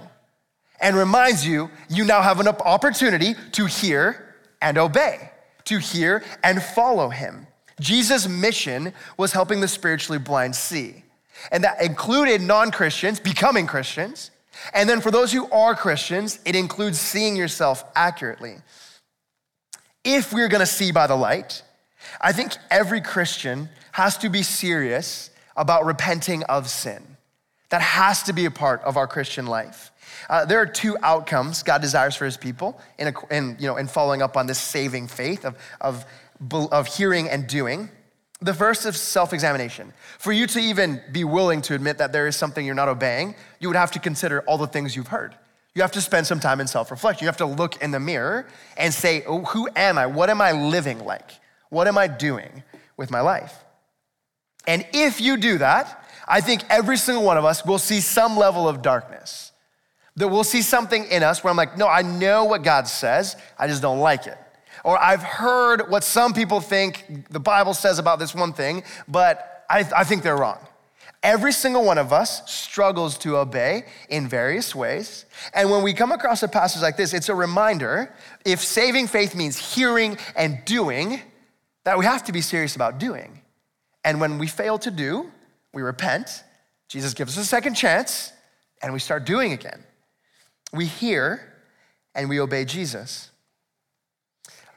and 0.81 0.95
reminds 0.95 1.45
you, 1.45 1.69
you 1.89 2.03
now 2.03 2.21
have 2.21 2.39
an 2.39 2.47
opportunity 2.47 3.35
to 3.53 3.65
hear 3.65 4.35
and 4.61 4.77
obey, 4.77 5.31
to 5.65 5.77
hear 5.77 6.23
and 6.43 6.61
follow 6.61 7.09
him. 7.09 7.47
Jesus' 7.79 8.27
mission 8.27 8.93
was 9.17 9.31
helping 9.31 9.61
the 9.61 9.67
spiritually 9.67 10.19
blind 10.19 10.55
see. 10.55 11.03
And 11.51 11.63
that 11.63 11.81
included 11.81 12.41
non 12.41 12.71
Christians 12.71 13.19
becoming 13.19 13.67
Christians. 13.67 14.31
And 14.73 14.89
then 14.89 15.01
for 15.01 15.11
those 15.11 15.31
who 15.31 15.49
are 15.51 15.75
Christians, 15.75 16.39
it 16.45 16.55
includes 16.55 16.99
seeing 16.99 17.35
yourself 17.35 17.83
accurately. 17.95 18.55
If 20.03 20.33
we're 20.33 20.47
gonna 20.47 20.65
see 20.65 20.91
by 20.91 21.05
the 21.05 21.15
light, 21.15 21.61
I 22.19 22.31
think 22.31 22.53
every 22.71 23.01
Christian 23.01 23.69
has 23.91 24.17
to 24.19 24.29
be 24.29 24.43
serious 24.43 25.29
about 25.55 25.85
repenting 25.85 26.43
of 26.43 26.69
sin. 26.69 27.03
That 27.69 27.81
has 27.81 28.23
to 28.23 28.33
be 28.33 28.45
a 28.45 28.51
part 28.51 28.81
of 28.83 28.97
our 28.97 29.07
Christian 29.07 29.45
life. 29.45 29.91
Uh, 30.29 30.45
there 30.45 30.59
are 30.59 30.65
two 30.65 30.97
outcomes 31.03 31.63
God 31.63 31.81
desires 31.81 32.15
for 32.15 32.25
his 32.25 32.37
people 32.37 32.79
in, 32.97 33.07
a, 33.07 33.13
in, 33.31 33.57
you 33.59 33.67
know, 33.67 33.77
in 33.77 33.87
following 33.87 34.21
up 34.21 34.37
on 34.37 34.47
this 34.47 34.59
saving 34.59 35.07
faith 35.07 35.45
of, 35.45 35.57
of, 35.81 36.05
of 36.51 36.87
hearing 36.87 37.29
and 37.29 37.47
doing. 37.47 37.89
The 38.39 38.53
first 38.53 38.85
is 38.85 38.97
self 38.97 39.33
examination. 39.33 39.93
For 40.19 40.31
you 40.31 40.45
to 40.47 40.59
even 40.59 41.01
be 41.11 41.23
willing 41.23 41.61
to 41.63 41.75
admit 41.75 41.97
that 41.97 42.11
there 42.11 42.27
is 42.27 42.35
something 42.35 42.65
you're 42.65 42.75
not 42.75 42.89
obeying, 42.89 43.35
you 43.59 43.67
would 43.67 43.77
have 43.77 43.91
to 43.91 43.99
consider 43.99 44.41
all 44.41 44.57
the 44.57 44.67
things 44.67 44.95
you've 44.95 45.07
heard. 45.07 45.35
You 45.73 45.81
have 45.81 45.91
to 45.93 46.01
spend 46.01 46.27
some 46.27 46.39
time 46.39 46.59
in 46.59 46.67
self 46.67 46.91
reflection. 46.91 47.25
You 47.25 47.27
have 47.27 47.37
to 47.37 47.45
look 47.45 47.81
in 47.81 47.91
the 47.91 47.99
mirror 47.99 48.47
and 48.77 48.93
say, 48.93 49.23
oh, 49.25 49.43
Who 49.45 49.67
am 49.75 49.97
I? 49.97 50.05
What 50.05 50.29
am 50.29 50.41
I 50.41 50.51
living 50.51 51.03
like? 51.03 51.31
What 51.69 51.87
am 51.87 51.97
I 51.97 52.07
doing 52.07 52.63
with 52.95 53.11
my 53.11 53.21
life? 53.21 53.53
And 54.67 54.85
if 54.93 55.21
you 55.21 55.37
do 55.37 55.57
that, 55.59 56.03
I 56.27 56.41
think 56.41 56.63
every 56.69 56.97
single 56.97 57.23
one 57.23 57.37
of 57.37 57.45
us 57.45 57.65
will 57.65 57.79
see 57.79 58.01
some 58.01 58.37
level 58.37 58.67
of 58.67 58.81
darkness. 58.81 59.51
That 60.17 60.27
we'll 60.27 60.43
see 60.43 60.61
something 60.61 61.05
in 61.05 61.23
us 61.23 61.43
where 61.43 61.51
I'm 61.51 61.57
like, 61.57 61.77
no, 61.77 61.87
I 61.87 62.01
know 62.01 62.45
what 62.45 62.63
God 62.63 62.87
says, 62.87 63.35
I 63.57 63.67
just 63.67 63.81
don't 63.81 63.99
like 63.99 64.27
it. 64.27 64.37
Or 64.83 65.01
I've 65.01 65.23
heard 65.23 65.89
what 65.89 66.03
some 66.03 66.33
people 66.33 66.61
think 66.61 67.27
the 67.29 67.39
Bible 67.39 67.73
says 67.73 67.99
about 67.99 68.19
this 68.19 68.35
one 68.35 68.53
thing, 68.53 68.83
but 69.07 69.65
I, 69.69 69.79
I 69.95 70.03
think 70.03 70.23
they're 70.23 70.37
wrong. 70.37 70.59
Every 71.23 71.51
single 71.51 71.83
one 71.83 71.97
of 71.97 72.13
us 72.13 72.49
struggles 72.49 73.17
to 73.19 73.37
obey 73.37 73.85
in 74.09 74.27
various 74.27 74.75
ways. 74.75 75.25
And 75.53 75.71
when 75.71 75.83
we 75.83 75.93
come 75.93 76.11
across 76.11 76.43
a 76.43 76.47
passage 76.47 76.81
like 76.81 76.95
this, 76.95 77.13
it's 77.13 77.29
a 77.29 77.35
reminder 77.35 78.13
if 78.45 78.61
saving 78.61 79.07
faith 79.07 79.35
means 79.35 79.57
hearing 79.57 80.17
and 80.35 80.63
doing, 80.65 81.21
that 81.85 81.97
we 81.97 82.05
have 82.05 82.23
to 82.25 82.31
be 82.31 82.41
serious 82.41 82.75
about 82.75 82.99
doing. 82.99 83.41
And 84.03 84.21
when 84.21 84.37
we 84.37 84.47
fail 84.47 84.77
to 84.79 84.91
do, 84.91 85.31
we 85.73 85.81
repent. 85.81 86.43
Jesus 86.87 87.13
gives 87.13 87.37
us 87.37 87.43
a 87.43 87.47
second 87.47 87.73
chance, 87.73 88.31
and 88.81 88.93
we 88.93 88.99
start 88.99 89.25
doing 89.25 89.51
again. 89.53 89.83
We 90.71 90.85
hear 90.85 91.53
and 92.13 92.29
we 92.29 92.39
obey 92.39 92.65
Jesus. 92.65 93.31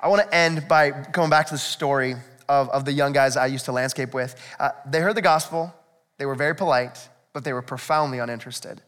I 0.02 0.08
want 0.08 0.22
to 0.22 0.34
end 0.34 0.66
by 0.66 0.90
going 0.90 1.28
back 1.28 1.46
to 1.46 1.54
the 1.54 1.58
story 1.58 2.14
of, 2.48 2.70
of 2.70 2.84
the 2.84 2.92
young 2.92 3.12
guys 3.12 3.36
I 3.36 3.46
used 3.46 3.66
to 3.66 3.72
landscape 3.72 4.14
with. 4.14 4.34
Uh, 4.58 4.70
they 4.86 5.00
heard 5.00 5.14
the 5.14 5.22
gospel, 5.22 5.74
they 6.18 6.26
were 6.26 6.34
very 6.34 6.54
polite, 6.54 7.08
but 7.32 7.44
they 7.44 7.52
were 7.52 7.62
profoundly 7.62 8.18
uninterested. 8.18 8.82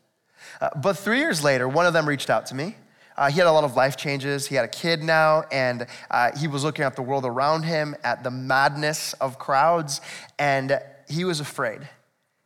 Uh, 0.60 0.70
but 0.76 0.96
three 0.96 1.18
years 1.18 1.44
later, 1.44 1.68
one 1.68 1.86
of 1.86 1.92
them 1.92 2.08
reached 2.08 2.30
out 2.30 2.46
to 2.46 2.54
me. 2.54 2.76
Uh, 3.16 3.30
he 3.30 3.38
had 3.38 3.46
a 3.46 3.52
lot 3.52 3.64
of 3.64 3.76
life 3.76 3.96
changes. 3.96 4.46
He 4.46 4.54
had 4.54 4.64
a 4.64 4.68
kid 4.68 5.02
now, 5.02 5.44
and 5.52 5.86
uh, 6.10 6.36
he 6.36 6.48
was 6.48 6.64
looking 6.64 6.84
at 6.84 6.96
the 6.96 7.02
world 7.02 7.26
around 7.26 7.64
him, 7.64 7.94
at 8.02 8.24
the 8.24 8.30
madness 8.30 9.12
of 9.14 9.38
crowds, 9.38 10.00
and 10.38 10.80
he 11.08 11.24
was 11.24 11.40
afraid. 11.40 11.88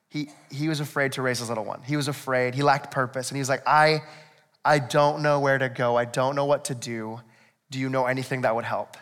He, 0.09 0.31
he 0.51 0.69
was 0.69 0.81
afraid 0.81 1.13
to 1.13 1.23
raise 1.23 1.39
his 1.39 1.49
little 1.49 1.65
one. 1.65 1.83
He 1.83 1.97
was 1.97 2.09
afraid. 2.09 2.55
He 2.55 2.63
lacked 2.63 2.91
purpose. 2.91 3.31
And 3.31 3.37
he 3.37 3.41
was 3.41 3.49
like, 3.49 3.63
I, 3.67 4.03
I 4.65 4.79
don't 4.79 5.23
know 5.23 5.41
where 5.41 5.59
to 5.59 5.69
go. 5.69 5.97
I 5.97 6.05
don't 6.05 6.35
know 6.35 6.47
what 6.47 6.65
to 6.67 6.75
do. 6.75 7.21
Do 7.71 7.79
you 7.79 7.89
know 7.89 8.07
anything 8.07 8.43
that 8.43 8.55
would 8.55 8.65
help? 8.65 8.97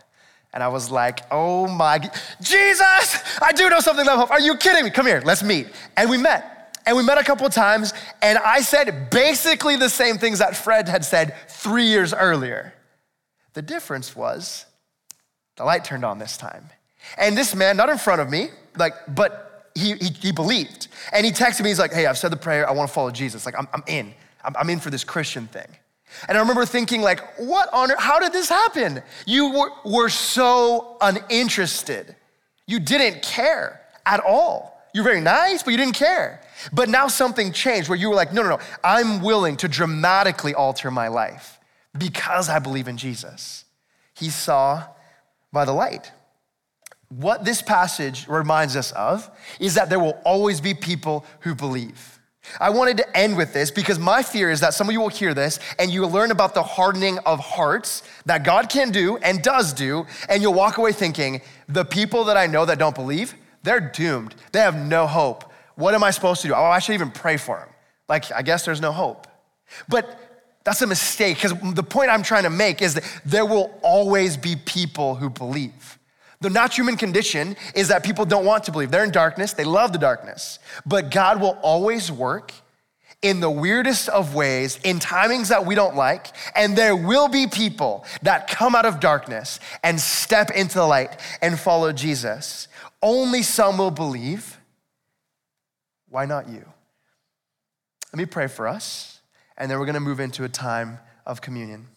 And 0.52 0.62
I 0.62 0.68
was 0.68 0.90
like, 0.90 1.20
oh 1.30 1.66
my, 1.66 1.98
Jesus, 2.40 3.38
I 3.42 3.52
do 3.52 3.68
know 3.68 3.80
something 3.80 4.04
that 4.04 4.12
will 4.12 4.18
help. 4.18 4.30
Are 4.30 4.40
you 4.40 4.56
kidding 4.56 4.84
me? 4.84 4.90
Come 4.90 5.06
here, 5.06 5.20
let's 5.24 5.42
meet. 5.42 5.66
And 5.96 6.08
we 6.08 6.16
met. 6.16 6.76
And 6.86 6.96
we 6.96 7.02
met 7.02 7.18
a 7.18 7.24
couple 7.24 7.46
of 7.46 7.52
times, 7.52 7.94
and 8.20 8.36
I 8.38 8.60
said 8.60 9.08
basically 9.10 9.76
the 9.76 9.88
same 9.88 10.18
things 10.18 10.38
that 10.40 10.54
Fred 10.54 10.86
had 10.86 11.02
said 11.04 11.34
three 11.48 11.86
years 11.86 12.12
earlier. 12.12 12.74
The 13.54 13.62
difference 13.62 14.14
was 14.14 14.66
the 15.56 15.64
light 15.64 15.84
turned 15.84 16.04
on 16.04 16.18
this 16.18 16.36
time. 16.36 16.68
And 17.16 17.38
this 17.38 17.54
man, 17.54 17.76
not 17.76 17.88
in 17.88 17.98
front 17.98 18.20
of 18.20 18.28
me, 18.30 18.48
like, 18.76 18.92
but 19.08 19.70
he, 19.74 19.94
he, 19.94 20.08
he 20.20 20.32
believed. 20.32 20.88
And 21.12 21.24
he 21.24 21.32
texted 21.32 21.62
me, 21.62 21.70
he's 21.70 21.78
like, 21.78 21.92
hey, 21.92 22.06
I've 22.06 22.18
said 22.18 22.30
the 22.30 22.36
prayer, 22.36 22.68
I 22.68 22.72
wanna 22.72 22.88
follow 22.88 23.10
Jesus. 23.10 23.46
Like, 23.46 23.58
I'm, 23.58 23.66
I'm 23.72 23.82
in. 23.86 24.14
I'm, 24.44 24.54
I'm 24.56 24.70
in 24.70 24.78
for 24.78 24.90
this 24.90 25.04
Christian 25.04 25.46
thing. 25.46 25.68
And 26.28 26.36
I 26.38 26.40
remember 26.40 26.64
thinking, 26.64 27.02
like, 27.02 27.20
what 27.38 27.72
on 27.72 27.90
earth, 27.90 27.98
how 27.98 28.18
did 28.18 28.32
this 28.32 28.48
happen? 28.48 29.02
You 29.26 29.52
were, 29.52 29.70
were 29.84 30.08
so 30.08 30.96
uninterested. 31.00 32.14
You 32.66 32.78
didn't 32.78 33.22
care 33.22 33.80
at 34.06 34.20
all. 34.20 34.80
You're 34.94 35.04
very 35.04 35.20
nice, 35.20 35.62
but 35.62 35.72
you 35.72 35.76
didn't 35.76 35.96
care. 35.96 36.40
But 36.72 36.88
now 36.88 37.08
something 37.08 37.52
changed 37.52 37.88
where 37.88 37.98
you 37.98 38.08
were 38.08 38.14
like, 38.14 38.32
no, 38.32 38.42
no, 38.42 38.50
no, 38.50 38.58
I'm 38.82 39.22
willing 39.22 39.56
to 39.58 39.68
dramatically 39.68 40.54
alter 40.54 40.90
my 40.90 41.08
life 41.08 41.58
because 41.98 42.48
I 42.48 42.60
believe 42.60 42.86
in 42.86 42.96
Jesus. 42.96 43.64
He 44.14 44.30
saw 44.30 44.84
by 45.52 45.64
the 45.64 45.72
light. 45.72 46.12
What 47.08 47.44
this 47.44 47.60
passage 47.60 48.28
reminds 48.28 48.76
us 48.76 48.92
of 48.92 49.30
is 49.60 49.74
that 49.74 49.90
there 49.90 50.00
will 50.00 50.18
always 50.24 50.60
be 50.60 50.74
people 50.74 51.24
who 51.40 51.54
believe. 51.54 52.13
I 52.60 52.70
wanted 52.70 52.98
to 52.98 53.16
end 53.16 53.36
with 53.36 53.52
this 53.52 53.70
because 53.70 53.98
my 53.98 54.22
fear 54.22 54.50
is 54.50 54.60
that 54.60 54.74
some 54.74 54.88
of 54.88 54.92
you 54.92 55.00
will 55.00 55.08
hear 55.08 55.34
this 55.34 55.58
and 55.78 55.90
you 55.90 56.02
will 56.02 56.10
learn 56.10 56.30
about 56.30 56.54
the 56.54 56.62
hardening 56.62 57.18
of 57.20 57.40
hearts 57.40 58.02
that 58.26 58.44
God 58.44 58.68
can 58.68 58.90
do 58.90 59.16
and 59.18 59.42
does 59.42 59.72
do, 59.72 60.06
and 60.28 60.42
you'll 60.42 60.54
walk 60.54 60.78
away 60.78 60.92
thinking, 60.92 61.40
the 61.68 61.84
people 61.84 62.24
that 62.24 62.36
I 62.36 62.46
know 62.46 62.64
that 62.64 62.78
don't 62.78 62.94
believe, 62.94 63.34
they're 63.62 63.80
doomed. 63.80 64.34
They 64.52 64.60
have 64.60 64.76
no 64.76 65.06
hope. 65.06 65.50
What 65.76 65.94
am 65.94 66.04
I 66.04 66.10
supposed 66.10 66.42
to 66.42 66.48
do? 66.48 66.54
Oh, 66.54 66.64
I 66.64 66.78
should 66.78 66.94
even 66.94 67.10
pray 67.10 67.36
for 67.36 67.58
them. 67.58 67.68
Like, 68.08 68.30
I 68.30 68.42
guess 68.42 68.64
there's 68.64 68.80
no 68.80 68.92
hope. 68.92 69.26
But 69.88 70.18
that's 70.64 70.82
a 70.82 70.86
mistake 70.86 71.36
because 71.36 71.54
the 71.74 71.82
point 71.82 72.10
I'm 72.10 72.22
trying 72.22 72.44
to 72.44 72.50
make 72.50 72.82
is 72.82 72.94
that 72.94 73.04
there 73.24 73.46
will 73.46 73.78
always 73.82 74.36
be 74.36 74.56
people 74.56 75.14
who 75.14 75.30
believe. 75.30 75.98
The 76.40 76.50
not 76.50 76.76
human 76.76 76.96
condition 76.96 77.56
is 77.74 77.88
that 77.88 78.04
people 78.04 78.24
don't 78.24 78.44
want 78.44 78.64
to 78.64 78.72
believe. 78.72 78.90
They're 78.90 79.04
in 79.04 79.10
darkness, 79.10 79.52
they 79.52 79.64
love 79.64 79.92
the 79.92 79.98
darkness. 79.98 80.58
But 80.84 81.10
God 81.10 81.40
will 81.40 81.58
always 81.62 82.10
work 82.10 82.52
in 83.22 83.40
the 83.40 83.50
weirdest 83.50 84.10
of 84.10 84.34
ways, 84.34 84.78
in 84.84 84.98
timings 84.98 85.48
that 85.48 85.64
we 85.64 85.74
don't 85.74 85.96
like, 85.96 86.26
and 86.54 86.76
there 86.76 86.94
will 86.94 87.28
be 87.28 87.46
people 87.46 88.04
that 88.20 88.48
come 88.48 88.74
out 88.74 88.84
of 88.84 89.00
darkness 89.00 89.60
and 89.82 89.98
step 89.98 90.50
into 90.50 90.74
the 90.74 90.84
light 90.84 91.18
and 91.40 91.58
follow 91.58 91.90
Jesus. 91.90 92.68
Only 93.00 93.42
some 93.42 93.78
will 93.78 93.90
believe. 93.90 94.58
Why 96.10 96.26
not 96.26 96.50
you? 96.50 96.66
Let 98.12 98.18
me 98.18 98.26
pray 98.26 98.46
for 98.46 98.68
us, 98.68 99.20
and 99.56 99.70
then 99.70 99.78
we're 99.78 99.86
gonna 99.86 100.00
move 100.00 100.20
into 100.20 100.44
a 100.44 100.48
time 100.48 100.98
of 101.24 101.40
communion. 101.40 101.88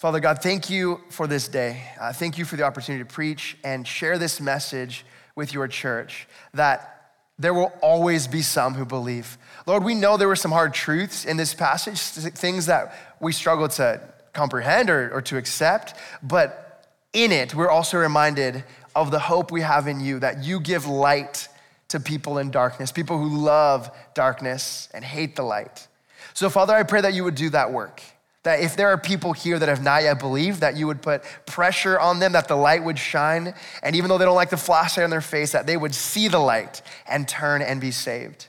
Father 0.00 0.18
God, 0.18 0.42
thank 0.42 0.70
you 0.70 1.02
for 1.10 1.26
this 1.26 1.46
day. 1.46 1.82
Uh, 2.00 2.10
thank 2.10 2.38
you 2.38 2.46
for 2.46 2.56
the 2.56 2.62
opportunity 2.62 3.04
to 3.04 3.14
preach 3.14 3.58
and 3.62 3.86
share 3.86 4.16
this 4.16 4.40
message 4.40 5.04
with 5.36 5.52
your 5.52 5.68
church 5.68 6.26
that 6.54 7.12
there 7.38 7.52
will 7.52 7.70
always 7.82 8.26
be 8.26 8.40
some 8.40 8.72
who 8.72 8.86
believe. 8.86 9.36
Lord, 9.66 9.84
we 9.84 9.94
know 9.94 10.16
there 10.16 10.26
were 10.26 10.36
some 10.36 10.52
hard 10.52 10.72
truths 10.72 11.26
in 11.26 11.36
this 11.36 11.52
passage, 11.52 12.00
things 12.00 12.64
that 12.64 12.94
we 13.20 13.30
struggle 13.30 13.68
to 13.68 14.00
comprehend 14.32 14.88
or, 14.88 15.12
or 15.12 15.20
to 15.20 15.36
accept, 15.36 15.92
but 16.22 16.88
in 17.12 17.30
it, 17.30 17.54
we're 17.54 17.68
also 17.68 17.98
reminded 17.98 18.64
of 18.96 19.10
the 19.10 19.18
hope 19.18 19.52
we 19.52 19.60
have 19.60 19.86
in 19.86 20.00
you, 20.00 20.18
that 20.20 20.42
you 20.42 20.60
give 20.60 20.86
light 20.86 21.46
to 21.88 22.00
people 22.00 22.38
in 22.38 22.50
darkness, 22.50 22.90
people 22.90 23.18
who 23.18 23.36
love 23.36 23.90
darkness 24.14 24.88
and 24.94 25.04
hate 25.04 25.36
the 25.36 25.42
light. 25.42 25.88
So, 26.32 26.48
Father, 26.48 26.72
I 26.72 26.84
pray 26.84 27.02
that 27.02 27.12
you 27.12 27.22
would 27.24 27.34
do 27.34 27.50
that 27.50 27.70
work. 27.70 28.02
That 28.42 28.60
if 28.60 28.74
there 28.74 28.88
are 28.88 28.96
people 28.96 29.34
here 29.34 29.58
that 29.58 29.68
have 29.68 29.82
not 29.82 30.02
yet 30.02 30.18
believed, 30.18 30.60
that 30.60 30.76
you 30.76 30.86
would 30.86 31.02
put 31.02 31.22
pressure 31.46 32.00
on 32.00 32.20
them, 32.20 32.32
that 32.32 32.48
the 32.48 32.56
light 32.56 32.82
would 32.82 32.98
shine. 32.98 33.52
And 33.82 33.94
even 33.94 34.08
though 34.08 34.16
they 34.16 34.24
don't 34.24 34.34
like 34.34 34.50
the 34.50 34.56
flashlight 34.56 35.04
on 35.04 35.10
their 35.10 35.20
face, 35.20 35.52
that 35.52 35.66
they 35.66 35.76
would 35.76 35.94
see 35.94 36.28
the 36.28 36.38
light 36.38 36.80
and 37.06 37.28
turn 37.28 37.60
and 37.60 37.80
be 37.80 37.90
saved. 37.90 38.48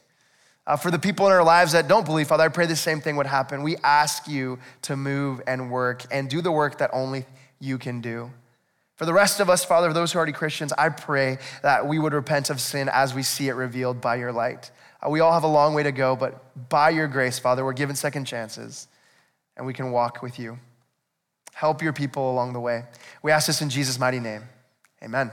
Uh, 0.65 0.77
for 0.77 0.91
the 0.91 0.99
people 0.99 1.25
in 1.25 1.33
our 1.33 1.43
lives 1.43 1.73
that 1.73 1.87
don't 1.87 2.05
believe, 2.05 2.27
Father, 2.27 2.43
I 2.43 2.47
pray 2.47 2.67
the 2.67 2.75
same 2.75 3.01
thing 3.01 3.17
would 3.17 3.25
happen. 3.25 3.63
We 3.63 3.75
ask 3.77 4.27
you 4.27 4.59
to 4.83 4.95
move 4.95 5.41
and 5.45 5.71
work 5.71 6.05
and 6.11 6.29
do 6.29 6.39
the 6.39 6.51
work 6.51 6.77
that 6.77 6.91
only 6.93 7.25
you 7.59 7.77
can 7.77 7.99
do. 7.99 8.31
For 8.95 9.05
the 9.05 9.13
rest 9.13 9.39
of 9.39 9.49
us, 9.49 9.65
Father, 9.65 9.91
those 9.91 10.13
who 10.13 10.19
are 10.19 10.21
already 10.21 10.31
Christians, 10.31 10.71
I 10.77 10.89
pray 10.89 11.39
that 11.63 11.87
we 11.87 11.97
would 11.97 12.13
repent 12.13 12.49
of 12.49 12.61
sin 12.61 12.87
as 12.87 13.13
we 13.15 13.23
see 13.23 13.49
it 13.49 13.53
revealed 13.53 13.99
by 13.99 14.15
your 14.15 14.31
light. 14.31 14.71
Uh, 15.05 15.09
we 15.09 15.19
all 15.19 15.33
have 15.33 15.43
a 15.43 15.47
long 15.47 15.73
way 15.73 15.81
to 15.83 15.91
go, 15.91 16.15
but 16.15 16.69
by 16.69 16.91
your 16.91 17.07
grace, 17.07 17.39
Father, 17.39 17.65
we're 17.65 17.73
given 17.73 17.95
second 17.95 18.25
chances 18.25 18.87
and 19.61 19.67
we 19.67 19.73
can 19.73 19.91
walk 19.91 20.23
with 20.23 20.39
you. 20.39 20.57
Help 21.53 21.83
your 21.83 21.93
people 21.93 22.31
along 22.31 22.53
the 22.53 22.59
way. 22.59 22.83
We 23.21 23.31
ask 23.31 23.45
this 23.45 23.61
in 23.61 23.69
Jesus' 23.69 23.99
mighty 23.99 24.19
name. 24.19 24.41
Amen. 25.03 25.31